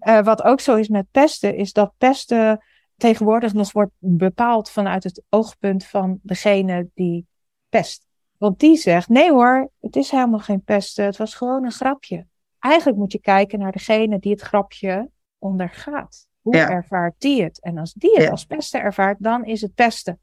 Nee, 0.00 0.22
wat 0.22 0.42
ook 0.42 0.60
zo 0.60 0.76
is 0.76 0.88
met 0.88 1.06
pesten, 1.10 1.56
is 1.56 1.72
dat 1.72 1.92
pesten 1.98 2.64
tegenwoordig 2.96 3.52
nog 3.52 3.72
wordt 3.72 3.92
bepaald 3.98 4.70
vanuit 4.70 5.04
het 5.04 5.22
oogpunt 5.28 5.84
van 5.86 6.18
degene 6.22 6.88
die 6.94 7.26
pest. 7.68 8.06
Want 8.36 8.60
die 8.60 8.76
zegt, 8.76 9.08
nee 9.08 9.30
hoor, 9.30 9.70
het 9.80 9.96
is 9.96 10.10
helemaal 10.10 10.38
geen 10.38 10.62
pesten, 10.62 11.04
het 11.04 11.16
was 11.16 11.34
gewoon 11.34 11.64
een 11.64 11.72
grapje. 11.72 12.26
Eigenlijk 12.58 12.98
moet 12.98 13.12
je 13.12 13.20
kijken 13.20 13.58
naar 13.58 13.72
degene 13.72 14.18
die 14.18 14.32
het 14.32 14.40
grapje 14.40 15.10
ondergaat. 15.38 16.26
Hoe 16.40 16.56
ervaart 16.56 17.14
die 17.18 17.42
het? 17.42 17.60
En 17.60 17.78
als 17.78 17.92
die 17.92 18.16
het 18.16 18.30
als 18.30 18.44
pesten 18.44 18.80
ervaart, 18.80 19.16
dan 19.20 19.44
is 19.44 19.60
het 19.60 19.74
pesten. 19.74 20.18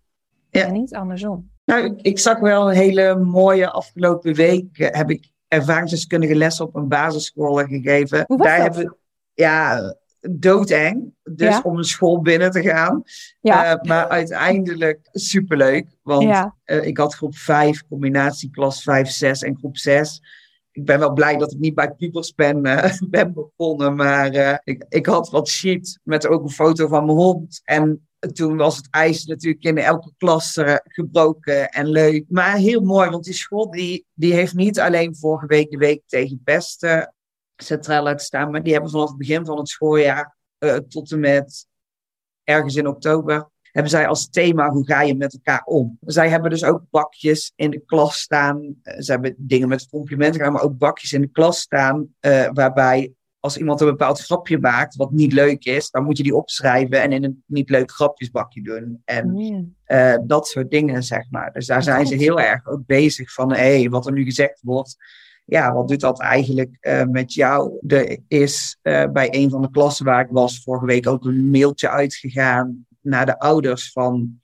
En 0.51 0.73
niet 0.73 0.95
andersom. 0.95 1.49
Nou, 1.65 1.95
ik, 2.01 2.19
zag 2.19 2.39
wel 2.39 2.69
een 2.69 2.75
hele 2.75 3.15
mooie 3.15 3.69
afgelopen 3.69 4.33
week. 4.33 4.67
Heb 4.73 5.09
ik 5.09 5.31
ervaringsdeskundige 5.47 6.35
lessen 6.35 6.65
op 6.65 6.75
een 6.75 6.87
basisschool 6.87 7.55
gegeven. 7.55 8.23
Hoe 8.27 8.37
was 8.37 8.47
Daar 8.47 8.57
dat? 8.57 8.75
Hebben, 8.75 8.97
ja, 9.33 9.95
doodeng. 10.19 11.13
Dus 11.23 11.61
om 11.61 11.77
een 11.77 11.83
school 11.83 12.21
binnen 12.21 12.51
te 12.51 12.61
gaan. 12.61 13.03
Ja. 13.39 13.73
Uh, 13.73 13.81
maar 13.81 14.07
uiteindelijk 14.07 15.09
superleuk. 15.11 15.87
Want 16.01 16.23
ja. 16.23 16.55
uh, 16.65 16.85
ik 16.85 16.97
had 16.97 17.15
groep 17.15 17.35
5, 17.35 17.87
combinatie 17.87 18.49
klas 18.49 18.83
5, 18.83 19.09
6 19.09 19.41
en 19.41 19.57
groep 19.57 19.77
6. 19.77 20.21
Ik 20.71 20.85
ben 20.85 20.99
wel 20.99 21.13
blij 21.13 21.37
dat 21.37 21.51
ik 21.51 21.59
niet 21.59 21.75
bij 21.75 21.91
pubers 21.91 22.33
ben, 22.33 22.65
uh, 22.65 22.97
ben 23.09 23.33
begonnen. 23.33 23.95
Maar 23.95 24.61
ik, 24.63 24.85
ik 24.89 25.05
had 25.05 25.29
wat 25.29 25.47
sheet 25.47 25.99
met 26.03 26.27
ook 26.27 26.43
een 26.43 26.49
foto 26.49 26.87
van 26.87 27.05
mijn 27.05 27.17
hond. 27.17 27.61
En 27.63 28.07
toen 28.33 28.57
was 28.57 28.77
het 28.77 28.87
ijs 28.89 29.25
natuurlijk 29.25 29.63
in 29.63 29.77
elke 29.77 30.11
klas 30.17 30.59
gebroken 30.83 31.69
en 31.69 31.87
leuk. 31.87 32.25
Maar 32.27 32.55
heel 32.55 32.81
mooi, 32.81 33.09
want 33.09 33.23
die 33.23 33.33
school 33.33 33.71
die, 33.71 34.05
die 34.13 34.33
heeft 34.33 34.53
niet 34.53 34.79
alleen 34.79 35.15
vorige 35.15 35.45
week 35.45 35.71
de 35.71 35.77
week 35.77 36.01
tegen 36.05 36.41
pesten 36.43 37.13
centraal 37.55 38.07
uitstaan. 38.07 38.51
Maar 38.51 38.63
die 38.63 38.73
hebben 38.73 38.91
vanaf 38.91 39.09
het 39.09 39.17
begin 39.17 39.45
van 39.45 39.57
het 39.57 39.69
schooljaar 39.69 40.37
tot 40.87 41.11
en 41.11 41.19
met 41.19 41.67
ergens 42.43 42.75
in 42.75 42.87
oktober 42.87 43.49
hebben 43.71 43.91
zij 43.91 44.07
als 44.07 44.29
thema 44.29 44.69
hoe 44.69 44.85
ga 44.85 45.01
je 45.01 45.15
met 45.15 45.33
elkaar 45.33 45.63
om. 45.63 45.97
Zij 46.01 46.29
hebben 46.29 46.49
dus 46.49 46.63
ook 46.63 46.83
bakjes 46.89 47.51
in 47.55 47.71
de 47.71 47.79
klas 47.85 48.19
staan. 48.19 48.75
Eh, 48.81 48.99
ze 48.99 49.11
hebben 49.11 49.35
dingen 49.37 49.67
met 49.67 49.89
complimenten 49.89 50.35
gedaan, 50.35 50.53
maar 50.53 50.63
ook 50.63 50.77
bakjes 50.77 51.13
in 51.13 51.21
de 51.21 51.31
klas 51.31 51.59
staan. 51.59 52.07
Uh, 52.21 52.49
waarbij 52.53 53.13
als 53.39 53.57
iemand 53.57 53.81
een 53.81 53.87
bepaald 53.87 54.19
grapje 54.19 54.57
maakt 54.57 54.95
wat 54.95 55.11
niet 55.11 55.33
leuk 55.33 55.65
is, 55.65 55.89
dan 55.89 56.03
moet 56.03 56.17
je 56.17 56.23
die 56.23 56.35
opschrijven 56.35 57.01
en 57.01 57.11
in 57.11 57.23
een 57.23 57.43
niet 57.45 57.69
leuk 57.69 57.91
grapjesbakje 57.91 58.61
doen. 58.61 59.01
En 59.05 59.35
uh, 59.87 60.15
dat 60.23 60.47
soort 60.47 60.71
dingen, 60.71 61.03
zeg 61.03 61.25
maar. 61.29 61.51
Dus 61.51 61.65
daar 61.65 61.83
zijn 61.83 62.05
ze 62.07 62.15
heel 62.15 62.39
erg 62.39 62.67
ook 62.67 62.85
bezig 62.85 63.33
van, 63.33 63.53
hé, 63.53 63.79
hey, 63.79 63.89
wat 63.89 64.05
er 64.05 64.11
nu 64.11 64.23
gezegd 64.23 64.59
wordt, 64.63 64.97
ja, 65.45 65.73
wat 65.73 65.87
doet 65.87 65.99
dat 65.99 66.19
eigenlijk 66.19 66.77
uh, 66.81 67.03
met 67.03 67.33
jou? 67.33 67.79
Er 67.87 68.17
is 68.27 68.77
uh, 68.83 69.05
bij 69.11 69.27
een 69.31 69.49
van 69.49 69.61
de 69.61 69.69
klassen 69.71 70.05
waar 70.05 70.23
ik 70.25 70.31
was 70.31 70.63
vorige 70.63 70.85
week 70.85 71.07
ook 71.07 71.25
een 71.25 71.49
mailtje 71.49 71.89
uitgegaan 71.89 72.85
naar 73.01 73.25
de 73.25 73.39
ouders 73.39 73.91
van 73.91 74.41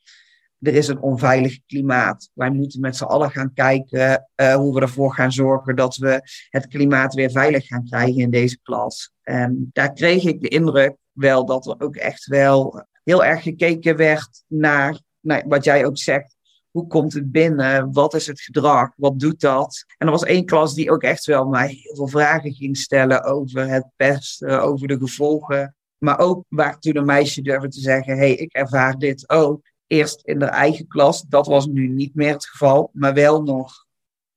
er 0.60 0.74
is 0.74 0.88
een 0.88 1.02
onveilig 1.02 1.60
klimaat. 1.66 2.30
Wij 2.34 2.50
moeten 2.50 2.80
met 2.80 2.96
z'n 2.96 3.04
allen 3.04 3.32
gaan 3.32 3.54
kijken 3.54 4.30
uh, 4.36 4.56
hoe 4.56 4.74
we 4.74 4.82
ervoor 4.82 5.14
gaan 5.14 5.32
zorgen 5.32 5.76
dat 5.76 5.96
we 5.96 6.22
het 6.50 6.68
klimaat 6.68 7.14
weer 7.14 7.32
veilig 7.32 7.68
gaan 7.68 7.86
krijgen 7.86 8.22
in 8.22 8.30
deze 8.30 8.60
klas. 8.64 9.12
En 9.22 9.70
daar 9.74 9.94
kreeg 9.94 10.24
ik 10.24 10.42
de 10.42 10.48
indruk 10.48 10.96
wel 11.12 11.46
dat 11.46 11.66
er 11.68 11.76
ook 11.78 11.96
echt 11.96 12.26
wel 12.26 12.86
heel 13.04 13.24
erg 13.24 13.44
gekeken 13.44 13.96
werd 13.96 14.44
naar, 14.48 15.00
wat 15.46 15.64
jij 15.64 15.86
ook 15.86 15.98
zegt, 15.98 16.36
hoe 16.72 16.88
komt 16.88 17.14
het 17.14 17.32
binnen? 17.32 17.92
Wat 17.92 18.14
is 18.14 18.28
het 18.28 18.42
gedrag? 18.42 18.92
Wat 18.96 19.20
doet 19.20 19.42
dat? 19.42 19.86
En 19.98 20.06
er 20.06 20.12
was 20.12 20.24
één 20.24 20.46
klas 20.46 20.74
die 20.74 20.92
ook 20.92 21.04
echt 21.04 21.26
wel 21.26 21.46
mij 21.46 21.68
heel 21.68 21.96
veel 21.96 22.08
vragen 22.08 22.54
ging 22.54 22.78
stellen 22.78 23.24
over 23.24 23.68
het 23.68 23.86
pesten, 23.96 24.62
over 24.62 24.88
de 24.88 24.98
gevolgen. 24.98 25.76
Maar 25.98 26.20
ook 26.20 26.44
waar 26.48 26.80
toen 26.80 26.98
een 26.98 27.06
meisje 27.06 27.42
durfde 27.42 27.70
te 27.70 27.80
zeggen: 27.80 28.14
hé, 28.14 28.20
hey, 28.20 28.34
ik 28.36 28.54
ervaar 28.54 28.98
dit 28.98 29.30
ook. 29.30 29.66
Eerst 29.88 30.22
in 30.22 30.42
haar 30.42 30.52
eigen 30.52 30.88
klas, 30.88 31.22
dat 31.22 31.48
was 31.48 31.66
nu 31.68 31.88
niet 31.88 32.16
meer 32.16 32.34
het 32.34 32.46
geval, 32.46 32.90
maar 32.94 33.14
wel 33.14 33.44
nog 33.44 33.86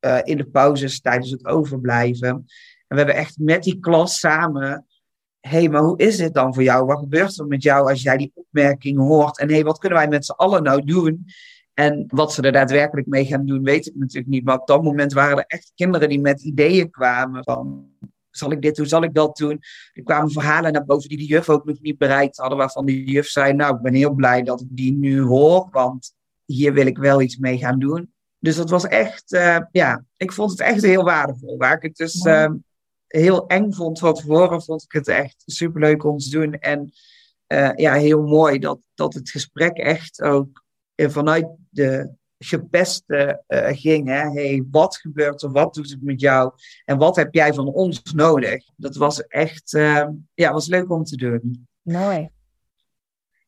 uh, 0.01 0.19
in 0.25 0.37
de 0.37 0.47
pauzes 0.47 1.01
tijdens 1.01 1.31
het 1.31 1.47
overblijven. 1.47 2.29
En 2.29 2.45
we 2.89 2.97
hebben 2.97 3.15
echt 3.15 3.39
met 3.39 3.63
die 3.63 3.79
klas 3.79 4.19
samen 4.19 4.87
hé, 5.41 5.59
hey, 5.59 5.69
maar 5.69 5.83
hoe 5.83 5.99
is 5.99 6.17
dit 6.17 6.35
dan 6.35 6.55
voor 6.55 6.63
jou? 6.63 6.87
Wat 6.87 6.99
gebeurt 6.99 7.39
er 7.39 7.47
met 7.47 7.63
jou 7.63 7.91
als 7.91 8.03
jij 8.03 8.17
die 8.17 8.33
opmerking 8.35 8.99
hoort? 8.99 9.39
En 9.39 9.49
hé, 9.49 9.55
hey, 9.55 9.65
wat 9.65 9.79
kunnen 9.79 9.99
wij 9.99 10.09
met 10.09 10.25
z'n 10.25 10.33
allen 10.33 10.63
nou 10.63 10.85
doen? 10.85 11.27
En 11.75 12.05
wat 12.09 12.33
ze 12.33 12.43
er 12.43 12.53
daadwerkelijk 12.53 13.07
mee 13.07 13.25
gaan 13.25 13.47
doen, 13.47 13.63
weet 13.63 13.87
ik 13.87 13.95
natuurlijk 13.97 14.33
niet. 14.33 14.45
Maar 14.45 14.59
op 14.61 14.67
dat 14.67 14.83
moment 14.83 15.13
waren 15.13 15.37
er 15.37 15.45
echt 15.47 15.73
kinderen 15.75 16.09
die 16.09 16.21
met 16.21 16.43
ideeën 16.43 16.91
kwamen 16.91 17.45
van... 17.45 17.89
Zal 18.31 18.53
ik 18.53 18.63
dit 18.63 18.77
doen? 18.77 18.87
Zal 18.87 19.03
ik 19.03 19.15
dat 19.15 19.37
doen? 19.37 19.61
Er 19.93 20.03
kwamen 20.03 20.31
verhalen 20.31 20.73
naar 20.73 20.85
boven 20.85 21.09
die 21.09 21.19
de 21.19 21.25
juf 21.25 21.49
ook 21.49 21.65
nog 21.65 21.81
niet 21.81 21.99
bereikt 21.99 22.37
hadden. 22.37 22.59
Waarvan 22.59 22.87
de 22.87 23.05
juf 23.05 23.27
zei, 23.27 23.53
nou, 23.53 23.77
ik 23.77 23.83
ben 23.83 23.95
heel 23.95 24.13
blij 24.13 24.43
dat 24.43 24.61
ik 24.61 24.67
die 24.71 24.93
nu 24.93 25.21
hoor. 25.21 25.69
Want 25.71 26.13
hier 26.45 26.73
wil 26.73 26.87
ik 26.87 26.99
wel 26.99 27.21
iets 27.21 27.37
mee 27.37 27.59
gaan 27.59 27.79
doen. 27.79 28.13
Dus 28.39 28.57
dat 28.57 28.71
was 28.71 28.87
echt, 28.87 29.33
uh, 29.33 29.59
ja, 29.71 30.05
ik 30.17 30.33
vond 30.33 30.51
het 30.51 30.61
echt 30.61 30.83
heel 30.83 31.05
waardevol. 31.05 31.57
Waar 31.57 31.77
ik 31.77 31.83
het 31.83 31.97
dus 31.97 32.25
uh, 32.25 32.51
heel 33.07 33.47
eng 33.47 33.73
vond 33.73 33.99
van 33.99 34.15
tevoren, 34.15 34.63
vond 34.63 34.83
ik 34.83 34.93
het 34.93 35.09
echt 35.09 35.43
superleuk 35.47 36.05
om 36.05 36.19
te 36.19 36.31
doen. 36.31 36.53
En 36.53 36.93
uh, 37.49 37.73
ja, 37.75 37.95
heel 37.95 38.23
mooi 38.23 38.59
dat, 38.59 38.79
dat 38.95 39.15
het 39.15 39.31
gesprek 39.31 39.77
echt 39.77 40.23
ook 40.23 40.65
vanuit 40.95 41.47
de 41.71 42.11
gepeste 42.45 43.43
uh, 43.49 43.69
ging. 43.69 44.09
Hè? 44.09 44.31
Hey, 44.31 44.65
wat 44.71 44.97
gebeurt 44.97 45.43
er? 45.43 45.51
Wat 45.51 45.75
doet 45.75 45.91
het 45.91 46.03
met 46.03 46.21
jou? 46.21 46.53
En 46.85 46.99
wat 46.99 47.17
heb 47.17 47.35
jij 47.35 47.55
van 47.55 47.67
ons 47.67 48.03
nodig? 48.15 48.65
Dat 48.77 48.97
was 48.97 49.27
echt 49.27 49.73
uh, 49.73 50.07
ja, 50.35 50.53
was 50.53 50.67
leuk 50.67 50.91
om 50.91 51.05
te 51.05 51.17
doen. 51.17 51.69
Mooi. 51.83 52.31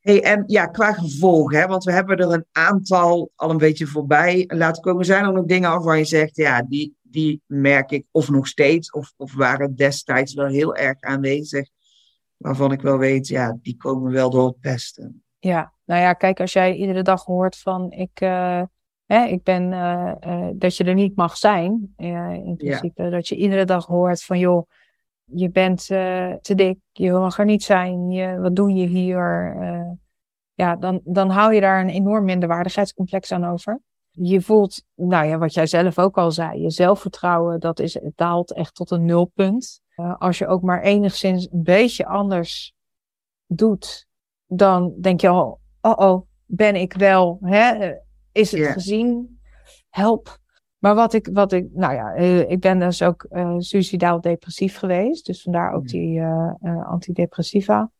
Hey, 0.01 0.23
en 0.23 0.45
ja, 0.47 0.67
qua 0.67 0.93
gevolgen, 0.93 1.59
hè, 1.59 1.67
want 1.67 1.85
we 1.85 1.93
hebben 1.93 2.17
er 2.17 2.33
een 2.33 2.47
aantal 2.53 3.31
al 3.35 3.51
een 3.51 3.59
beetje 3.59 3.87
voorbij 3.87 4.45
laten 4.49 4.83
komen. 4.83 5.05
Zijn 5.05 5.25
er 5.25 5.33
nog 5.33 5.45
dingen 5.45 5.71
waarvan 5.71 5.99
je 5.99 6.05
zegt, 6.05 6.37
ja, 6.37 6.63
die, 6.63 6.97
die 7.03 7.43
merk 7.47 7.91
ik 7.91 8.07
of 8.11 8.31
nog 8.31 8.47
steeds, 8.47 8.91
of, 8.91 9.13
of 9.17 9.35
waren 9.35 9.77
destijds 9.77 10.35
wel 10.35 10.47
heel 10.47 10.77
erg 10.77 11.01
aanwezig, 11.01 11.69
waarvan 12.37 12.73
ik 12.73 12.81
wel 12.81 12.99
weet, 12.99 13.29
ja, 13.29 13.59
die 13.63 13.77
komen 13.77 14.13
wel 14.13 14.31
door 14.31 14.47
het 14.47 14.61
pesten. 14.61 15.23
Ja, 15.39 15.73
nou 15.85 16.01
ja, 16.01 16.13
kijk, 16.13 16.41
als 16.41 16.53
jij 16.53 16.75
iedere 16.75 17.03
dag 17.03 17.25
hoort 17.25 17.59
van 17.59 17.91
ik, 17.91 18.21
uh, 18.21 18.63
hè, 19.15 19.25
ik 19.25 19.43
ben, 19.43 19.73
uh, 19.73 20.13
uh, 20.27 20.49
dat 20.55 20.77
je 20.77 20.85
er 20.85 20.95
niet 20.95 21.17
mag 21.17 21.37
zijn, 21.37 21.95
in 21.97 22.55
principe. 22.57 23.09
Dat 23.09 23.29
je 23.29 23.37
iedere 23.37 23.65
dag 23.65 23.87
hoort 23.87 24.23
van 24.23 24.39
joh, 24.39 24.69
je 25.25 25.51
bent 25.51 25.87
te 26.41 26.53
dik, 26.55 26.79
je 26.93 27.13
mag 27.13 27.39
er 27.39 27.45
niet 27.45 27.63
zijn, 27.63 28.11
je, 28.11 28.39
wat 28.41 28.57
doe 28.57 28.73
je 28.73 28.87
hier? 28.87 29.57
ja, 30.55 30.77
dan, 30.77 31.01
dan 31.05 31.31
hou 31.31 31.55
je 31.55 31.61
daar 31.61 31.81
een 31.81 31.89
enorm 31.89 32.25
minderwaardigheidscomplex 32.25 33.33
aan 33.33 33.45
over. 33.45 33.81
Je 34.11 34.41
voelt, 34.41 34.85
nou 34.95 35.27
ja, 35.27 35.39
wat 35.39 35.55
jij 35.55 35.67
zelf 35.67 35.99
ook 35.99 36.19
al 36.19 36.31
zei, 36.31 36.61
je 36.61 36.71
zelfvertrouwen, 36.71 37.61
dat 37.61 37.81
is, 37.81 37.99
daalt 38.15 38.53
echt 38.53 38.75
tot 38.75 38.91
een 38.91 39.05
nulpunt. 39.05 39.81
Als 40.19 40.39
je 40.39 40.47
ook 40.47 40.63
maar 40.63 40.83
enigszins 40.83 41.49
een 41.53 41.63
beetje 41.63 42.07
anders 42.07 42.75
doet, 43.47 44.07
dan 44.47 44.95
denk 45.01 45.21
je 45.21 45.29
al, 45.29 45.61
oh 45.81 45.99
oh, 45.99 46.27
ben 46.47 46.77
ik 46.77 46.93
wel, 46.93 47.39
hè? 47.41 47.95
Is 48.33 48.53
het 48.53 48.67
gezien? 48.67 49.41
Help. 49.89 50.41
Maar 50.79 50.95
wat 50.95 51.13
ik, 51.13 51.29
wat 51.33 51.53
ik, 51.53 51.67
nou 51.73 51.95
ja, 51.95 52.15
eh, 52.15 52.51
ik 52.51 52.61
ben 52.61 52.79
dus 52.79 53.03
ook 53.03 53.27
uh, 53.31 53.55
suicidaal 53.59 54.21
depressief 54.21 54.77
geweest. 54.77 55.27
Dus 55.27 55.43
vandaar 55.43 55.73
ook 55.73 55.89
die 55.89 56.19
uh, 56.19 56.53
antidepressiva. 56.89 57.91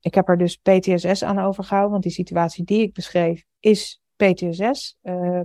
Ik 0.00 0.14
heb 0.14 0.28
er 0.28 0.38
dus 0.38 0.56
PTSS 0.56 1.22
aan 1.22 1.38
overgehouden, 1.38 1.90
want 1.90 2.02
die 2.02 2.12
situatie 2.12 2.64
die 2.64 2.82
ik 2.82 2.92
beschreef 2.92 3.44
is 3.60 4.02
PTSS, 4.16 4.98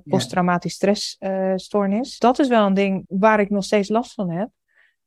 posttraumatisch 0.04 0.74
stressstoornis. 0.74 2.18
dat 2.18 2.40
is 2.40 2.48
wel 2.48 2.66
een 2.66 2.74
ding 2.74 3.06
waar 3.08 3.40
ik 3.40 3.50
nog 3.50 3.64
steeds 3.64 3.90
last 3.90 4.14
van 4.14 4.30
heb. 4.30 4.50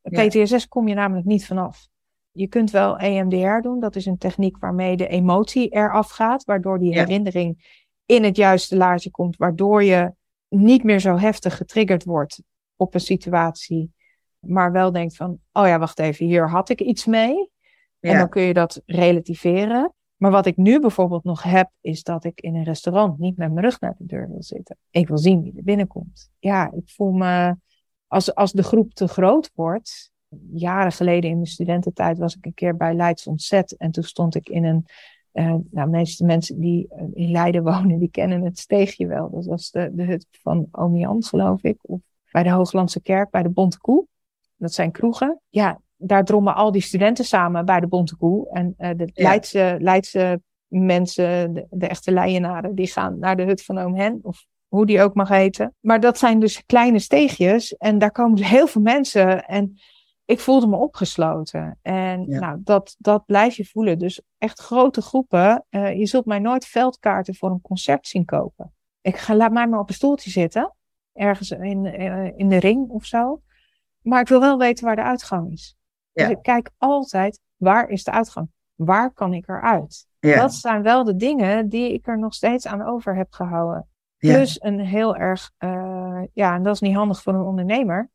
PTSS 0.03 0.69
kom 0.69 0.89
je 0.89 0.95
namelijk 0.95 1.27
niet 1.27 1.47
vanaf. 1.47 1.89
Je 2.31 2.47
kunt 2.47 2.71
wel 2.71 2.97
EMDR 2.99 3.61
doen, 3.61 3.81
dat 3.81 3.97
is 3.97 4.07
een 4.07 4.19
techniek 4.19 4.59
waarmee 4.59 4.97
de 4.97 5.07
emotie 5.07 5.69
eraf 5.69 6.11
gaat, 6.11 6.45
waardoor 6.45 6.79
die 6.79 6.95
herinnering 6.95 7.85
in 8.07 8.24
het 8.24 8.36
juiste 8.36 8.76
laadje 8.76 9.11
komt, 9.11 9.36
waardoor 9.36 9.84
je 9.84 10.12
niet 10.48 10.82
meer 10.82 11.00
zo 11.00 11.16
heftig 11.16 11.57
getriggerd 11.57 12.04
wordt 12.04 12.42
op 12.76 12.94
een 12.94 13.00
situatie, 13.00 13.92
maar 14.38 14.72
wel 14.72 14.92
denkt 14.92 15.16
van, 15.16 15.38
oh 15.52 15.66
ja, 15.66 15.78
wacht 15.78 15.98
even, 15.98 16.26
hier 16.26 16.48
had 16.48 16.68
ik 16.68 16.80
iets 16.80 17.07
mee. 17.07 17.50
En 18.00 18.18
dan 18.18 18.28
kun 18.28 18.42
je 18.42 18.52
dat 18.54 18.82
relativeren. 18.86 19.94
Maar 20.16 20.30
wat 20.30 20.46
ik 20.46 20.57
nu 20.57 20.80
bijvoorbeeld 20.80 21.24
nog 21.24 21.42
heb, 21.42 21.70
is 21.80 22.02
dat 22.02 22.24
ik 22.24 22.40
in 22.40 22.54
een 22.54 22.64
restaurant 22.64 23.18
niet 23.18 23.36
met 23.36 23.52
mijn 23.52 23.64
rug 23.64 23.80
naar 23.80 23.94
de 23.98 24.07
deur 24.07 24.28
wil 24.28 24.42
zitten. 24.42 24.76
Ik 24.90 25.09
wil 25.09 25.18
zien 25.18 25.42
wie 25.42 25.57
er 25.57 25.62
binnenkomt. 25.62 26.30
Ja, 26.38 26.72
ik 26.72 26.90
voel 26.90 27.12
me, 27.12 27.57
als, 28.07 28.34
als 28.34 28.52
de 28.52 28.62
groep 28.62 28.94
te 28.94 29.09
groot 29.09 29.50
wordt. 29.54 30.12
Jaren 30.52 30.92
geleden 30.92 31.30
in 31.30 31.36
mijn 31.36 31.46
studententijd 31.46 32.18
was 32.18 32.36
ik 32.36 32.46
een 32.46 32.54
keer 32.54 32.76
bij 32.76 32.94
Leids 32.94 33.26
Ontzet. 33.26 33.76
En 33.76 33.90
toen 33.90 34.04
stond 34.04 34.34
ik 34.34 34.48
in 34.48 34.64
een 34.64 34.86
uh, 35.37 35.45
nou, 35.45 35.62
de 35.70 35.87
meeste 35.87 36.24
mensen 36.24 36.61
die 36.61 36.87
eh, 36.89 37.05
in 37.12 37.30
Leiden 37.30 37.62
wonen, 37.72 37.99
die 37.99 38.11
kennen 38.11 38.43
het 38.43 38.59
steegje 38.59 39.07
wel. 39.07 39.30
Dat 39.30 39.47
was 39.47 39.70
de, 39.70 39.91
de 39.93 40.05
hut 40.05 40.26
van 40.30 40.68
Omi 40.72 40.99
Jan, 40.99 41.22
geloof 41.22 41.62
ik. 41.62 41.78
Of 41.82 42.01
bij 42.30 42.43
de 42.43 42.51
Hooglandse 42.51 43.01
Kerk, 43.01 43.30
bij 43.30 43.43
de 43.43 43.49
Bonte 43.49 43.78
Koe. 43.78 44.07
Dat 44.57 44.72
zijn 44.72 44.91
kroegen. 44.91 45.41
Ja, 45.49 45.80
daar 45.97 46.24
drommen 46.24 46.55
al 46.55 46.72
die 46.72 46.82
studenten 46.82 47.24
samen 47.24 47.64
bij 47.64 47.80
de 47.80 47.87
Bonte 47.87 48.16
Koe. 48.16 48.51
En 48.51 48.74
uh, 48.78 48.91
de 48.97 49.11
ja. 49.12 49.22
Leidse, 49.22 49.76
Leidse 49.80 50.41
mensen, 50.66 51.53
de, 51.53 51.66
de, 51.70 51.87
echte 51.87 52.12
Leienaren, 52.12 52.74
die 52.74 52.87
gaan 52.87 53.18
naar 53.18 53.37
de 53.37 53.45
hut 53.45 53.64
van 53.64 53.78
Oom 53.78 53.95
Hen. 53.95 54.18
Of 54.22 54.47
hoe 54.68 54.87
die 54.87 55.03
ook 55.03 55.14
mag 55.14 55.28
heten. 55.28 55.74
Maar 55.80 56.01
dat 56.01 56.18
zijn 56.18 56.41
dus 56.41 56.64
kleine 56.66 56.99
steegjes. 56.99 57.76
En 57.76 57.99
daar 57.99 58.12
komen 58.12 58.37
dus 58.37 58.49
heel 58.49 58.66
veel 58.66 58.82
mensen. 58.82 59.45
En 59.45 59.78
ik 60.27 60.41
voelde 60.41 60.66
me 60.66 60.77
opgesloten. 60.77 61.79
En 61.83 62.29
nou, 62.29 62.61
dat, 62.64 62.97
dat 62.99 63.27
blijf 63.27 63.57
je 63.57 63.64
voelen. 63.64 63.99
Dus 63.99 64.22
echt 64.39 64.61
grote 64.61 65.03
groepen. 65.03 65.64
Uh, 65.70 65.99
je 65.99 66.07
zult 66.07 66.24
mij 66.24 66.39
nooit 66.39 66.66
veldkaarten 66.66 67.35
voor 67.35 67.51
een 67.51 67.61
concert 67.61 68.07
zien 68.07 68.24
kopen. 68.24 68.74
Ik 69.01 69.16
ga, 69.16 69.35
laat 69.35 69.53
mij 69.53 69.68
maar 69.68 69.81
op 69.81 69.89
een 69.89 69.95
stoeltje 69.95 70.31
zitten. 70.31 70.74
Ergens 71.12 71.51
in, 71.51 71.85
uh, 71.85 72.39
in 72.39 72.49
de 72.49 72.59
ring 72.59 72.89
of 72.89 73.05
zo. 73.05 73.43
Maar 74.01 74.20
ik 74.20 74.29
wil 74.29 74.41
wel 74.41 74.59
weten 74.59 74.85
waar 74.85 74.97
de 74.97 75.03
uitgang 75.03 75.53
is. 75.53 75.77
Ja. 76.12 76.27
Dus 76.27 76.37
ik 76.37 76.43
kijk 76.43 76.70
altijd, 76.77 77.41
waar 77.57 77.89
is 77.89 78.05
de 78.05 78.11
uitgang? 78.11 78.49
Waar 78.74 79.12
kan 79.12 79.35
ik 79.35 79.49
eruit? 79.49 80.07
Ja. 80.18 80.41
Dat 80.41 80.55
zijn 80.55 80.83
wel 80.83 81.05
de 81.05 81.16
dingen 81.16 81.68
die 81.68 81.93
ik 81.93 82.07
er 82.07 82.18
nog 82.18 82.35
steeds 82.35 82.66
aan 82.66 82.83
over 82.83 83.16
heb 83.16 83.33
gehouden. 83.33 83.89
Plus 84.16 84.62
een 84.62 84.81
heel 84.81 85.16
erg, 85.16 85.51
uh, 85.59 86.22
ja, 86.33 86.55
en 86.55 86.62
dat 86.62 86.74
is 86.74 86.81
niet 86.81 86.95
handig 86.95 87.22
voor 87.22 87.35
een 87.35 87.41
ondernemer 87.41 88.11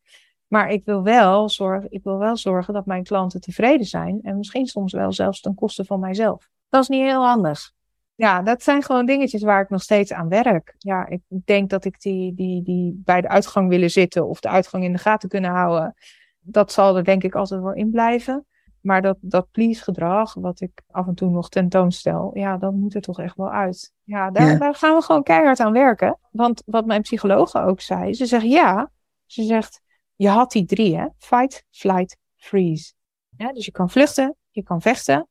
maar 0.51 0.69
ik 0.69 0.85
wil, 0.85 1.03
wel 1.03 1.49
zorgen, 1.49 1.91
ik 1.91 2.03
wil 2.03 2.17
wel 2.17 2.37
zorgen 2.37 2.73
dat 2.73 2.85
mijn 2.85 3.03
klanten 3.03 3.41
tevreden 3.41 3.85
zijn. 3.85 4.19
En 4.21 4.37
misschien 4.37 4.65
soms 4.65 4.93
wel 4.93 5.11
zelfs 5.11 5.41
ten 5.41 5.55
koste 5.55 5.85
van 5.85 5.99
mijzelf. 5.99 6.49
Dat 6.69 6.81
is 6.81 6.87
niet 6.87 7.01
heel 7.01 7.25
handig. 7.25 7.71
Ja, 8.15 8.41
dat 8.41 8.63
zijn 8.63 8.83
gewoon 8.83 9.05
dingetjes 9.05 9.41
waar 9.41 9.61
ik 9.61 9.69
nog 9.69 9.81
steeds 9.81 10.13
aan 10.13 10.29
werk. 10.29 10.75
Ja, 10.77 11.07
ik 11.07 11.21
denk 11.27 11.69
dat 11.69 11.85
ik 11.85 12.01
die, 12.01 12.33
die, 12.33 12.63
die 12.63 13.01
bij 13.05 13.21
de 13.21 13.27
uitgang 13.27 13.69
willen 13.69 13.89
zitten 13.89 14.27
of 14.27 14.39
de 14.39 14.49
uitgang 14.49 14.83
in 14.83 14.91
de 14.91 14.97
gaten 14.97 15.29
kunnen 15.29 15.51
houden. 15.51 15.95
Dat 16.39 16.71
zal 16.71 16.97
er 16.97 17.03
denk 17.03 17.23
ik 17.23 17.35
altijd 17.35 17.61
wel 17.61 17.73
in 17.73 17.91
blijven. 17.91 18.45
Maar 18.81 19.01
dat, 19.01 19.17
dat 19.21 19.51
please 19.51 19.83
gedrag, 19.83 20.33
wat 20.33 20.61
ik 20.61 20.81
af 20.87 21.07
en 21.07 21.15
toe 21.15 21.29
nog 21.29 21.49
tentoonstel, 21.49 22.31
ja, 22.33 22.57
dat 22.57 22.73
moet 22.73 22.95
er 22.95 23.01
toch 23.01 23.19
echt 23.19 23.35
wel 23.35 23.51
uit. 23.51 23.93
Ja 24.03 24.31
daar, 24.31 24.57
daar 24.59 24.75
gaan 24.75 24.95
we 24.95 25.01
gewoon 25.01 25.23
keihard 25.23 25.59
aan 25.59 25.73
werken. 25.73 26.19
Want 26.31 26.63
wat 26.65 26.85
mijn 26.85 27.01
psychologe 27.01 27.59
ook 27.59 27.81
zei, 27.81 28.13
ze 28.13 28.25
zegt 28.25 28.45
ja, 28.45 28.91
ze 29.25 29.43
zegt 29.43 29.81
je 30.21 30.29
had 30.29 30.51
die 30.51 30.65
drie, 30.65 30.97
hè? 30.97 31.07
Fight, 31.17 31.65
flight, 31.69 32.17
freeze. 32.35 32.93
Ja, 33.37 33.53
dus 33.53 33.65
je 33.65 33.71
kan 33.71 33.89
vluchten, 33.89 34.35
je 34.49 34.63
kan 34.63 34.81
vechten 34.81 35.27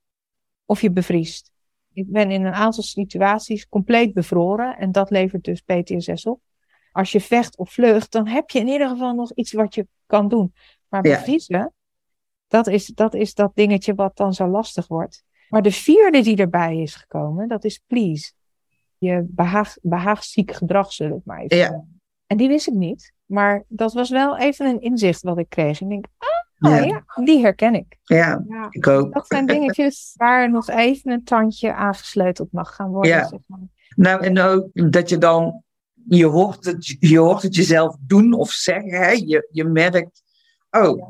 of 0.64 0.80
je 0.80 0.91
bevriest. 0.91 1.51
Ik 1.93 2.11
ben 2.11 2.30
in 2.30 2.45
een 2.45 2.53
aantal 2.53 2.82
situaties 2.82 3.68
compleet 3.68 4.14
bevroren 4.14 4.78
en 4.78 4.93
dat 4.93 5.11
levert 5.11 5.45
dus 5.45 5.61
PTSS 5.61 6.26
op. 6.26 6.41
Als 6.93 7.12
je 7.12 7.20
vecht 7.20 7.57
of 7.57 7.72
vlucht, 7.72 8.12
dan 8.12 8.26
heb 8.26 8.51
je 8.51 8.59
in 8.59 8.68
ieder 8.68 8.88
geval 8.88 9.14
nog 9.14 9.32
iets 9.32 9.53
wat 9.53 9.74
je 9.74 9.86
kan 10.07 10.28
doen. 10.28 10.55
Maar 10.88 11.03
bevriezen, 11.03 11.74
dat, 12.49 12.66
is, 12.66 12.86
dat 12.86 13.14
is 13.14 13.34
dat 13.34 13.51
dingetje 13.55 13.95
wat 13.95 14.16
dan 14.16 14.34
zo 14.34 14.47
lastig 14.47 14.86
wordt. 14.86 15.24
Maar 15.49 15.62
de 15.62 15.72
vierde 15.72 16.22
die 16.22 16.36
erbij 16.36 16.76
is 16.76 16.95
gekomen, 16.95 17.49
dat 17.49 17.64
is 17.64 17.82
please. 17.86 18.32
Je 18.99 19.26
behaag, 19.28 19.76
behaagziek 19.82 20.53
gedrag, 20.53 20.93
zullen 20.93 21.16
ik 21.16 21.24
maar 21.24 21.41
even 21.41 21.57
ja. 21.57 21.84
En 22.26 22.36
die 22.36 22.49
wist 22.49 22.66
ik 22.66 22.74
niet. 22.74 23.12
Maar 23.31 23.64
dat 23.68 23.93
was 23.93 24.11
wel 24.11 24.39
even 24.39 24.66
een 24.66 24.81
inzicht 24.81 25.22
wat 25.22 25.39
ik 25.39 25.49
kreeg. 25.49 25.81
Ik 25.81 25.89
denk, 25.89 26.07
ah, 26.59 26.70
ja. 26.70 26.85
ja. 26.85 27.05
die 27.24 27.41
herken 27.41 27.74
ik. 27.74 27.99
Ja, 28.03 28.45
ik 28.70 28.87
ook. 28.87 29.12
Dat 29.12 29.26
zijn 29.26 29.47
dingetjes 29.47 30.14
waar 30.16 30.51
nog 30.51 30.68
even 30.68 31.11
een 31.11 31.24
tandje 31.24 31.74
aangesleuteld 31.74 32.53
mag 32.53 32.74
gaan 32.74 32.91
worden. 32.91 33.11
Ja. 33.11 33.28
Zeg 33.28 33.41
maar. 33.47 33.59
Nou, 33.97 34.24
en 34.24 34.39
ook 34.39 34.91
dat 34.91 35.09
je 35.09 35.18
dan, 35.18 35.62
je 36.09 36.26
hoort 36.26 36.64
het, 36.64 36.97
je 37.01 37.18
hoort 37.18 37.43
het 37.43 37.55
jezelf 37.55 37.97
doen 38.01 38.33
of 38.33 38.51
zeggen. 38.51 38.91
Hè? 38.91 39.11
Je, 39.11 39.49
je 39.51 39.64
merkt, 39.64 40.22
oh, 40.70 41.09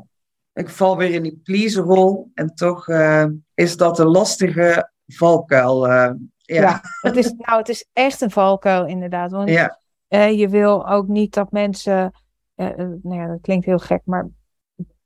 ik 0.53 0.69
val 0.69 0.97
weer 0.97 1.11
in 1.11 1.23
die 1.23 1.41
pleaserrol. 1.43 2.31
En 2.33 2.55
toch 2.55 2.87
uh, 2.87 3.25
is 3.53 3.77
dat 3.77 3.99
een 3.99 4.07
lastige 4.07 4.91
valkuil. 5.07 5.87
Uh, 5.87 6.11
ja, 6.37 6.61
ja 6.61 6.81
het, 7.01 7.15
is, 7.15 7.33
nou, 7.37 7.57
het 7.57 7.69
is 7.69 7.85
echt 7.93 8.21
een 8.21 8.31
valkuil 8.31 8.85
inderdaad. 8.85 9.31
Want 9.31 9.49
ja 9.49 9.80
uh, 10.13 10.39
je 10.39 10.49
wil 10.49 10.89
ook 10.89 11.07
niet 11.07 11.33
dat 11.33 11.51
mensen, 11.51 12.13
uh, 12.55 12.77
nou 12.77 13.15
ja, 13.15 13.27
dat 13.27 13.41
klinkt 13.41 13.65
heel 13.65 13.79
gek, 13.79 14.01
maar 14.05 14.29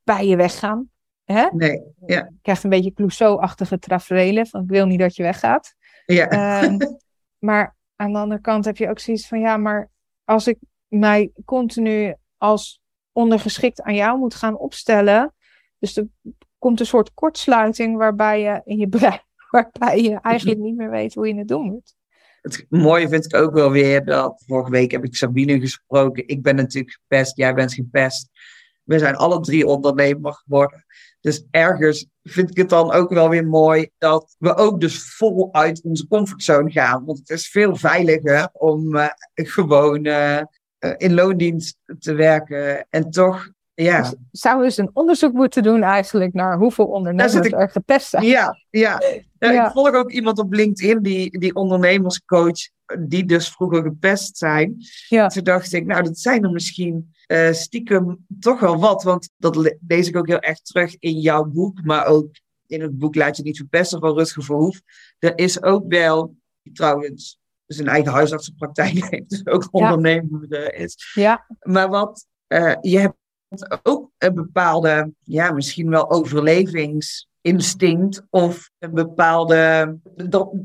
bij 0.04 0.28
je 0.28 0.36
weggaan. 0.36 0.90
Hè? 1.24 1.48
Nee, 1.52 1.84
ja. 2.06 2.16
Je 2.16 2.38
krijgt 2.42 2.64
een 2.64 2.70
beetje 2.70 2.94
Clouseau-achtige 2.94 3.80
tafereelen 3.80 4.48
van 4.48 4.62
ik 4.62 4.70
wil 4.70 4.86
niet 4.86 5.00
dat 5.00 5.16
je 5.16 5.24
weggaat. 5.24 5.76
Ja. 6.06 6.64
Uh, 6.64 6.78
maar 7.50 7.76
aan 7.96 8.14
de 8.14 8.20
andere 8.20 8.42
kant 8.42 8.66
heb 8.66 8.78
je 8.78 8.90
ook 8.90 9.00
zoiets 9.00 9.28
van 9.28 9.40
ja, 9.40 9.58
maar 9.58 9.90
als 10.24 10.48
ik 10.48 10.58
mij 10.88 11.32
continu 11.46 12.16
als 12.38 12.82
ondergeschikt 13.12 13.82
aan 13.82 13.96
jou 13.96 14.20
moet 14.20 14.36
gaan 14.36 14.58
opstellen, 14.58 15.34
dus 15.80 15.98
er 15.98 16.08
komt 16.58 16.80
een 16.80 16.86
soort 16.86 17.14
kortsluiting 17.14 17.98
waarbij 17.98 18.42
je 18.42 18.62
in 18.64 18.78
je 18.78 18.88
brein, 18.88 19.22
waarbij 19.52 20.02
je 20.02 20.20
eigenlijk 20.22 20.60
niet 20.60 20.76
meer 20.76 20.90
weet 20.90 21.14
hoe 21.14 21.28
je 21.28 21.36
het 21.36 21.48
doen 21.48 21.66
moet 21.66 21.96
het 22.46 22.66
mooie 22.70 23.10
vind 23.10 23.26
ik 23.26 23.36
ook 23.36 23.54
wel 23.54 23.72
weer 23.72 24.06
dat 24.06 24.44
vorige 24.48 24.72
week 24.72 24.92
heb 24.92 25.04
ik 25.04 25.16
Sabine 25.16 25.60
gesproken. 25.60 26.28
Ik 26.28 26.42
ben 26.42 26.56
natuurlijk 26.56 26.98
gepest, 27.02 27.38
jij 27.38 27.54
bent 27.54 27.74
gepest. 27.74 28.30
We 28.84 29.00
zijn 29.00 29.16
alle 29.16 29.40
drie 29.40 29.68
ondernemer 29.68 30.34
geworden. 30.34 30.86
Dus 31.20 31.46
ergens 31.52 32.08
vind 32.24 32.50
ik 32.50 32.58
het 32.58 32.70
dan 32.70 32.92
ook 32.92 33.10
wel 33.10 33.30
weer 33.30 33.48
mooi 33.48 33.90
dat 33.98 34.36
we 34.40 34.56
ook 34.56 34.82
dus 34.82 35.16
voluit 35.16 35.82
onze 35.84 36.08
comfortzone 36.08 36.72
gaan. 36.72 37.06
Want 37.06 37.18
het 37.18 37.30
is 37.30 37.48
veel 37.48 37.76
veiliger 37.76 38.50
om 38.54 38.96
uh, 38.96 39.08
gewoon 39.34 40.06
uh, 40.06 40.42
in 40.98 41.14
loondienst 41.14 41.78
te 42.00 42.14
werken 42.14 42.88
en 42.90 43.10
toch 43.10 43.50
ja. 43.76 44.02
Dus 44.02 44.16
zou 44.32 44.64
dus 44.64 44.78
een 44.78 44.90
onderzoek 44.94 45.34
moeten 45.34 45.64
doen 45.64 45.84
eigenlijk 45.84 46.34
naar 46.34 46.58
hoeveel 46.58 46.86
ondernemers 46.86 47.34
ik, 47.34 47.52
er 47.52 47.70
gepest 47.70 48.10
zijn. 48.10 48.24
Ja, 48.24 48.60
ja. 48.70 49.02
ja, 49.40 49.66
Ik 49.66 49.72
volg 49.72 49.94
ook 49.94 50.12
iemand 50.12 50.40
op 50.40 50.54
LinkedIn, 50.54 51.02
die, 51.02 51.40
die 51.40 51.56
ondernemerscoach, 51.56 52.70
die 53.00 53.26
dus 53.26 53.50
vroeger 53.50 53.82
gepest 53.82 54.38
zijn. 54.38 54.76
Ja. 55.08 55.28
Toen 55.28 55.44
dacht 55.44 55.74
ik, 55.74 55.86
nou, 55.86 56.04
dat 56.04 56.20
zijn 56.20 56.44
er 56.44 56.52
misschien 56.52 57.14
uh, 57.28 57.52
stiekem 57.52 58.26
toch 58.40 58.60
wel 58.60 58.80
wat. 58.80 59.04
Want 59.04 59.30
dat 59.38 59.78
lees 59.88 60.08
ik 60.08 60.18
ook 60.18 60.28
heel 60.28 60.40
erg 60.40 60.60
terug 60.60 60.96
in 61.00 61.20
jouw 61.20 61.44
boek, 61.44 61.84
maar 61.84 62.06
ook 62.06 62.28
in 62.68 62.82
het 62.82 62.98
boek 62.98 63.16
Laat 63.16 63.38
je 63.38 63.44
niet 63.44 63.58
verpesten 63.58 64.00
van 64.00 64.14
Rutger 64.14 64.44
Verhoef. 64.44 64.82
Er 65.20 65.38
is 65.38 65.64
ook 65.64 65.84
wel, 65.88 66.36
trouwens, 66.74 67.40
dus 67.66 67.78
een 67.78 67.88
eigen 67.88 68.12
huisartsenpraktijk 68.12 69.06
heeft, 69.10 69.30
dus 69.30 69.46
ook 69.46 69.68
ondernemer 69.72 70.74
is. 70.74 71.12
Ja. 71.14 71.46
Maar 71.60 71.90
wat, 71.90 72.26
uh, 72.48 72.76
je 72.82 73.00
hebt 73.00 73.16
ook 73.84 74.12
een 74.18 74.34
bepaalde, 74.34 75.14
ja, 75.24 75.52
misschien 75.52 75.90
wel 75.90 76.12
overlevingsinstinct 76.12 78.26
of 78.30 78.70
een 78.80 78.94
bepaalde. 78.94 79.56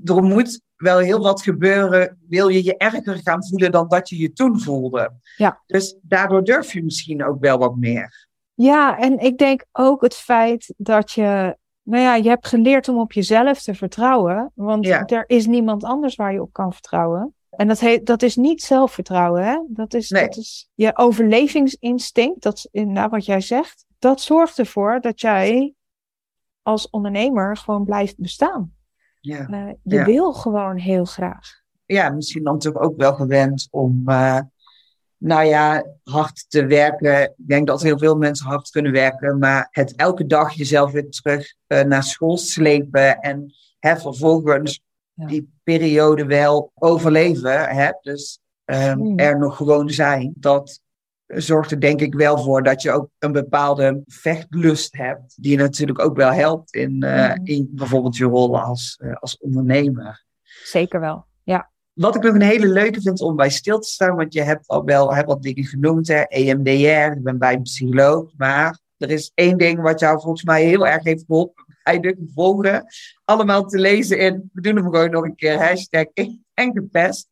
Er, 0.05 0.23
moet 0.23 0.61
wel 0.77 0.99
heel 0.99 1.23
wat 1.23 1.43
gebeuren, 1.43 2.19
wil 2.29 2.49
je 2.49 2.65
je 2.65 2.77
erger 2.77 3.21
gaan 3.23 3.47
voelen 3.47 3.73
dan 3.73 3.89
dat 3.89 4.09
je 4.09 4.19
je 4.19 4.33
toen 4.33 4.61
voelde. 4.61 5.13
Ja. 5.37 5.63
Dus 5.67 5.97
daardoor 6.03 6.45
durf 6.45 6.73
je 6.73 6.85
misschien 6.85 7.25
ook 7.25 7.41
wel 7.41 7.59
wat 7.59 7.77
meer. 7.77 8.29
Ja, 8.55 8.99
en 8.99 9.19
ik 9.19 9.39
denk 9.39 9.65
ook 9.73 10.03
het 10.03 10.15
feit 10.15 10.75
dat 10.77 11.13
je, 11.13 11.57
nou 11.83 12.03
ja, 12.03 12.15
je 12.15 12.29
hebt 12.29 12.47
geleerd 12.47 12.89
om 12.89 12.99
op 12.99 13.13
jezelf 13.13 13.63
te 13.63 13.75
vertrouwen. 13.75 14.53
Want 14.55 14.87
er 14.87 15.25
is 15.27 15.47
niemand 15.47 15.85
anders 15.85 16.15
waar 16.15 16.33
je 16.33 16.43
op 16.43 16.53
kan 16.53 16.73
vertrouwen. 16.73 17.35
En 17.51 17.69
dat, 17.69 17.81
heet, 17.81 18.07
dat 18.07 18.23
is 18.23 18.37
niet 18.37 18.63
zelfvertrouwen, 18.63 19.45
hè? 19.45 19.61
Dat 19.69 19.95
is, 19.95 20.09
dat 20.09 20.37
is 20.37 20.69
je 20.75 20.97
overlevingsinstinct, 20.97 22.43
dat 22.43 22.57
is 22.57 22.69
inderdaad 22.71 23.11
wat 23.11 23.25
jij 23.25 23.41
zegt. 23.41 23.85
Dat 23.99 24.21
zorgt 24.21 24.59
ervoor 24.59 25.01
dat 25.01 25.21
jij 25.21 25.75
als 26.63 26.91
ondernemer 26.91 27.57
gewoon 27.57 27.85
blijft 27.85 28.19
bestaan. 28.19 28.75
Ja. 29.21 29.49
Uh, 29.49 29.73
je 29.83 30.05
wil 30.05 30.33
gewoon 30.33 30.77
heel 30.77 31.05
graag. 31.05 31.61
Ja, 31.87 32.11
misschien 32.11 32.45
dan 32.45 32.59
toch 32.59 32.77
ook 32.77 32.97
wel 32.97 33.15
gewend 33.15 33.69
om, 33.71 34.03
uh, 34.07 34.41
nou 35.17 35.45
ja, 35.45 35.87
hard 36.03 36.51
te 36.51 36.67
werken. 36.67 37.23
Ik 37.23 37.33
denk 37.37 37.67
dat 37.67 37.83
heel 37.83 37.99
veel 37.99 38.17
mensen 38.17 38.47
hard 38.47 38.71
kunnen 38.71 38.93
werken, 38.93 39.39
maar 39.39 39.69
het 39.71 39.95
elke 39.97 40.27
dag 40.27 40.53
jezelf 40.53 40.93
weer 40.93 41.11
terug 41.11 41.55
uh, 41.67 41.81
naar 41.81 42.03
school 42.03 42.37
slepen 42.37 43.21
en 43.21 43.55
hè, 43.79 43.97
vervolgens 43.97 44.83
ja. 45.13 45.27
die 45.27 45.60
periode 45.79 46.25
wel 46.25 46.73
overleven. 46.75 47.69
Hè? 47.69 47.91
Dus 48.01 48.41
um, 48.65 49.19
er 49.19 49.39
nog 49.39 49.57
gewoon 49.57 49.91
zijn. 49.91 50.33
Dat 50.37 50.81
zorgt 51.27 51.71
er 51.71 51.81
denk 51.81 52.01
ik 52.01 52.15
wel 52.15 52.39
voor 52.39 52.63
dat 52.63 52.83
je 52.83 52.91
ook 52.91 53.09
een 53.19 53.33
bepaalde 53.33 54.03
vechtlust 54.07 54.97
hebt. 54.97 55.43
Die 55.43 55.57
natuurlijk 55.57 55.99
ook 55.99 56.17
wel 56.17 56.33
helpt 56.33 56.75
in, 56.75 57.05
uh, 57.05 57.35
in 57.43 57.69
bijvoorbeeld 57.71 58.17
je 58.17 58.25
rol 58.25 58.61
als, 58.61 58.99
uh, 59.03 59.15
als 59.15 59.39
ondernemer. 59.39 60.25
Zeker 60.65 61.01
wel, 61.01 61.25
ja. 61.43 61.71
Wat 61.93 62.17
ik 62.17 62.23
nog 62.23 62.35
een 62.35 62.43
hele 62.43 62.69
leuke 62.69 63.01
vind 63.01 63.21
om 63.21 63.37
bij 63.37 63.51
stil 63.51 63.79
te 63.79 63.89
staan, 63.89 64.17
want 64.17 64.33
je 64.33 64.43
hebt 64.43 64.67
al 64.67 64.85
wel 64.85 65.15
hebt 65.15 65.29
wat 65.29 65.43
dingen 65.43 65.65
genoemd, 65.65 66.09
hè? 66.09 66.21
EMDR, 66.21 67.17
ik 67.17 67.23
ben 67.23 67.39
bij 67.39 67.55
een 67.55 67.63
psycholoog, 67.63 68.31
maar 68.37 68.79
er 68.97 69.11
is 69.11 69.31
één 69.35 69.59
ding 69.59 69.81
wat 69.81 70.01
jou 70.01 70.21
volgens 70.21 70.45
mij 70.45 70.65
heel 70.65 70.87
erg 70.87 71.05
heeft 71.05 71.25
geholpen 71.27 71.65
bij 71.83 72.01
de 72.01 72.17
gevolgen. 72.27 72.87
Allemaal 73.25 73.67
te 73.67 73.79
lezen 73.79 74.19
in, 74.19 74.51
we 74.53 74.61
doen 74.61 74.77
hem 74.77 74.85
gewoon 74.85 75.11
nog 75.11 75.25
een 75.25 75.35
keer, 75.35 75.59
hashtag 75.59 76.07
en 76.55 76.73
gepest. 76.73 77.29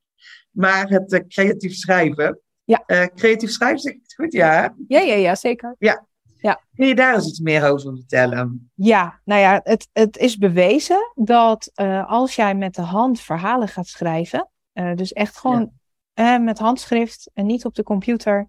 Maar 0.51 0.89
het 0.89 1.13
uh, 1.13 1.21
creatief 1.29 1.75
schrijven. 1.75 2.41
Ja. 2.65 2.83
Uh, 2.87 3.05
creatief 3.15 3.51
schrijven, 3.51 3.79
zeg 3.79 3.93
ik 3.93 4.01
het 4.03 4.15
goed? 4.15 4.33
Ja, 4.33 4.75
ja, 4.89 5.01
ja, 5.01 5.15
ja 5.15 5.35
zeker. 5.35 5.75
Ja. 5.79 6.07
ja. 6.37 6.61
Kun 6.75 6.87
je 6.87 6.95
daar 6.95 7.15
eens 7.15 7.29
iets 7.29 7.41
meer 7.41 7.71
over 7.71 7.95
vertellen? 7.95 8.71
Ja, 8.75 9.21
nou 9.25 9.41
ja, 9.41 9.61
het, 9.65 9.89
het 9.93 10.17
is 10.17 10.37
bewezen 10.37 11.13
dat 11.15 11.71
uh, 11.75 12.11
als 12.11 12.35
jij 12.35 12.55
met 12.55 12.75
de 12.75 12.83
hand 12.83 13.21
verhalen 13.21 13.69
gaat 13.69 13.87
schrijven, 13.87 14.51
dus 14.95 15.13
echt 15.13 15.39
gewoon 15.39 15.73
ja. 16.15 16.39
met 16.39 16.59
handschrift 16.59 17.31
en 17.35 17.47
niet 17.47 17.65
op 17.65 17.75
de 17.75 17.83
computer, 17.83 18.49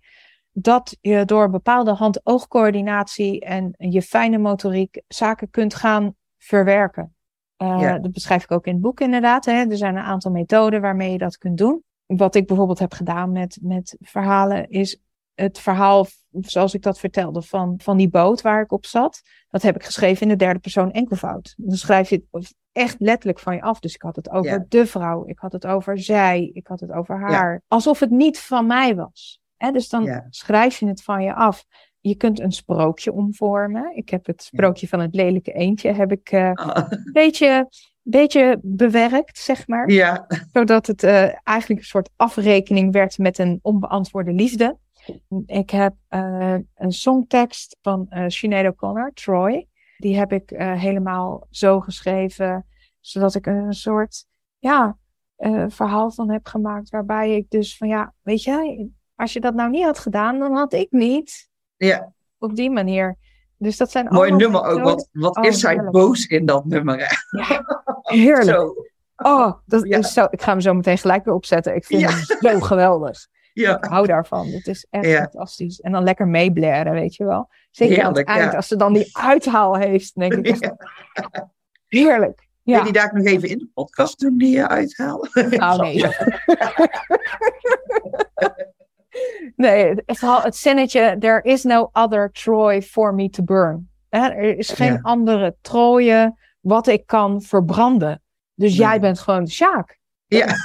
dat 0.51 0.97
je 1.01 1.25
door 1.25 1.49
bepaalde 1.49 1.93
hand-oogcoördinatie 1.93 3.39
en 3.39 3.75
je 3.77 4.01
fijne 4.01 4.37
motoriek 4.37 5.01
zaken 5.07 5.49
kunt 5.49 5.75
gaan 5.75 6.15
verwerken. 6.37 7.13
Ja. 7.57 7.99
Dat 7.99 8.11
beschrijf 8.11 8.43
ik 8.43 8.51
ook 8.51 8.65
in 8.65 8.73
het 8.73 8.81
boek 8.81 8.99
inderdaad. 8.99 9.45
Hè. 9.45 9.69
Er 9.69 9.77
zijn 9.77 9.95
een 9.95 10.03
aantal 10.03 10.31
methoden 10.31 10.81
waarmee 10.81 11.11
je 11.11 11.17
dat 11.17 11.37
kunt 11.37 11.57
doen 11.57 11.83
wat 12.17 12.35
ik 12.35 12.47
bijvoorbeeld 12.47 12.79
heb 12.79 12.93
gedaan 12.93 13.31
met, 13.31 13.59
met 13.61 13.97
verhalen, 13.99 14.69
is 14.69 14.99
het 15.33 15.59
verhaal, 15.59 16.05
zoals 16.39 16.73
ik 16.73 16.81
dat 16.81 16.99
vertelde, 16.99 17.41
van, 17.41 17.79
van 17.81 17.97
die 17.97 18.09
boot 18.09 18.41
waar 18.41 18.61
ik 18.61 18.71
op 18.71 18.85
zat. 18.85 19.21
Dat 19.49 19.61
heb 19.61 19.75
ik 19.75 19.83
geschreven 19.83 20.21
in 20.21 20.27
de 20.27 20.35
derde 20.35 20.59
persoon 20.59 20.91
enkelvoud. 20.91 21.53
Dan 21.57 21.77
schrijf 21.77 22.09
je 22.09 22.23
het 22.31 22.55
echt 22.71 22.95
letterlijk 22.99 23.39
van 23.39 23.55
je 23.55 23.61
af. 23.61 23.79
Dus 23.79 23.93
ik 23.93 24.01
had 24.01 24.15
het 24.15 24.29
over 24.29 24.65
de 24.69 24.85
vrouw, 24.85 25.27
ik 25.27 25.39
had 25.39 25.51
het 25.51 25.65
over 25.65 25.99
zij, 25.99 26.51
ik 26.53 26.67
had 26.67 26.79
het 26.79 26.91
over 26.91 27.19
haar. 27.19 27.61
Alsof 27.67 27.99
het 27.99 28.09
niet 28.09 28.39
van 28.39 28.67
mij 28.67 28.95
was. 28.95 29.38
Hè? 29.59 29.71
Dus 29.71 29.89
dan 29.89 30.23
schrijf 30.29 30.79
je 30.79 30.87
het 30.87 31.03
van 31.03 31.23
je 31.23 31.33
af. 31.33 31.65
Je 31.99 32.15
kunt 32.15 32.39
een 32.39 32.51
sprookje 32.51 33.11
omvormen. 33.11 33.95
Ik 33.95 34.09
heb 34.09 34.25
het 34.25 34.43
sprookje 34.43 34.87
van 34.87 34.99
het 34.99 35.15
lelijke 35.15 35.51
eendje 35.51 35.91
heb 35.91 36.11
ik 36.11 36.31
uh, 36.31 36.51
oh. 36.53 36.75
een 36.89 37.09
beetje 37.13 37.69
beetje 38.01 38.59
bewerkt, 38.61 39.37
zeg 39.37 39.67
maar. 39.67 39.89
Ja. 39.89 40.27
Zodat 40.53 40.87
het 40.87 41.03
uh, 41.03 41.47
eigenlijk 41.47 41.79
een 41.79 41.87
soort 41.87 42.09
afrekening 42.15 42.93
werd 42.93 43.17
met 43.17 43.37
een 43.37 43.59
onbeantwoorde 43.61 44.33
liefde. 44.33 44.77
Ik 45.45 45.69
heb 45.69 45.95
uh, 46.09 46.55
een 46.75 46.91
songtekst 46.91 47.77
van 47.81 48.05
uh, 48.09 48.23
Sinead 48.27 48.65
O'Connor, 48.65 49.11
Troy. 49.13 49.67
Die 49.97 50.17
heb 50.17 50.31
ik 50.31 50.49
helemaal 50.55 51.47
zo 51.49 51.79
geschreven, 51.79 52.65
zodat 52.99 53.35
ik 53.35 53.45
een 53.45 53.73
soort 53.73 54.25
ja, 54.59 54.97
verhaal 55.67 56.11
van 56.11 56.31
heb 56.31 56.47
gemaakt. 56.47 56.89
Waarbij 56.89 57.35
ik 57.35 57.49
dus 57.49 57.77
van 57.77 57.87
ja, 57.87 58.13
weet 58.21 58.43
je, 58.43 58.89
als 59.19 59.33
je 59.33 59.39
dat 59.39 59.53
nou 59.53 59.69
niet 59.69 59.83
had 59.83 59.99
gedaan, 59.99 60.39
dan 60.39 60.55
had 60.55 60.73
ik 60.73 60.91
niet. 60.91 61.49
Ja. 61.77 62.13
Op 62.37 62.55
die 62.55 62.69
manier. 62.69 63.17
Dus 63.57 63.77
dat 63.77 63.91
zijn 63.91 64.07
Mooi 64.09 64.31
nummer 64.31 64.63
ook. 64.63 64.81
Wat, 64.81 65.09
wat 65.11 65.37
oh, 65.37 65.45
is 65.45 65.61
hij 65.61 65.77
boos 65.77 66.25
in 66.25 66.45
dat 66.45 66.65
nummer? 66.65 66.99
Ja, 66.99 67.09
heerlijk. 68.01 68.49
Zo. 68.49 68.73
Oh, 69.15 69.53
dat 69.65 69.87
ja. 69.87 69.97
is 69.97 70.13
zo. 70.13 70.27
Ik 70.29 70.41
ga 70.41 70.51
hem 70.51 70.61
zo 70.61 70.73
meteen 70.73 70.97
gelijk 70.97 71.25
weer 71.25 71.33
opzetten. 71.33 71.75
Ik 71.75 71.85
vind 71.85 72.01
ja. 72.01 72.09
hem 72.09 72.19
zo 72.39 72.59
geweldig. 72.59 73.27
Ja. 73.53 73.77
Ik 73.77 73.83
hou 73.83 74.07
daarvan. 74.07 74.47
Het 74.47 74.67
is 74.67 74.87
echt 74.89 75.13
fantastisch. 75.13 75.79
En 75.79 75.91
dan 75.91 76.03
lekker 76.03 76.27
meeblaren, 76.27 76.93
weet 76.93 77.15
je 77.15 77.25
wel. 77.25 77.49
Zeker 77.71 77.95
heerlijk, 77.95 78.27
aan 78.27 78.33
het 78.33 78.43
eind, 78.43 78.55
als 78.55 78.67
ze 78.67 78.75
dan 78.75 78.93
die 78.93 79.17
uithaal 79.17 79.75
heeft, 79.75 80.15
denk 80.15 80.33
ik 80.33 80.47
echt, 80.47 80.73
heerlijk. 81.87 82.47
Ja. 82.63 82.75
Wil 82.75 82.85
je 82.85 82.91
die 82.91 83.01
daar 83.01 83.13
nog 83.13 83.25
even 83.25 83.49
in 83.49 83.57
de 83.57 83.69
podcast 83.73 84.19
doen, 84.19 84.37
die 84.37 84.63
uithaal? 84.63 85.27
Oh 85.33 85.79
nee. 85.81 86.05
Nee, 89.55 89.95
vooral 90.05 90.41
het 90.41 90.55
zinnetje, 90.55 91.15
there 91.19 91.41
is 91.41 91.63
no 91.63 91.89
other 91.93 92.31
Troy 92.31 92.81
for 92.81 93.13
me 93.13 93.29
to 93.29 93.43
burn. 93.43 93.89
Er 94.09 94.37
is 94.57 94.69
geen 94.69 94.93
ja. 94.93 94.99
andere 95.01 95.55
Troje 95.61 96.35
wat 96.59 96.87
ik 96.87 97.05
kan 97.05 97.41
verbranden. 97.41 98.21
Dus 98.53 98.75
jij 98.75 98.99
bent 98.99 99.19
gewoon 99.19 99.43
de 99.43 99.51
Sjaak. 99.51 99.99
Ja. 100.25 100.47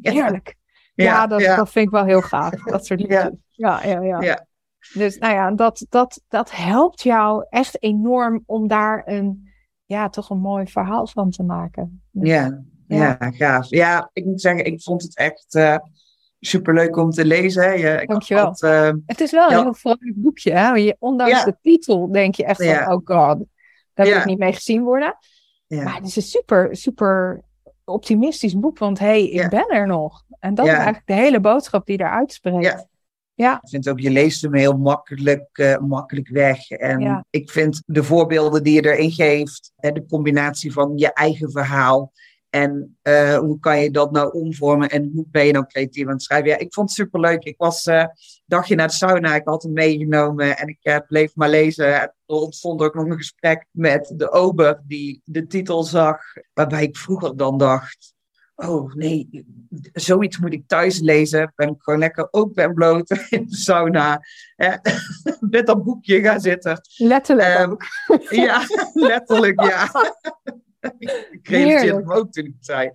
Heerlijk. 0.00 0.54
Ja, 0.94 1.04
ja, 1.04 1.26
dat, 1.26 1.40
dat, 1.40 1.70
vind 1.70 1.86
ik 1.86 1.92
wel 1.92 2.04
heel 2.04 2.20
gaaf. 2.20 2.50
Dat 2.50 2.86
soort 2.86 3.00
dingen. 3.00 3.42
Ja, 3.50 3.84
ja, 3.84 4.00
ja. 4.00 4.20
ja. 4.20 4.46
Dus 4.94 5.18
nou 5.18 5.34
ja, 5.34 5.50
dat, 5.50 5.86
dat, 5.88 6.22
dat 6.28 6.50
helpt 6.50 7.02
jou 7.02 7.46
echt 7.48 7.82
enorm 7.82 8.42
om 8.46 8.68
daar 8.68 9.02
een, 9.04 9.48
ja, 9.84 10.08
toch 10.08 10.30
een 10.30 10.40
mooi 10.40 10.66
verhaal 10.66 11.06
van 11.06 11.30
te 11.30 11.42
maken. 11.42 12.02
Ja, 12.10 12.62
ja, 12.86 13.16
gaaf. 13.20 13.68
Ja, 13.68 14.10
ik 14.12 14.24
moet 14.24 14.40
zeggen, 14.40 14.64
ik 14.64 14.82
vond 14.82 15.02
het 15.02 15.16
echt... 15.16 15.54
Uh, 15.54 15.76
superleuk 16.46 16.96
om 16.96 17.10
te 17.10 17.24
lezen. 17.24 17.62
Hè. 17.62 17.70
Je, 17.72 18.06
Dankjewel. 18.06 18.44
Had, 18.44 18.62
uh, 18.62 18.90
het 19.06 19.20
is 19.20 19.30
wel 19.30 19.50
een 19.50 19.62
heel 19.62 19.74
vrolijk 19.74 20.12
boekje. 20.14 20.52
Hè? 20.52 20.70
Je, 20.70 20.96
ondanks 20.98 21.32
ja. 21.32 21.44
de 21.44 21.56
titel 21.62 22.12
denk 22.12 22.34
je 22.34 22.44
echt 22.44 22.64
van, 22.64 22.92
oh 22.92 23.00
god, 23.04 23.44
daar 23.94 24.06
wil 24.06 24.16
ik 24.16 24.24
niet 24.24 24.38
mee 24.38 24.52
gezien 24.52 24.82
worden. 24.82 25.16
Maar 25.68 25.94
het 25.94 26.06
is 26.06 26.16
een 26.16 26.22
super, 26.22 26.76
super 26.76 27.42
optimistisch 27.84 28.58
boek, 28.58 28.78
want 28.78 28.98
hé, 28.98 29.06
hey, 29.06 29.28
ik 29.28 29.50
ben 29.50 29.68
er 29.68 29.86
nog. 29.86 30.22
En 30.38 30.54
dat 30.54 30.66
is 30.66 30.72
eigenlijk 30.72 31.06
de 31.06 31.12
hele 31.12 31.40
boodschap 31.40 31.86
die 31.86 32.00
eruit 32.00 32.32
spreekt. 32.32 32.86
Ja. 33.34 33.60
Ik 33.62 33.68
vind 33.68 33.88
ook, 33.88 34.00
je 34.00 34.10
leest 34.10 34.42
hem 34.42 34.54
heel 34.54 34.78
makkelijk, 34.78 35.48
uh, 35.52 35.78
makkelijk 35.78 36.28
weg. 36.28 36.70
En 36.70 37.26
ik 37.30 37.50
vind 37.50 37.82
de 37.86 38.02
voorbeelden 38.02 38.62
die 38.62 38.74
je 38.74 38.92
erin 38.92 39.10
geeft, 39.10 39.72
hè, 39.76 39.92
de 39.92 40.06
combinatie 40.06 40.72
van 40.72 40.92
je 40.96 41.12
eigen 41.12 41.50
verhaal 41.50 42.12
en 42.54 42.96
uh, 43.02 43.36
hoe 43.38 43.58
kan 43.60 43.80
je 43.80 43.90
dat 43.90 44.12
nou 44.12 44.32
omvormen 44.32 44.88
en 44.88 45.10
hoe 45.14 45.24
ben 45.30 45.46
je 45.46 45.52
nou 45.52 45.66
creatief 45.66 46.06
aan 46.06 46.12
het 46.12 46.22
schrijven? 46.22 46.48
Ja, 46.48 46.58
ik 46.58 46.74
vond 46.74 46.88
het 46.88 46.98
superleuk. 46.98 47.44
Ik 47.44 47.54
was 47.58 47.86
uh, 47.86 48.04
dagje 48.46 48.74
naar 48.74 48.86
de 48.86 48.94
sauna, 48.94 49.34
ik 49.34 49.44
had 49.44 49.62
hem 49.62 49.72
meegenomen 49.72 50.58
en 50.58 50.68
ik 50.68 50.78
uh, 50.82 50.96
bleef 51.08 51.34
maar 51.34 51.48
lezen. 51.48 51.86
Er 51.86 52.12
ontstond 52.26 52.80
ook 52.80 52.94
nog 52.94 53.04
een 53.04 53.16
gesprek 53.16 53.66
met 53.70 54.12
de 54.16 54.30
ober 54.30 54.82
die 54.86 55.20
de 55.24 55.46
titel 55.46 55.82
zag, 55.82 56.18
waarbij 56.54 56.82
ik 56.82 56.96
vroeger 56.96 57.36
dan 57.36 57.58
dacht, 57.58 58.14
oh 58.54 58.94
nee, 58.94 59.46
zoiets 59.92 60.38
moet 60.38 60.52
ik 60.52 60.62
thuis 60.66 61.00
lezen. 61.00 61.52
Ben 61.56 61.68
ik 61.68 61.82
gewoon 61.82 61.98
lekker 61.98 62.28
ook 62.30 62.54
ben 62.54 62.74
bloot 62.74 63.10
in 63.30 63.46
de 63.48 63.56
sauna. 63.56 64.20
met 65.50 65.66
dat 65.66 65.84
boekje 65.84 66.20
gaan 66.20 66.40
zitten. 66.40 66.80
Letterlijk 66.96 67.58
um, 67.58 67.70
ook. 67.70 67.84
Ja, 68.30 68.66
letterlijk 68.92 69.62
ja. 69.62 69.90
ik 71.30 71.48
realiseerde 71.48 72.00
hem 72.00 72.12
ook 72.12 72.32
toen 72.32 72.44
ik 72.44 72.52
het 72.56 72.66
zei. 72.66 72.90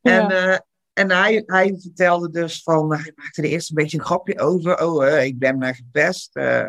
En, 0.00 0.28
ja. 0.28 0.52
uh, 0.52 0.58
en 0.92 1.10
hij, 1.10 1.42
hij 1.46 1.76
vertelde 1.78 2.30
dus 2.30 2.62
van, 2.62 2.94
hij 2.94 3.12
maakte 3.14 3.42
er 3.42 3.48
eerst 3.48 3.68
een 3.68 3.74
beetje 3.74 3.98
een 3.98 4.04
grapje 4.04 4.38
over. 4.38 4.84
Oh, 4.84 5.04
uh, 5.04 5.24
ik 5.24 5.38
ben 5.38 5.58
maar 5.58 5.74
gepest. 5.74 6.36
Uh, 6.36 6.68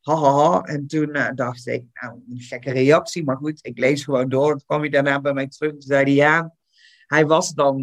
ha, 0.00 0.14
ha, 0.14 0.32
ha. 0.32 0.62
En 0.62 0.86
toen 0.86 1.18
dacht 1.34 1.66
ik, 1.66 1.84
nou, 1.92 2.22
een 2.30 2.40
gekke 2.40 2.72
reactie. 2.72 3.24
Maar 3.24 3.36
goed, 3.36 3.58
ik 3.62 3.78
lees 3.78 4.04
gewoon 4.04 4.28
door. 4.28 4.50
En 4.50 4.56
toen 4.56 4.66
kwam 4.66 4.80
hij 4.80 4.88
daarna 4.88 5.20
bij 5.20 5.32
mij 5.32 5.48
terug 5.48 5.72
en 5.72 5.82
zei 5.82 6.02
hij, 6.02 6.12
ja, 6.12 6.54
hij 7.06 7.26
was 7.26 7.54
dan 7.54 7.82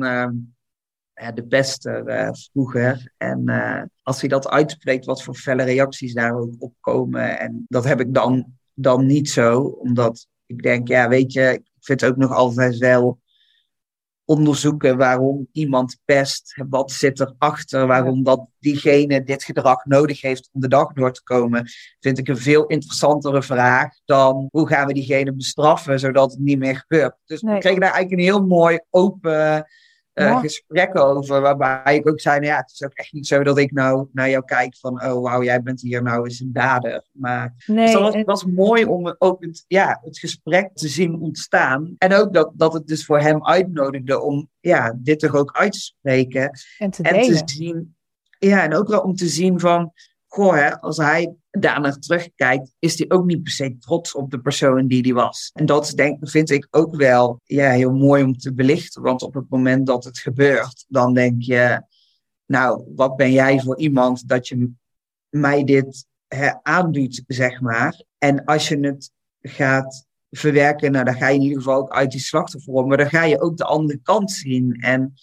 de 1.33 1.45
beste 1.47 2.31
vroeger. 2.51 3.13
En 3.17 3.45
als 4.03 4.19
hij 4.19 4.29
dat 4.29 4.49
uitspreekt, 4.49 5.05
wat 5.05 5.23
voor 5.23 5.35
felle 5.35 5.63
reacties 5.63 6.13
daar 6.13 6.35
ook 6.35 6.53
op 6.59 6.73
komen. 6.79 7.39
En 7.39 7.65
dat 7.67 7.83
heb 7.83 7.99
ik 7.99 8.13
dan, 8.13 8.53
dan 8.73 9.05
niet 9.05 9.29
zo, 9.29 9.61
omdat 9.61 10.27
ik 10.45 10.63
denk, 10.63 10.87
ja, 10.87 11.09
weet 11.09 11.33
je, 11.33 11.61
vind 11.87 12.01
het 12.01 12.09
ook 12.09 12.17
nog 12.17 12.31
altijd 12.33 12.77
wel 12.77 13.19
onderzoeken 14.25 14.97
waarom 14.97 15.47
iemand 15.51 15.99
pest. 16.05 16.63
Wat 16.69 16.91
zit 16.91 17.19
erachter? 17.19 17.87
Waarom 17.87 18.23
dat 18.23 18.47
diegene 18.59 19.23
dit 19.23 19.43
gedrag 19.43 19.85
nodig 19.85 20.21
heeft 20.21 20.49
om 20.53 20.61
de 20.61 20.67
dag 20.67 20.93
door 20.93 21.13
te 21.13 21.23
komen. 21.23 21.69
Vind 21.99 22.17
ik 22.17 22.27
een 22.27 22.37
veel 22.37 22.65
interessantere 22.65 23.43
vraag 23.43 23.93
dan 24.05 24.47
hoe 24.51 24.67
gaan 24.67 24.87
we 24.87 24.93
diegene 24.93 25.33
bestraffen 25.33 25.99
zodat 25.99 26.31
het 26.31 26.39
niet 26.39 26.59
meer 26.59 26.75
gebeurt. 26.75 27.15
Dus 27.25 27.41
we 27.41 27.57
kregen 27.57 27.79
daar 27.79 27.93
eigenlijk 27.93 28.11
een 28.11 28.27
heel 28.27 28.45
mooi 28.45 28.79
open 28.89 29.65
uh, 30.17 30.39
gesprekken 30.39 31.05
over. 31.05 31.41
Waarbij 31.41 31.95
ik 31.95 32.09
ook 32.09 32.19
zei, 32.19 32.39
nou 32.39 32.51
ja, 32.51 32.57
het 32.57 32.71
is 32.71 32.83
ook 32.83 32.93
echt 32.93 33.13
niet 33.13 33.27
zo 33.27 33.43
dat 33.43 33.57
ik 33.57 33.71
nou 33.71 34.07
naar 34.11 34.29
jou 34.29 34.45
kijk 34.45 34.77
van, 34.77 35.03
oh 35.03 35.21
wauw, 35.21 35.43
jij 35.43 35.61
bent 35.61 35.81
hier 35.81 36.03
nou 36.03 36.23
eens 36.23 36.39
een 36.39 36.53
dader. 36.53 37.05
Maar 37.11 37.63
nee, 37.65 37.85
dus 37.85 37.93
dat 37.93 38.13
was, 38.13 38.23
was, 38.23 38.45
mooi 38.45 38.85
om 38.85 39.15
ook 39.17 39.43
het, 39.43 39.63
ja, 39.67 39.99
het 40.03 40.19
gesprek 40.19 40.73
te 40.73 40.87
zien 40.87 41.19
ontstaan. 41.19 41.95
En 41.97 42.13
ook 42.13 42.33
dat, 42.33 42.51
dat 42.53 42.73
het 42.73 42.87
dus 42.87 43.05
voor 43.05 43.19
hem 43.19 43.45
uitnodigde 43.45 44.21
om 44.21 44.49
ja, 44.59 44.97
dit 44.97 45.19
toch 45.19 45.35
ook 45.35 45.51
uit 45.51 45.71
te 45.71 45.79
spreken. 45.79 46.51
En 46.77 46.91
te, 46.91 47.03
en 47.03 47.21
te 47.21 47.41
zien. 47.45 47.95
Ja, 48.39 48.63
en 48.63 48.75
ook 48.75 48.87
wel 48.87 49.01
om 49.01 49.15
te 49.15 49.27
zien 49.27 49.59
van, 49.59 49.93
hè, 50.35 50.79
als 50.81 50.97
hij 50.97 51.35
daarna 51.51 51.91
terugkijkt, 51.91 52.75
is 52.79 52.97
hij 52.97 53.09
ook 53.09 53.25
niet 53.25 53.43
per 53.43 53.51
se 53.51 53.77
trots 53.77 54.13
op 54.13 54.31
de 54.31 54.39
persoon 54.39 54.87
die 54.87 55.01
hij 55.01 55.13
was. 55.13 55.49
En 55.53 55.65
dat 55.65 55.91
denk, 55.95 56.29
vind 56.29 56.49
ik 56.49 56.67
ook 56.71 56.95
wel 56.95 57.39
ja, 57.43 57.71
heel 57.71 57.93
mooi 57.93 58.23
om 58.23 58.37
te 58.37 58.53
belichten. 58.53 59.01
Want 59.01 59.21
op 59.21 59.33
het 59.33 59.49
moment 59.49 59.87
dat 59.87 60.03
het 60.03 60.19
gebeurt, 60.19 60.85
dan 60.87 61.13
denk 61.13 61.41
je, 61.41 61.81
nou, 62.45 62.83
wat 62.95 63.15
ben 63.15 63.31
jij 63.31 63.59
voor 63.59 63.77
iemand 63.77 64.27
dat 64.27 64.47
je 64.47 64.71
mij 65.29 65.63
dit 65.63 66.05
hè, 66.27 66.63
aandoet, 66.63 67.23
zeg 67.27 67.61
maar. 67.61 68.03
En 68.17 68.45
als 68.45 68.67
je 68.67 68.79
het 68.79 69.11
gaat 69.41 70.05
verwerken, 70.29 70.91
nou, 70.91 71.05
dan 71.05 71.15
ga 71.15 71.27
je 71.27 71.35
in 71.35 71.41
ieder 71.41 71.57
geval 71.57 71.79
ook 71.79 71.91
uit 71.91 72.11
die 72.11 72.19
slachtoffer 72.19 72.85
maar 72.85 72.97
dan 72.97 73.09
ga 73.09 73.23
je 73.23 73.41
ook 73.41 73.57
de 73.57 73.63
andere 73.63 73.99
kant 74.03 74.31
zien. 74.31 74.73
En 74.73 75.13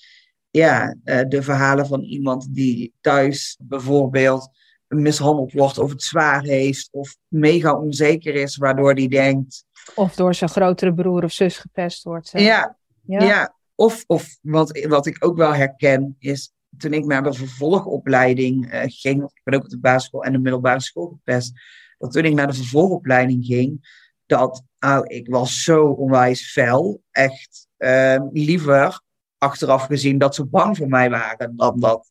ja, 0.50 0.96
eh, 1.04 1.28
de 1.28 1.42
verhalen 1.42 1.86
van 1.86 2.02
iemand 2.02 2.54
die 2.54 2.94
thuis 3.00 3.58
bijvoorbeeld 3.60 4.50
mishandeld 4.94 5.52
wordt 5.52 5.78
of 5.78 5.90
het 5.90 6.02
zwaar 6.02 6.42
heeft 6.42 6.88
of 6.92 7.16
mega 7.28 7.74
onzeker 7.78 8.34
is, 8.34 8.56
waardoor 8.56 8.92
hij 8.92 9.08
denkt. 9.08 9.64
Of 9.94 10.14
door 10.14 10.34
zijn 10.34 10.50
grotere 10.50 10.94
broer 10.94 11.24
of 11.24 11.32
zus 11.32 11.58
gepest 11.58 12.02
wordt. 12.02 12.30
Ja, 12.32 12.76
ja, 13.02 13.24
ja. 13.24 13.54
Of, 13.74 14.04
of 14.06 14.38
wat, 14.40 14.84
wat 14.88 15.06
ik 15.06 15.24
ook 15.24 15.36
wel 15.36 15.54
herken 15.54 16.16
is 16.18 16.52
toen 16.78 16.92
ik 16.92 17.04
naar 17.04 17.22
de 17.22 17.32
vervolgopleiding 17.32 18.74
uh, 18.74 18.80
ging, 18.86 19.22
ik 19.22 19.40
ben 19.44 19.54
ook 19.54 19.64
op 19.64 19.68
de 19.68 19.78
basisschool 19.78 20.24
en 20.24 20.32
de 20.32 20.38
middelbare 20.38 20.80
school 20.80 21.08
gepest, 21.08 21.52
dat 21.98 22.12
toen 22.12 22.24
ik 22.24 22.34
naar 22.34 22.46
de 22.46 22.54
vervolgopleiding 22.54 23.44
ging, 23.44 24.02
dat 24.26 24.62
oh, 24.78 25.00
ik 25.02 25.28
was 25.28 25.62
zo 25.62 25.86
onwijs 25.86 26.52
fel, 26.52 27.02
echt 27.10 27.68
uh, 27.78 28.20
liever 28.32 29.02
achteraf 29.38 29.86
gezien 29.86 30.18
dat 30.18 30.34
ze 30.34 30.44
bang 30.44 30.76
voor 30.76 30.88
mij 30.88 31.10
waren 31.10 31.56
dan 31.56 31.80
dat 31.80 32.10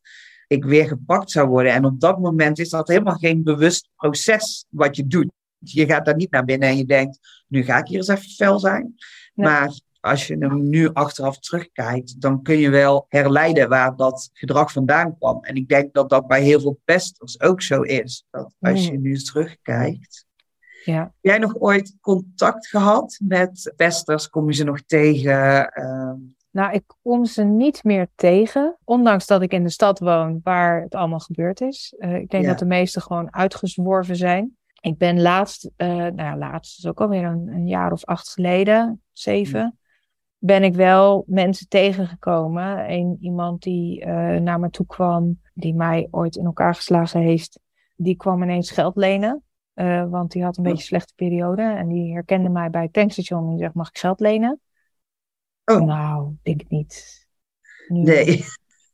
ik 0.54 0.66
weer 0.66 0.88
gepakt 0.88 1.32
zou 1.32 1.48
worden. 1.48 1.72
En 1.72 1.86
op 1.86 2.00
dat 2.00 2.20
moment 2.20 2.60
is 2.60 2.70
dat 2.70 2.88
helemaal 2.88 3.16
geen 3.16 3.44
bewust 3.44 3.90
proces 3.96 4.66
wat 4.70 4.96
je 4.96 5.08
doet. 5.08 5.32
Je 5.58 5.86
gaat 5.86 6.06
daar 6.06 6.16
niet 6.16 6.32
naar 6.32 6.46
binnen 6.46 6.70
en 6.70 6.78
je 6.78 6.86
denkt, 6.86 7.44
nu 7.48 7.64
ga 7.64 7.78
ik 7.78 7.88
hier 7.88 7.98
eens 7.98 8.08
even 8.08 8.30
fel 8.30 8.60
zijn. 8.60 8.96
Maar 9.34 9.82
als 10.00 10.28
je 10.28 10.38
er 10.38 10.60
nu 10.60 10.90
achteraf 10.94 11.40
terugkijkt, 11.40 12.22
dan 12.22 12.42
kun 12.42 12.58
je 12.58 12.70
wel 12.70 13.06
herleiden 13.08 13.70
waar 13.70 13.96
dat 13.96 14.30
gedrag 14.34 14.72
vandaan 14.72 15.18
kwam. 15.18 15.44
En 15.44 15.56
ik 15.56 15.68
denk 15.68 15.94
dat 15.94 16.10
dat 16.10 16.28
bij 16.28 16.44
heel 16.44 16.60
veel 16.60 16.80
pesters 16.86 17.42
ook 17.42 17.62
zo 17.62 17.82
is. 17.82 18.26
Dat 18.32 18.56
als 18.60 18.86
je 18.86 19.00
nu 19.00 19.18
terugkijkt. 19.18 20.26
Ja. 20.84 21.00
Heb 21.00 21.12
jij 21.22 21.38
nog 21.38 21.56
ooit 21.56 21.96
contact 22.02 22.68
gehad 22.68 23.20
met 23.24 23.74
pesters? 23.76 24.30
Kom 24.30 24.48
je 24.48 24.56
ze 24.56 24.64
nog 24.64 24.82
tegen? 24.86 25.72
Uh, 25.80 26.14
nou, 26.54 26.74
ik 26.74 26.84
kom 27.02 27.26
ze 27.26 27.44
niet 27.44 27.84
meer 27.84 28.08
tegen, 28.16 28.78
ondanks 28.84 29.28
dat 29.28 29.42
ik 29.42 29.54
in 29.54 29.64
de 29.64 29.70
stad 29.70 30.00
woon 30.00 30.40
waar 30.44 30.82
het 30.82 30.96
allemaal 30.96 31.20
gebeurd 31.20 31.62
is. 31.62 31.94
Uh, 31.98 32.16
ik 32.16 32.30
denk 32.30 32.46
dat 32.46 32.60
de 32.60 32.66
meesten 32.66 33.02
gewoon 33.02 33.34
uitgezworven 33.34 34.16
zijn. 34.16 34.58
Ik 34.82 34.98
ben 34.98 35.22
laatst, 35.22 35.70
uh, 35.78 35.88
nou 35.88 36.16
ja, 36.16 36.38
laatst 36.38 36.78
is 36.78 36.86
ook 36.86 37.02
alweer 37.02 37.24
een, 37.24 37.48
een 37.48 37.68
jaar 37.68 37.92
of 37.92 38.06
acht 38.06 38.30
geleden, 38.30 39.02
zeven, 39.12 39.80
ben 40.38 40.64
ik 40.64 40.76
wel 40.76 41.24
mensen 41.28 41.68
tegengekomen. 41.68 42.92
Een, 42.92 43.18
iemand 43.20 43.62
die 43.62 44.06
uh, 44.06 44.36
naar 44.36 44.60
me 44.60 44.70
toe 44.70 44.86
kwam, 44.86 45.40
die 45.54 45.74
mij 45.74 46.08
ooit 46.12 46.36
in 46.36 46.46
elkaar 46.46 46.76
geslagen 46.76 47.22
heeft, 47.22 47.60
die 47.96 48.16
kwam 48.16 48.44
ineens 48.44 48.72
geld 48.72 48.96
lenen. 48.96 49.44
want 50.10 50.32
die 50.32 50.44
had 50.44 50.58
een 50.58 50.64
beetje 50.64 50.78
een 50.78 50.86
slechte 50.86 51.14
periode 51.16 51.62
en 51.62 51.88
die 51.88 52.14
herkende 52.14 52.50
mij 52.50 52.70
bij 52.70 52.82
het 52.82 52.94
tankstation 52.94 53.44
en 53.44 53.50
die 53.50 53.60
zegt, 53.60 53.74
mag 53.74 53.90
ik 53.90 53.98
geld 53.98 54.20
lenen? 54.20 54.60
Oh. 55.66 55.82
Nou, 55.82 56.36
denk 56.42 56.62
ik 56.62 56.70
niet. 56.70 57.28
Nee. 57.88 58.44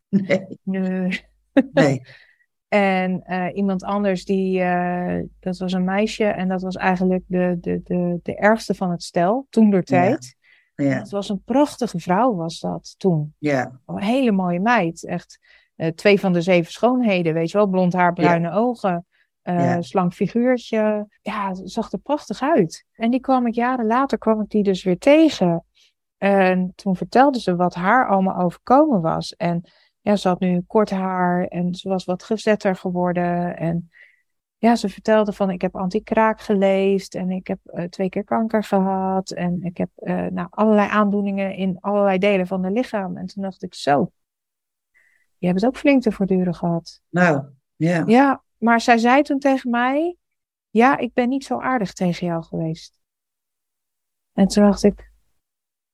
Nee. 0.10 0.58
Nee. 1.72 2.02
en 2.68 3.24
uh, 3.28 3.48
iemand 3.54 3.84
anders, 3.84 4.26
die, 4.26 4.60
uh, 4.60 5.20
dat 5.40 5.58
was 5.58 5.74
een 5.74 5.84
meisje 5.84 6.26
en 6.26 6.48
dat 6.48 6.62
was 6.62 6.76
eigenlijk 6.76 7.24
de, 7.28 7.58
de, 7.62 7.82
de, 7.84 8.20
de 8.24 8.36
ergste 8.36 8.74
van 8.74 8.92
het 8.92 9.04
stel, 9.04 9.48
toen 9.50 9.70
door 9.70 9.84
tijd. 9.84 10.36
Ja. 10.76 10.86
ja. 10.86 10.98
Het 10.98 11.10
was 11.10 11.30
een 11.30 11.44
prachtige 11.44 12.00
vrouw, 12.00 12.36
was 12.36 12.60
dat 12.60 12.96
toen. 12.98 13.36
Ja. 13.38 13.80
Een 13.86 14.02
hele 14.02 14.32
mooie 14.32 14.60
meid. 14.60 15.06
Echt 15.06 15.40
uh, 15.76 15.88
twee 15.88 16.20
van 16.20 16.34
de 16.34 16.42
zeven 16.42 16.72
schoonheden, 16.72 17.34
weet 17.34 17.52
je 17.52 17.58
wel. 17.58 17.68
Blond 17.68 17.94
haar, 17.94 18.14
bruine 18.14 18.48
ja. 18.48 18.54
ogen. 18.54 19.06
Ja. 19.44 19.82
Slank 19.82 20.14
figuurtje. 20.14 21.08
Ja, 21.22 21.54
zag 21.64 21.92
er 21.92 22.00
prachtig 22.00 22.42
uit. 22.42 22.86
En 22.94 23.12
die 23.12 23.20
kwam 23.20 23.48
ik 23.48 23.54
jaren 23.54 23.86
later, 23.86 24.18
kwam 24.18 24.42
ik 24.42 24.50
die 24.50 24.64
dus 24.64 24.84
weer 24.84 24.98
tegen. 24.98 25.64
En 26.20 26.74
toen 26.76 26.96
vertelde 26.96 27.40
ze 27.40 27.56
wat 27.56 27.76
haar 27.76 28.08
allemaal 28.08 28.42
overkomen 28.42 29.02
was. 29.02 29.36
En 29.36 29.64
ja, 30.02 30.16
ze 30.16 30.28
had 30.28 30.40
nu 30.40 30.62
kort 30.68 30.90
haar 30.90 31.46
en 31.46 31.76
ze 31.76 31.90
was 31.90 32.06
wat 32.06 32.24
gezetter 32.24 32.76
geworden. 32.76 33.58
En 33.58 33.90
ja, 34.58 34.76
ze 34.76 34.90
vertelde 34.90 35.34
van 35.34 35.50
ik 35.50 35.62
heb 35.62 35.76
anti-kraak 35.76 36.42
geleefd 36.42 37.16
en 37.16 37.30
ik 37.30 37.48
heb 37.48 37.60
uh, 37.66 37.84
twee 37.84 38.10
keer 38.10 38.24
kanker 38.24 38.64
gehad. 38.64 39.32
En 39.32 39.64
ik 39.64 39.78
heb 39.78 39.90
uh, 39.96 40.26
nou, 40.26 40.48
allerlei 40.50 40.90
aandoeningen 40.90 41.56
in 41.56 41.78
allerlei 41.80 42.18
delen 42.18 42.48
van 42.48 42.64
het 42.64 42.74
lichaam. 42.74 43.18
En 43.18 43.26
toen 43.26 43.44
dacht 43.44 43.64
ik 43.64 43.74
zo, 43.74 44.12
je 45.38 45.48
hebt 45.48 45.62
het 45.62 45.70
ook 45.70 45.78
flink 45.78 46.02
te 46.02 46.12
voortduren 46.12 46.56
gehad. 46.56 47.02
Nou, 47.10 47.44
ja. 47.76 48.04
Ja, 48.06 48.44
maar 48.58 48.82
zij 48.82 48.98
zei 48.98 49.22
toen 49.22 49.40
tegen 49.40 49.70
mij, 49.70 50.16
ja, 50.70 50.98
ik 50.98 51.14
ben 51.14 51.30
niet 51.30 51.44
zo 51.44 51.60
aardig 51.60 51.94
tegen 51.94 52.28
jou 52.28 52.44
geweest. 52.44 53.00
En 54.34 54.48
toen 54.48 54.64
dacht 54.64 54.84
ik, 54.84 55.09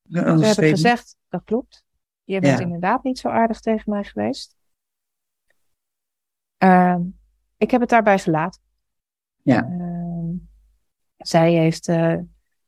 ze 0.09 0.19
hebben 0.19 0.69
gezegd, 0.69 1.17
dat 1.29 1.43
klopt. 1.43 1.83
Je 2.23 2.39
bent 2.39 2.59
inderdaad 2.59 3.03
niet 3.03 3.19
zo 3.19 3.27
aardig 3.27 3.59
tegen 3.59 3.91
mij 3.91 4.03
geweest. 4.03 4.55
Uh, 6.63 6.97
ik 7.57 7.71
heb 7.71 7.81
het 7.81 7.89
daarbij 7.89 8.19
gelaten. 8.19 8.61
Ja. 9.41 9.67
Uh, 9.69 10.33
zij 11.17 11.53
heeft, 11.53 11.87
uh, 11.87 12.17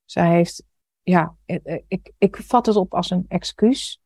zij 0.06 0.32
heeft, 0.32 0.64
ja, 1.02 1.36
ik, 1.46 1.84
ik, 1.88 2.12
ik 2.18 2.38
vat 2.38 2.66
het 2.66 2.76
op 2.76 2.94
als 2.94 3.10
een 3.10 3.26
excuus. 3.28 4.02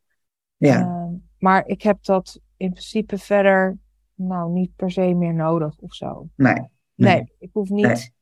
Ja. 0.57 0.79
Ehm, 0.81 1.13
maar 1.37 1.65
ik 1.65 1.81
heb 1.81 2.03
dat 2.03 2.39
in 2.57 2.71
principe 2.71 3.17
verder, 3.17 3.77
nou, 4.13 4.51
niet 4.51 4.75
per 4.75 4.91
se 4.91 5.13
meer 5.13 5.33
nodig 5.33 5.77
of 5.79 5.93
zo. 5.93 6.29
Nee. 6.35 6.53
Nee, 6.53 6.69
nee 6.95 7.33
ik 7.39 7.49
hoef 7.53 7.69
niet, 7.69 8.13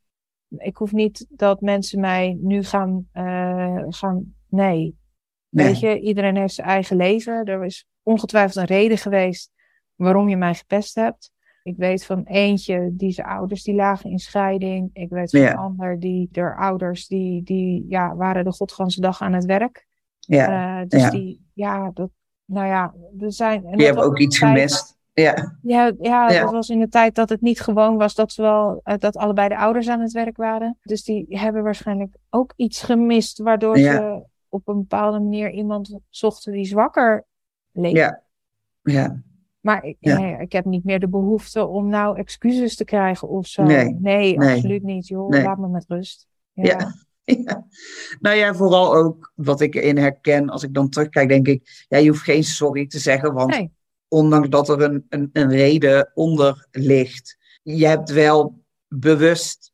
nee. 0.48 0.68
ik 0.68 0.78
hoef 0.78 0.92
niet 0.92 1.26
dat 1.30 1.62
mensen 1.62 2.00
mij 2.00 2.38
nu 2.42 2.64
gaan, 2.64 3.08
gaan, 3.90 4.36
nee. 4.48 4.99
Nee. 5.50 5.66
Weet 5.66 5.80
je, 5.80 6.00
iedereen 6.00 6.38
heeft 6.38 6.54
zijn 6.54 6.68
eigen 6.68 6.98
leven. 6.98 7.46
Er 7.46 7.66
is 7.66 7.88
ongetwijfeld 8.04 8.56
een 8.56 8.76
reden 8.76 8.98
geweest 8.98 9.52
waarom 9.96 10.30
je 10.30 10.38
mij 10.38 10.54
gepest 10.54 10.96
hebt. 10.96 11.32
Ik 11.64 11.76
weet 11.78 12.06
van 12.06 12.24
eentje, 12.24 12.90
die 12.92 13.12
zijn 13.12 13.28
ouders 13.28 13.64
die 13.64 13.76
lagen 13.76 14.10
in 14.10 14.20
scheiding. 14.20 14.90
Ik 14.94 15.10
weet 15.10 15.30
van 15.30 15.40
ja. 15.40 15.52
een 15.52 15.58
ander, 15.58 16.00
die, 16.00 16.28
der 16.32 16.58
ouders, 16.58 17.08
die, 17.08 17.44
die 17.44 17.86
ja, 17.88 18.16
waren 18.16 18.44
de 18.44 18.52
godganse 18.52 19.02
dag 19.02 19.22
aan 19.22 19.34
het 19.34 19.46
werk. 19.46 19.88
Ja. 20.20 20.82
Uh, 20.82 20.88
dus 20.88 21.02
ja. 21.02 21.10
die, 21.10 21.46
ja, 21.54 21.92
dat, 21.94 22.10
nou 22.46 22.68
ja, 22.68 22.94
er 23.20 23.34
zijn... 23.34 23.72
Die 23.72 23.86
hebben 23.86 24.04
ook 24.04 24.20
iets 24.20 24.38
gemist. 24.38 24.98
Ja. 25.14 25.58
Ja, 25.62 25.92
ja, 26.00 26.30
ja, 26.30 26.42
dat 26.42 26.52
was 26.52 26.70
in 26.70 26.80
de 26.80 26.88
tijd 26.88 27.16
dat 27.16 27.30
het 27.30 27.42
niet 27.42 27.60
gewoon 27.60 27.98
was 27.98 28.16
dat, 28.16 28.32
ze 28.32 28.42
wel, 28.42 28.82
uh, 28.84 28.94
dat 28.98 29.18
allebei 29.18 29.48
de 29.48 29.58
ouders 29.58 29.90
aan 29.90 30.02
het 30.02 30.12
werk 30.12 30.38
waren. 30.38 30.78
Dus 30.82 31.04
die 31.04 31.26
hebben 31.30 31.64
waarschijnlijk 31.64 32.16
ook 32.30 32.54
iets 32.56 32.82
gemist, 32.82 33.40
waardoor 33.40 33.78
ja. 33.78 33.94
ze 33.94 34.24
op 34.50 34.68
een 34.68 34.78
bepaalde 34.78 35.20
manier 35.20 35.52
iemand 35.52 36.00
zochten 36.10 36.52
die 36.52 36.66
zwakker 36.66 37.26
leek. 37.72 37.96
Ja, 37.96 38.24
ja. 38.82 39.24
Maar 39.60 39.84
ik, 39.84 39.98
ja. 40.00 40.18
nee, 40.18 40.42
ik 40.42 40.52
heb 40.52 40.66
niet 40.66 40.84
meer 40.84 41.00
de 41.00 41.08
behoefte 41.08 41.66
om 41.66 41.90
nou 41.90 42.18
excuses 42.18 42.76
te 42.76 42.86
krijgen 42.86 43.28
of 43.28 43.48
zo. 43.48 43.64
Nee, 43.64 43.98
nee, 44.00 44.38
nee. 44.38 44.56
absoluut 44.56 44.84
niet. 44.84 45.08
Joh, 45.08 45.30
laat 45.30 45.58
me 45.58 45.68
met 45.68 45.86
rust. 45.88 46.28
Ja. 46.54 46.64
Ja. 46.64 46.94
Ja. 47.46 47.68
Nou 48.20 48.36
ja, 48.36 48.54
vooral 48.54 48.96
ook 48.96 49.32
wat 49.36 49.62
ik 49.62 49.76
erin 49.76 49.98
herken, 49.98 50.50
als 50.50 50.64
ik 50.64 50.74
dan 50.74 50.90
terugkijk, 50.90 51.30
denk 51.30 51.48
ik, 51.48 51.86
ja, 51.88 51.98
je 51.98 52.10
hoeft 52.10 52.24
geen 52.24 52.44
sorry 52.44 52.88
te 52.88 53.00
zeggen, 53.00 53.34
want 53.34 53.68
ondanks 54.08 54.50
dat 54.50 54.70
er 54.70 54.82
een, 54.82 55.06
een, 55.10 55.30
een 55.34 55.50
reden 55.50 56.12
onder 56.14 56.68
ligt, 56.72 57.38
je 57.64 57.88
hebt 57.88 58.12
wel 58.12 58.64
bewust, 58.88 59.72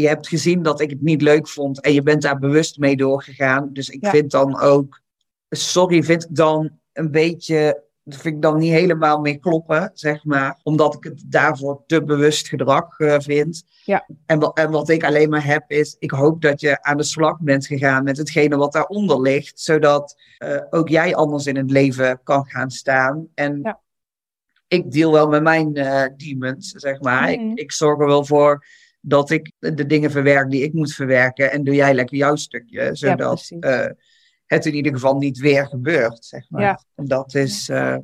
je 0.00 0.08
hebt 0.08 0.28
gezien 0.28 0.62
dat 0.62 0.80
ik 0.80 0.90
het 0.90 1.02
niet 1.02 1.22
leuk 1.22 1.48
vond 1.48 1.80
en 1.80 1.92
je 1.92 2.02
bent 2.02 2.22
daar 2.22 2.38
bewust 2.38 2.78
mee 2.78 2.96
doorgegaan. 2.96 3.70
Dus 3.72 3.88
ik 3.88 4.04
Ja. 4.04 4.10
vind 4.10 4.30
dan 4.30 4.60
ook, 4.60 5.00
sorry 5.48 6.02
vind 6.02 6.24
ik 6.24 6.34
dan 6.36 6.70
een 6.92 7.10
beetje 7.10 7.86
dat 8.08 8.20
vind 8.20 8.34
ik 8.34 8.42
dan 8.42 8.58
niet 8.58 8.72
helemaal 8.72 9.20
mee 9.20 9.36
kloppen, 9.36 9.90
zeg 9.94 10.24
maar. 10.24 10.58
Omdat 10.62 10.94
ik 10.94 11.04
het 11.04 11.22
daarvoor 11.26 11.82
te 11.86 12.04
bewust 12.04 12.48
gedrag 12.48 12.98
uh, 12.98 13.14
vind. 13.18 13.64
Ja. 13.84 14.06
En, 14.26 14.40
en 14.40 14.70
wat 14.70 14.88
ik 14.88 15.04
alleen 15.04 15.30
maar 15.30 15.44
heb 15.44 15.70
is, 15.70 15.96
ik 15.98 16.10
hoop 16.10 16.42
dat 16.42 16.60
je 16.60 16.82
aan 16.82 16.96
de 16.96 17.02
slag 17.02 17.40
bent 17.40 17.66
gegaan 17.66 18.04
met 18.04 18.16
hetgene 18.16 18.56
wat 18.56 18.72
daaronder 18.72 19.20
ligt. 19.20 19.60
Zodat 19.60 20.16
uh, 20.38 20.60
ook 20.70 20.88
jij 20.88 21.14
anders 21.14 21.46
in 21.46 21.56
het 21.56 21.70
leven 21.70 22.20
kan 22.22 22.46
gaan 22.46 22.70
staan. 22.70 23.28
En 23.34 23.60
ja. 23.62 23.80
ik 24.68 24.92
deal 24.92 25.12
wel 25.12 25.28
met 25.28 25.42
mijn 25.42 25.78
uh, 25.78 26.04
demons, 26.16 26.70
zeg 26.70 27.00
maar. 27.00 27.30
Ik, 27.32 27.40
ik 27.54 27.72
zorg 27.72 28.00
er 28.00 28.06
wel 28.06 28.24
voor 28.24 28.64
dat 29.00 29.30
ik 29.30 29.52
de 29.58 29.86
dingen 29.86 30.10
verwerk 30.10 30.50
die 30.50 30.62
ik 30.62 30.72
moet 30.72 30.92
verwerken. 30.94 31.50
En 31.52 31.64
doe 31.64 31.74
jij 31.74 31.94
lekker 31.94 32.16
jouw 32.16 32.36
stukje. 32.36 32.90
Zodat 32.92 33.46
ja, 33.48 33.94
het 34.46 34.66
in 34.66 34.74
ieder 34.74 34.92
geval 34.92 35.16
niet 35.16 35.38
weer 35.38 35.66
gebeurt, 35.66 36.24
zeg 36.24 36.50
maar. 36.50 36.62
Ja. 36.62 36.80
En 36.94 37.04
dat 37.04 37.34
is 37.34 37.68
uh, 37.68 37.96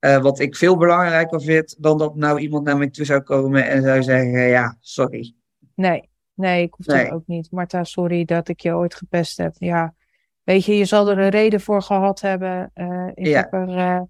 uh, 0.00 0.16
wat 0.22 0.38
ik 0.38 0.56
veel 0.56 0.76
belangrijker 0.76 1.42
vind 1.42 1.76
dan 1.78 1.98
dat 1.98 2.16
nou 2.16 2.38
iemand 2.40 2.64
naar 2.64 2.76
me 2.76 2.90
toe 2.90 3.04
zou 3.04 3.20
komen 3.20 3.68
en 3.68 3.82
zou 3.82 4.02
zeggen, 4.02 4.40
ja, 4.40 4.76
sorry. 4.80 5.34
Nee, 5.74 6.08
nee, 6.34 6.62
ik 6.62 6.74
hoef 6.74 6.86
Nee. 6.86 7.04
dat 7.04 7.12
ook 7.12 7.26
niet. 7.26 7.50
Marta, 7.50 7.84
sorry 7.84 8.24
dat 8.24 8.48
ik 8.48 8.60
je 8.60 8.74
ooit 8.74 8.94
gepest 8.94 9.36
heb. 9.36 9.54
Ja, 9.58 9.94
weet 10.42 10.64
je, 10.64 10.76
je 10.76 10.84
zal 10.84 11.08
er 11.08 11.18
een 11.18 11.28
reden 11.28 11.60
voor 11.60 11.82
gehad 11.82 12.20
hebben. 12.20 12.70
Eh, 12.74 13.08
ik 13.14 13.26
Ja. 13.26 13.40
heb 13.40 13.52
er, 13.52 13.76
eh, 13.76 14.02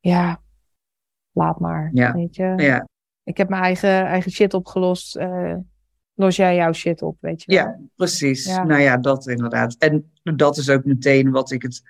ja, 0.00 0.42
laat 1.32 1.60
maar, 1.60 1.90
Ja. 1.92 2.12
weet 2.12 2.36
je. 2.36 2.54
Ja, 2.56 2.88
Ik 3.24 3.36
heb 3.36 3.48
mijn 3.48 3.62
eigen, 3.62 3.90
eigen 4.06 4.30
shit 4.30 4.54
opgelost. 4.54 5.16
eh, 5.16 5.54
los 6.14 6.36
jij 6.36 6.54
jouw 6.56 6.72
shit 6.72 7.02
op, 7.02 7.16
weet 7.20 7.42
je 7.42 7.52
wel. 7.54 7.64
ja 7.64 7.78
precies. 7.96 8.44
Ja. 8.46 8.64
Nou 8.64 8.80
ja, 8.80 8.96
dat 8.96 9.26
inderdaad. 9.28 9.74
En 9.78 10.12
dat 10.22 10.56
is 10.56 10.70
ook 10.70 10.84
meteen 10.84 11.30
wat 11.30 11.50
ik 11.50 11.62
het 11.62 11.82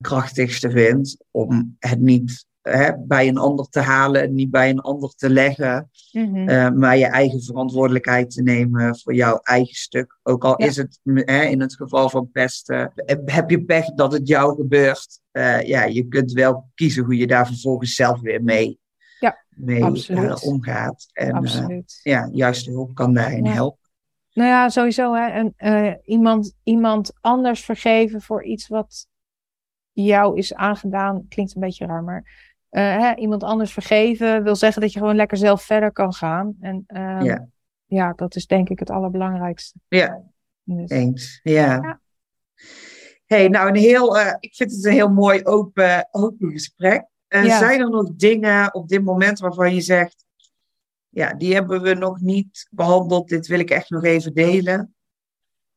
krachtigste 0.00 0.70
vind, 0.70 1.16
om 1.30 1.76
het 1.78 2.00
niet 2.00 2.46
hè, 2.62 2.96
bij 2.98 3.28
een 3.28 3.36
ander 3.38 3.68
te 3.68 3.80
halen 3.80 4.22
en 4.22 4.34
niet 4.34 4.50
bij 4.50 4.70
een 4.70 4.80
ander 4.80 5.14
te 5.14 5.30
leggen. 5.30 5.90
Mhm. 6.12 6.48
Uh, 6.48 6.70
maar 6.70 6.96
je 6.98 7.06
eigen 7.06 7.42
verantwoordelijkheid 7.42 8.30
te 8.30 8.42
nemen 8.42 8.98
voor 8.98 9.14
jouw 9.14 9.38
eigen 9.42 9.74
stuk. 9.74 10.18
Ook 10.22 10.44
al 10.44 10.54
Ja. 10.60 10.66
is 10.66 10.76
het 10.76 11.00
hè, 11.04 11.42
in 11.42 11.60
het 11.60 11.74
geval 11.76 12.08
van 12.10 12.30
pesten, 12.30 12.92
heb 13.24 13.50
je 13.50 13.64
pech 13.64 13.84
dat 13.94 14.12
het 14.12 14.28
jou 14.28 14.54
gebeurt. 14.54 15.20
Uh, 15.32 15.62
ja, 15.62 15.84
je 15.84 16.08
kunt 16.08 16.32
wel 16.32 16.70
kiezen 16.74 17.04
hoe 17.04 17.16
je 17.16 17.26
daar 17.26 17.46
vervolgens 17.46 17.94
zelf 17.94 18.20
weer 18.20 18.42
mee, 18.42 18.78
mee 19.56 20.08
uh, 20.10 20.36
omgaat. 20.42 21.08
En 21.12 21.32
Absoluut. 21.32 22.00
ja, 22.02 22.28
juiste 22.32 22.70
hulp 22.70 22.94
kan 22.94 23.14
daarin 23.14 23.44
Ja. 23.44 23.52
helpen. 23.52 23.80
Nou 24.32 24.48
ja, 24.48 24.68
sowieso. 24.68 25.14
Hè. 25.14 25.26
En, 25.26 25.54
eh, 25.56 25.94
iemand, 26.04 26.54
iemand 26.62 27.12
anders 27.20 27.64
vergeven 27.64 28.22
voor 28.22 28.44
iets 28.44 28.68
wat 28.68 29.06
jou 29.92 30.38
is 30.38 30.54
aangedaan, 30.54 31.26
klinkt 31.28 31.54
een 31.54 31.60
beetje 31.60 31.86
raar, 31.86 32.02
maar 32.02 32.50
eh, 32.68 32.98
hè, 32.98 33.14
iemand 33.14 33.42
anders 33.42 33.72
vergeven 33.72 34.42
wil 34.42 34.56
zeggen 34.56 34.82
dat 34.82 34.92
je 34.92 34.98
gewoon 34.98 35.16
lekker 35.16 35.36
zelf 35.36 35.62
verder 35.62 35.92
kan 35.92 36.12
gaan. 36.12 36.56
En 36.60 36.84
ehm, 36.86 37.24
Ja. 37.24 37.48
ja, 37.86 38.12
dat 38.12 38.36
is 38.36 38.46
denk 38.46 38.68
ik 38.68 38.78
het 38.78 38.90
allerbelangrijkste. 38.90 39.78
Ja, 39.88 40.22
Dus, 40.62 40.90
eens. 40.90 41.40
Ja. 41.42 41.72
Ja. 41.82 42.00
Hey, 43.26 43.48
nou, 43.48 43.68
een 43.68 43.76
heel, 43.76 44.16
uh, 44.18 44.34
ik 44.40 44.54
vind 44.54 44.70
het 44.72 44.84
een 44.84 44.92
heel 44.92 45.10
mooi 45.10 45.44
open, 45.44 46.08
open 46.10 46.50
gesprek. 46.50 47.06
Ja. 47.40 47.58
Zijn 47.58 47.80
er 47.80 47.90
nog 47.90 48.10
dingen 48.16 48.74
op 48.74 48.88
dit 48.88 49.04
moment 49.04 49.38
waarvan 49.38 49.74
je 49.74 49.80
zegt, 49.80 50.24
ja, 51.08 51.34
die 51.34 51.54
hebben 51.54 51.82
we 51.82 51.94
nog 51.94 52.20
niet 52.20 52.68
behandeld, 52.70 53.28
dit 53.28 53.46
wil 53.46 53.58
ik 53.58 53.70
echt 53.70 53.90
nog 53.90 54.04
even 54.04 54.34
delen? 54.34 54.94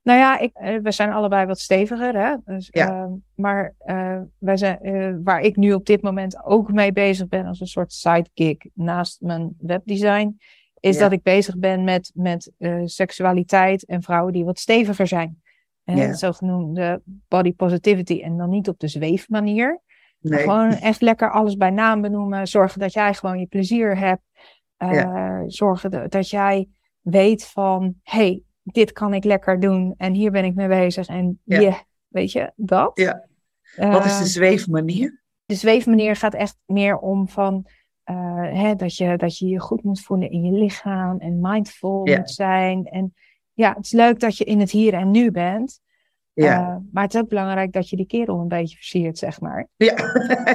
Nou 0.01 0.19
ja, 0.19 0.39
ik, 0.39 0.51
eh, 0.53 0.77
we 0.81 0.91
zijn 0.91 1.11
allebei 1.11 1.45
wat 1.45 1.59
steviger, 1.59 2.15
hè? 2.17 2.35
Dus, 2.45 2.67
Ja. 2.71 2.87
ehm, 2.89 3.11
maar 3.35 3.73
eh, 3.77 4.21
wij 4.37 4.57
zijn, 4.57 4.79
eh, 4.79 5.13
waar 5.23 5.41
ik 5.41 5.55
nu 5.55 5.73
op 5.73 5.85
dit 5.85 6.01
moment 6.01 6.43
ook 6.43 6.71
mee 6.71 6.91
bezig 6.91 7.27
ben 7.27 7.45
als 7.45 7.59
een 7.59 7.67
soort 7.67 7.93
sidekick 7.93 8.69
naast 8.73 9.21
mijn 9.21 9.55
webdesign, 9.57 10.37
is 10.79 10.95
Ja. 10.95 11.01
dat 11.01 11.11
ik 11.11 11.23
bezig 11.23 11.57
ben 11.57 11.83
met, 11.83 12.11
met 12.13 12.51
seksualiteit 12.85 13.85
en 13.85 14.01
vrouwen 14.03 14.33
die 14.33 14.45
wat 14.45 14.59
steviger 14.59 15.07
zijn. 15.07 15.41
En 15.83 15.97
Ja. 15.97 16.03
het 16.07 16.19
zogenoemde 16.19 17.01
body 17.05 17.53
positivity. 17.53 18.21
En 18.21 18.37
dan 18.37 18.49
niet 18.49 18.69
op 18.69 18.79
de 18.79 18.87
zweefmanier. 18.87 19.81
Nee. 20.19 20.39
gewoon 20.43 20.71
echt 20.71 21.01
lekker 21.01 21.31
alles 21.31 21.55
bij 21.57 21.69
naam 21.69 22.01
benoemen. 22.01 22.47
Zorgen 22.47 22.79
dat 22.79 22.93
jij 22.93 23.13
gewoon 23.13 23.39
je 23.39 23.45
plezier 23.45 23.97
hebt. 23.97 24.21
Eh, 24.77 25.41
Zorgen 25.47 26.09
dat, 26.09 26.29
jij 26.29 26.67
weet 27.01 27.45
van, 27.45 27.95
hey, 28.03 28.41
dit 28.63 28.91
kan 28.91 29.13
ik 29.13 29.23
lekker 29.23 29.59
doen. 29.59 29.93
En 29.97 30.13
hier 30.13 30.31
ben 30.31 30.45
ik 30.45 30.55
mee 30.55 30.67
bezig. 30.67 31.07
En 31.07 31.39
Ja. 31.43 31.59
yeah, 31.59 31.75
weet 32.07 32.31
je, 32.31 32.51
dat. 32.55 32.91
Ja. 32.99 33.25
Wat 33.75 34.05
is 34.05 34.11
Eh, 34.11 34.19
de 34.19 34.25
zweefmanier? 34.25 35.23
de 35.45 35.55
zweefmanier 35.55 36.15
gaat 36.15 36.33
echt 36.33 36.57
meer 36.65 36.97
om 36.97 37.27
van 37.29 37.65
eh, 38.03 38.43
hè, 38.53 38.75
dat, 38.75 38.95
je, 38.97 39.17
dat 39.17 39.37
je 39.37 39.47
je 39.47 39.59
goed 39.59 39.83
moet 39.83 40.01
voelen 40.01 40.29
in 40.31 40.43
je 40.43 40.51
lichaam 40.51 41.19
en 41.19 41.39
mindful 41.41 42.07
Ja. 42.07 42.17
moet 42.17 42.31
zijn. 42.31 42.85
En 42.85 43.13
ja, 43.53 43.73
het 43.73 43.85
is 43.85 43.91
leuk 43.91 44.19
dat 44.19 44.37
je 44.37 44.43
in 44.43 44.59
het 44.59 44.71
hier 44.71 44.93
en 44.93 45.11
nu 45.11 45.31
bent. 45.31 45.79
Ja. 46.43 46.69
Eh, 46.69 46.75
maar 46.91 47.03
het 47.03 47.13
is 47.13 47.21
ook 47.21 47.29
belangrijk 47.29 47.71
dat 47.71 47.89
je 47.89 47.95
die 47.95 48.05
kerel 48.05 48.39
een 48.39 48.47
beetje 48.47 48.75
versiert, 48.75 49.17
zeg 49.17 49.41
maar. 49.41 49.67
ja. 49.75 49.95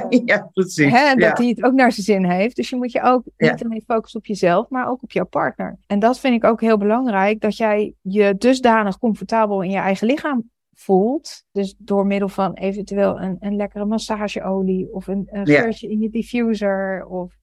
ja, 0.25 0.49
precies. 0.53 0.91
Hè, 0.91 1.15
dat 1.15 1.37
ja. 1.37 1.43
hij 1.43 1.47
het 1.47 1.63
ook 1.63 1.73
naar 1.73 1.91
zijn 1.91 2.05
zin 2.05 2.25
heeft. 2.31 2.55
Dus 2.55 2.69
je 2.69 2.75
moet 2.75 2.91
je 2.91 3.01
ook 3.01 3.23
Ja. 3.37 3.51
niet 3.51 3.63
alleen 3.63 3.83
focussen 3.87 4.19
op 4.19 4.25
jezelf, 4.25 4.69
maar 4.69 4.89
ook 4.89 5.03
op 5.03 5.11
jouw 5.11 5.25
partner. 5.25 5.77
En 5.87 5.99
dat 5.99 6.19
vind 6.19 6.35
ik 6.35 6.43
ook 6.43 6.61
heel 6.61 6.77
belangrijk, 6.77 7.39
dat 7.41 7.57
jij 7.57 7.93
je 8.01 8.35
dusdanig 8.37 8.97
comfortabel 8.97 9.61
in 9.61 9.69
je 9.69 9.77
eigen 9.77 10.07
lichaam 10.07 10.49
voelt. 10.73 11.43
Dus 11.51 11.75
door 11.77 12.05
middel 12.05 12.29
van 12.29 12.53
eventueel 12.53 13.19
een, 13.21 13.37
een 13.39 13.55
lekkere 13.55 13.85
massageolie 13.85 14.93
of 14.93 15.07
een, 15.07 15.27
geurtje 15.31 15.89
in 15.89 15.99
je 15.99 16.09
diffuser. 16.09 17.05
Of, 17.05 17.33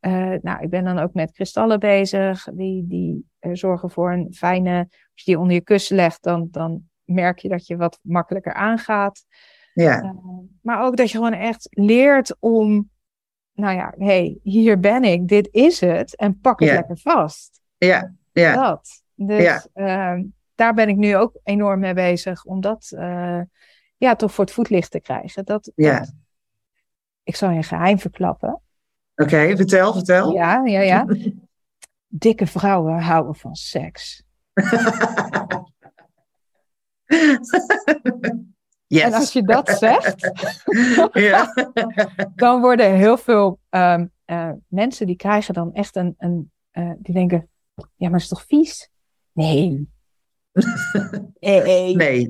eh, 0.00 0.32
nou, 0.42 0.62
ik 0.62 0.70
ben 0.70 0.84
dan 0.84 0.98
ook 0.98 1.14
met 1.14 1.32
kristallen 1.32 1.78
bezig, 1.78 2.48
die, 2.54 2.86
die 2.86 3.26
eh, 3.38 3.50
zorgen 3.54 3.90
voor 3.90 4.12
een 4.12 4.32
fijne... 4.34 4.78
Als 4.78 5.26
je 5.26 5.32
die 5.32 5.38
onder 5.38 5.54
je 5.54 5.62
kussen 5.62 5.96
legt, 5.96 6.22
dan, 6.22 6.48
dan 6.50 6.82
merk 7.08 7.38
je 7.38 7.48
dat 7.48 7.66
je 7.66 7.76
wat 7.76 7.98
makkelijker 8.02 8.52
aangaat. 8.52 9.24
ja. 9.72 10.02
Uh, 10.02 10.10
maar 10.62 10.82
ook 10.82 10.96
dat 10.96 11.10
je 11.10 11.16
gewoon 11.16 11.32
echt 11.32 11.68
leert 11.70 12.36
om, 12.40 12.90
nou 13.52 13.76
ja, 13.76 13.94
hé, 13.98 14.04
hey, 14.06 14.38
hier 14.42 14.80
ben 14.80 15.04
ik, 15.04 15.28
dit 15.28 15.48
is 15.52 15.80
het, 15.80 16.16
en 16.16 16.40
pak 16.40 16.60
het 16.60 16.68
Ja. 16.68 16.74
lekker 16.74 16.98
vast. 16.98 17.60
ja. 17.78 18.14
ja. 18.32 18.54
Dat. 18.54 19.02
Dus 19.14 19.42
Ja. 19.74 20.16
uh, 20.16 20.22
daar 20.54 20.74
ben 20.74 20.88
ik 20.88 20.96
nu 20.96 21.16
ook 21.16 21.40
enorm 21.42 21.80
mee 21.80 21.94
bezig, 21.94 22.44
om 22.44 22.60
dat 22.60 22.90
uh, 22.94 23.40
ja, 23.96 24.14
toch 24.16 24.32
voor 24.34 24.44
het 24.44 24.54
voetlicht 24.54 24.90
te 24.90 25.00
krijgen. 25.00 25.44
Dat, 25.44 25.72
Ja. 25.74 25.98
dat- 25.98 26.12
ik 27.22 27.36
zal 27.36 27.50
je 27.50 27.56
een 27.56 27.64
geheim 27.64 27.98
verklappen. 27.98 28.60
Oké, 29.14 29.56
vertel, 29.56 29.92
vertel. 29.92 30.32
Ja, 30.32 30.64
ja, 30.64 30.80
ja. 30.80 31.06
Dikke 32.06 32.46
vrouwen 32.46 32.98
houden 33.00 33.34
van 33.34 33.54
seks. 33.54 34.22
yes. 38.86 39.02
En 39.02 39.12
als 39.12 39.32
je 39.32 39.42
dat 39.42 39.68
zegt, 39.68 40.30
ja. 41.28 41.54
dan 42.34 42.60
worden 42.60 42.94
heel 42.94 43.16
veel 43.16 43.58
ehm, 43.68 44.06
eh, 44.24 44.50
mensen 44.68 45.06
die 45.06 45.16
krijgen 45.16 45.54
dan 45.54 45.72
echt 45.72 45.96
een, 45.96 46.14
een 46.18 46.50
eh, 46.70 46.92
die 46.98 47.14
denken, 47.14 47.48
ja, 47.96 48.08
maar 48.08 48.18
is 48.18 48.28
toch 48.28 48.44
vies? 48.46 48.90
Nee. 49.32 49.88
nee. 51.40 51.96
Nee. 51.96 52.28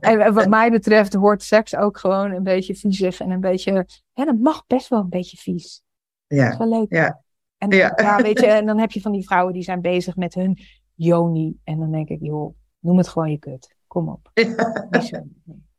En 0.00 0.34
wat 0.34 0.48
mij 0.48 0.70
betreft 0.70 1.14
hoort 1.14 1.42
seks 1.42 1.76
ook 1.76 1.98
gewoon 1.98 2.30
een 2.30 2.42
beetje 2.42 2.74
viezig 2.74 3.20
en 3.20 3.30
een 3.30 3.40
beetje, 3.40 3.86
ja, 4.12 4.24
dat 4.24 4.38
mag 4.38 4.66
best 4.66 4.88
wel 4.88 5.00
een 5.00 5.08
beetje 5.08 5.36
vies. 5.36 5.82
Dat 6.26 6.38
is 6.38 6.44
ja. 6.44 6.56
wel 6.56 6.68
leuk. 6.68 6.92
Ja. 6.92 7.22
En, 7.58 7.70
Ja. 7.70 7.92
ja. 7.96 8.22
weet 8.22 8.40
je, 8.40 8.46
en 8.46 8.66
dan 8.66 8.78
heb 8.78 8.90
je 8.90 9.00
van 9.00 9.12
die 9.12 9.24
vrouwen 9.24 9.52
die 9.52 9.62
zijn 9.62 9.80
bezig 9.80 10.16
met 10.16 10.34
hun 10.34 10.58
yoni. 10.94 11.58
En 11.64 11.78
dan 11.78 11.90
denk 11.90 12.08
ik, 12.08 12.18
joh, 12.20 12.54
noem 12.80 12.98
het 12.98 13.08
gewoon 13.08 13.30
je 13.30 13.38
kut. 13.38 13.74
Kom 13.86 14.08
op. 14.08 14.30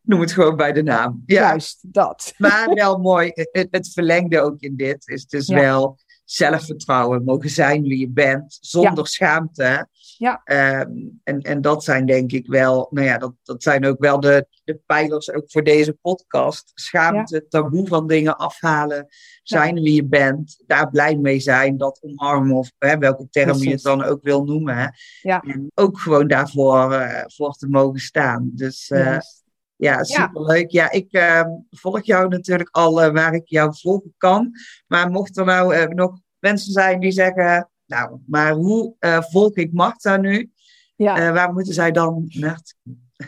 Noem 0.01 0.19
het 0.19 0.31
gewoon 0.31 0.55
bij 0.55 0.71
de 0.71 0.83
naam. 0.83 1.23
Ja. 1.25 1.41
Juist, 1.41 1.93
dat. 1.93 2.33
Maar 2.37 2.73
wel 2.73 2.97
mooi, 2.97 3.31
het, 3.33 3.67
het 3.71 3.89
verlengde 3.93 4.41
ook 4.41 4.59
in 4.59 4.75
dit 4.75 5.07
is 5.07 5.25
dus 5.25 5.47
Ja. 5.47 5.59
wel 5.59 5.97
zelfvertrouwen, 6.25 7.23
mogen 7.23 7.49
zijn 7.49 7.81
wie 7.81 7.99
je 7.99 8.09
bent, 8.09 8.57
zonder 8.61 9.07
schaamte. 9.07 9.87
Ja. 10.21 10.41
Ehm, 10.43 10.91
en, 11.23 11.41
en 11.41 11.61
dat 11.61 11.83
zijn 11.83 12.05
denk 12.05 12.31
ik 12.31 12.47
wel, 12.47 12.87
nou 12.89 13.07
ja, 13.07 13.17
dat, 13.17 13.33
dat 13.43 13.63
zijn 13.63 13.85
ook 13.85 13.99
wel 13.99 14.19
de, 14.19 14.47
de 14.63 14.79
pijlers 14.85 15.31
ook 15.31 15.51
voor 15.51 15.63
deze 15.63 15.93
podcast. 16.01 16.71
Schaamte, 16.73 17.47
taboe 17.47 17.87
van 17.87 18.07
dingen 18.07 18.37
afhalen, 18.37 19.07
zijn 19.43 19.81
wie 19.81 19.93
je 19.93 20.05
bent, 20.05 20.63
daar 20.67 20.89
blij 20.89 21.15
mee 21.15 21.39
zijn, 21.39 21.77
dat 21.77 21.99
omarmen 22.01 22.55
of 22.55 22.71
hè, 22.77 22.97
welke 22.97 23.29
term 23.29 23.57
je 23.57 23.69
het 23.69 23.81
dan 23.81 24.03
ook 24.03 24.23
wil 24.23 24.43
noemen. 24.43 24.77
Hè. 24.77 24.87
Ja. 25.21 25.41
En 25.41 25.71
ook 25.73 25.99
gewoon 25.99 26.27
daarvoor 26.27 26.93
eh, 26.93 27.23
voor 27.27 27.53
te 27.53 27.67
mogen 27.67 27.99
staan. 27.99 28.49
Dus 28.53 28.89
eh, 28.89 29.05
Juist. 29.05 29.43
ja, 29.75 30.03
superleuk. 30.03 30.71
Ja, 30.71 30.91
ik 30.91 31.13
uh, 31.13 31.43
volg 31.69 32.05
jou 32.05 32.27
natuurlijk 32.27 32.69
al 32.71 33.03
uh, 33.03 33.11
waar 33.11 33.33
ik 33.33 33.47
jou 33.47 33.75
volgen 33.79 34.13
kan. 34.17 34.51
Maar 34.87 35.09
mocht 35.09 35.37
er 35.37 35.45
nou 35.45 35.75
uh, 35.75 35.85
nog 35.85 36.19
mensen 36.39 36.71
zijn 36.71 36.99
die 36.99 37.11
zeggen... 37.11 37.65
Nou, 37.91 38.19
maar 38.25 38.51
hoe 38.51 38.95
volg 39.29 39.55
ik 39.55 39.73
Marta 39.73 40.17
nu? 40.17 40.51
Ja. 40.95 41.33
waar 41.33 41.53
moeten 41.53 41.73
zij 41.73 41.91
dan 41.91 42.25
naar 42.27 42.61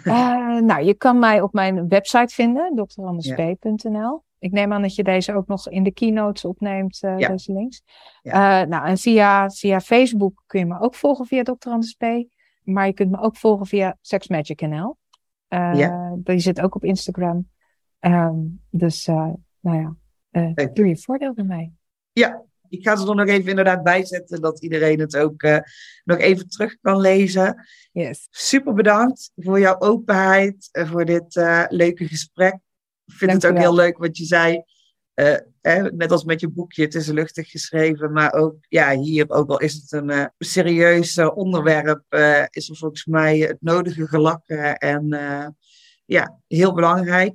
Uh, 0.03 0.59
nou, 0.59 0.83
je 0.83 0.93
kan 0.93 1.19
mij 1.19 1.41
op 1.41 1.53
mijn 1.53 1.87
website 1.87 2.33
vinden, 2.33 2.85
drandesp.nl. 2.87 4.23
Ik 4.39 4.51
neem 4.51 4.73
aan 4.73 4.81
dat 4.81 4.95
je 4.95 5.03
deze 5.03 5.33
ook 5.33 5.47
nog 5.47 5.69
in 5.69 5.83
de 5.83 5.91
keynotes 5.91 6.45
opneemt, 6.45 7.03
uh, 7.03 7.17
ja. 7.17 7.27
deze 7.27 7.53
links. 7.53 7.81
Ja. 8.21 8.61
Uh, 8.61 8.67
nou, 8.67 8.85
en 8.85 8.97
via, 8.97 9.49
via 9.49 9.79
Facebook 9.79 10.43
kun 10.47 10.59
je 10.59 10.65
me 10.65 10.79
ook 10.79 10.95
volgen 10.95 11.25
via 11.25 11.43
Dr. 11.43 11.69
Anders 11.69 11.93
P. 11.93 12.03
Maar 12.63 12.85
je 12.85 12.93
kunt 12.93 13.11
me 13.11 13.19
ook 13.19 13.37
volgen 13.37 13.65
via 13.65 13.97
Sex 14.01 14.27
Magic 14.27 14.61
NL. 14.61 14.97
Uh, 15.49 15.73
ja. 15.73 16.15
Die 16.17 16.39
zit 16.39 16.61
ook 16.61 16.75
op 16.75 16.83
Instagram. 16.83 17.49
Um, 17.99 18.61
dus, 18.69 19.05
nou 19.59 19.95
ja, 20.31 20.53
doe 20.73 20.87
je 20.87 20.97
voordeel 20.97 21.33
bij 21.33 21.43
mij. 21.43 21.71
Ja, 22.11 22.43
ik 22.73 22.83
ga 22.83 22.95
ze 22.95 23.07
er 23.07 23.15
nog 23.15 23.27
even 23.27 23.49
inderdaad 23.49 23.83
bij 23.83 24.05
zetten, 24.05 24.41
dat 24.41 24.61
iedereen 24.61 24.99
het 24.99 25.17
ook 25.17 25.43
uh, 25.43 25.57
nog 26.03 26.17
even 26.17 26.47
terug 26.47 26.77
kan 26.81 26.99
lezen. 26.99 27.65
Yes. 27.91 28.27
Super 28.29 28.73
bedankt 28.73 29.31
voor 29.35 29.59
jouw 29.59 29.79
openheid, 29.79 30.69
en 30.71 30.87
voor 30.87 31.05
dit 31.05 31.35
uh, 31.35 31.63
leuke 31.67 32.07
gesprek. 32.07 32.53
Ik 33.05 33.13
vind 33.13 33.31
het 33.31 33.45
ook 33.45 33.57
heel 33.57 33.73
leuk 33.73 33.97
wat 33.97 34.17
je 34.17 34.25
zei. 34.25 34.63
Uh, 35.15 35.85
net 35.91 36.11
als 36.11 36.23
met 36.23 36.39
je 36.39 36.49
boekje, 36.49 36.83
het 36.83 36.95
is 36.95 37.07
luchtig 37.07 37.49
geschreven, 37.49 38.11
maar 38.11 38.33
ook 38.33 38.55
ja, 38.69 38.97
hier, 38.97 39.29
ook 39.29 39.49
al 39.49 39.59
is 39.59 39.73
het 39.73 39.91
een 39.91 40.31
serieus 40.37 41.17
onderwerp, 41.17 42.03
is 42.49 42.69
er 42.69 42.75
volgens 42.75 43.05
mij 43.05 43.37
het 43.37 43.57
nodige 43.59 44.07
gelakken 44.07 44.77
en 44.77 45.07
ja, 46.05 46.39
heel 46.47 46.73
belangrijk. 46.73 47.33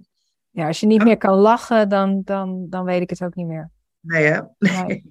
Ja, 0.50 0.66
als 0.66 0.80
je 0.80 0.86
niet 0.86 1.04
meer 1.04 1.16
kan 1.16 1.38
lachen, 1.38 1.88
dan, 1.88 2.22
dan, 2.24 2.66
dan 2.70 2.84
weet 2.84 3.00
ik 3.00 3.10
het 3.10 3.22
ook 3.22 3.34
niet 3.34 3.46
meer. 3.46 3.70
Nee, 4.08 4.24
hè? 4.26 4.40
Nee. 4.58 5.04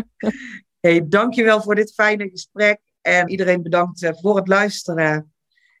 hey, 0.80 1.08
dankjewel 1.08 1.62
voor 1.62 1.74
dit 1.74 1.94
fijne 1.94 2.28
gesprek. 2.28 2.80
En 3.00 3.30
iedereen 3.30 3.62
bedankt 3.62 4.02
uh, 4.02 4.10
voor 4.12 4.36
het 4.36 4.48
luisteren. 4.48 5.32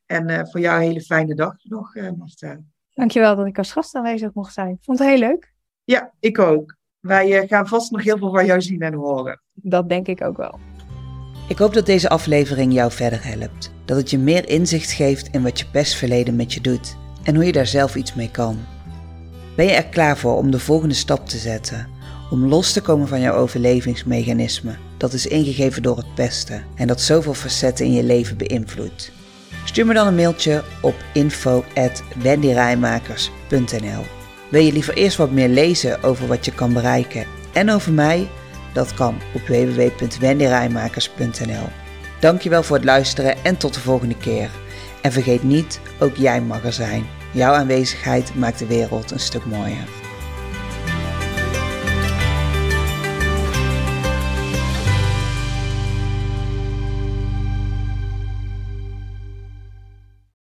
En 0.06 0.30
uh, 0.30 0.40
voor 0.44 0.60
jou 0.60 0.76
een 0.76 0.86
hele 0.86 1.00
fijne 1.00 1.34
dag 1.34 1.54
nog, 1.62 1.94
uh, 1.94 2.10
Marta. 2.16 2.60
Dankjewel 2.94 3.36
dat 3.36 3.46
ik 3.46 3.58
als 3.58 3.72
gast 3.72 3.94
aanwezig 3.94 4.34
mocht 4.34 4.52
zijn. 4.52 4.78
Vond 4.80 4.98
het 4.98 5.08
heel 5.08 5.18
leuk. 5.18 5.52
Ja, 5.84 6.12
ik 6.20 6.38
ook. 6.38 6.76
Wij 7.00 7.46
gaan 7.46 7.68
vast 7.68 7.90
nog 7.90 8.02
heel 8.02 8.18
veel 8.18 8.30
van 8.30 8.46
jou 8.46 8.60
zien 8.60 8.80
en 8.80 8.94
horen. 8.94 9.42
Dat 9.52 9.88
denk 9.88 10.06
ik 10.06 10.22
ook 10.22 10.36
wel. 10.36 10.58
Ik 11.48 11.58
hoop 11.58 11.74
dat 11.74 11.86
deze 11.86 12.08
aflevering 12.08 12.72
jou 12.72 12.92
verder 12.92 13.24
helpt. 13.24 13.72
Dat 13.84 13.96
het 13.96 14.10
je 14.10 14.18
meer 14.18 14.48
inzicht 14.48 14.92
geeft 14.92 15.28
in 15.28 15.42
wat 15.42 15.58
je 15.58 15.66
pestverleden 15.66 16.36
met 16.36 16.54
je 16.54 16.60
doet 16.60 16.96
en 17.24 17.34
hoe 17.34 17.44
je 17.44 17.52
daar 17.52 17.66
zelf 17.66 17.94
iets 17.94 18.14
mee 18.14 18.30
kan. 18.30 18.58
Ben 19.56 19.66
je 19.66 19.72
er 19.72 19.86
klaar 19.86 20.16
voor 20.16 20.36
om 20.36 20.50
de 20.50 20.58
volgende 20.58 20.94
stap 20.94 21.26
te 21.26 21.38
zetten? 21.38 21.95
Om 22.30 22.46
los 22.46 22.72
te 22.72 22.80
komen 22.80 23.08
van 23.08 23.20
jouw 23.20 23.34
overlevingsmechanisme 23.34 24.76
dat 24.96 25.12
is 25.12 25.26
ingegeven 25.26 25.82
door 25.82 25.96
het 25.96 26.14
pesten 26.14 26.64
en 26.74 26.86
dat 26.86 27.00
zoveel 27.00 27.34
facetten 27.34 27.86
in 27.86 27.92
je 27.92 28.02
leven 28.02 28.36
beïnvloedt. 28.36 29.12
Stuur 29.64 29.86
me 29.86 29.94
dan 29.94 30.06
een 30.06 30.14
mailtje 30.14 30.62
op 30.82 30.94
info@wendyrijmakers.nl. 31.12 34.04
Wil 34.48 34.62
je 34.62 34.72
liever 34.72 34.94
eerst 34.94 35.16
wat 35.16 35.30
meer 35.30 35.48
lezen 35.48 36.02
over 36.02 36.26
wat 36.26 36.44
je 36.44 36.52
kan 36.52 36.72
bereiken 36.72 37.26
en 37.52 37.70
over 37.70 37.92
mij? 37.92 38.28
Dat 38.72 38.94
kan 38.94 39.18
op 39.34 39.46
www.wendyrijmakers.nl. 39.46 41.68
Dankjewel 42.20 42.62
voor 42.62 42.76
het 42.76 42.84
luisteren 42.84 43.44
en 43.44 43.56
tot 43.56 43.74
de 43.74 43.80
volgende 43.80 44.16
keer. 44.16 44.50
En 45.02 45.12
vergeet 45.12 45.42
niet, 45.42 45.80
ook 46.00 46.16
jij 46.16 46.40
mag 46.40 46.64
er 46.64 46.72
zijn. 46.72 47.06
Jouw 47.32 47.52
aanwezigheid 47.52 48.34
maakt 48.34 48.58
de 48.58 48.66
wereld 48.66 49.10
een 49.10 49.20
stuk 49.20 49.44
mooier. 49.44 50.05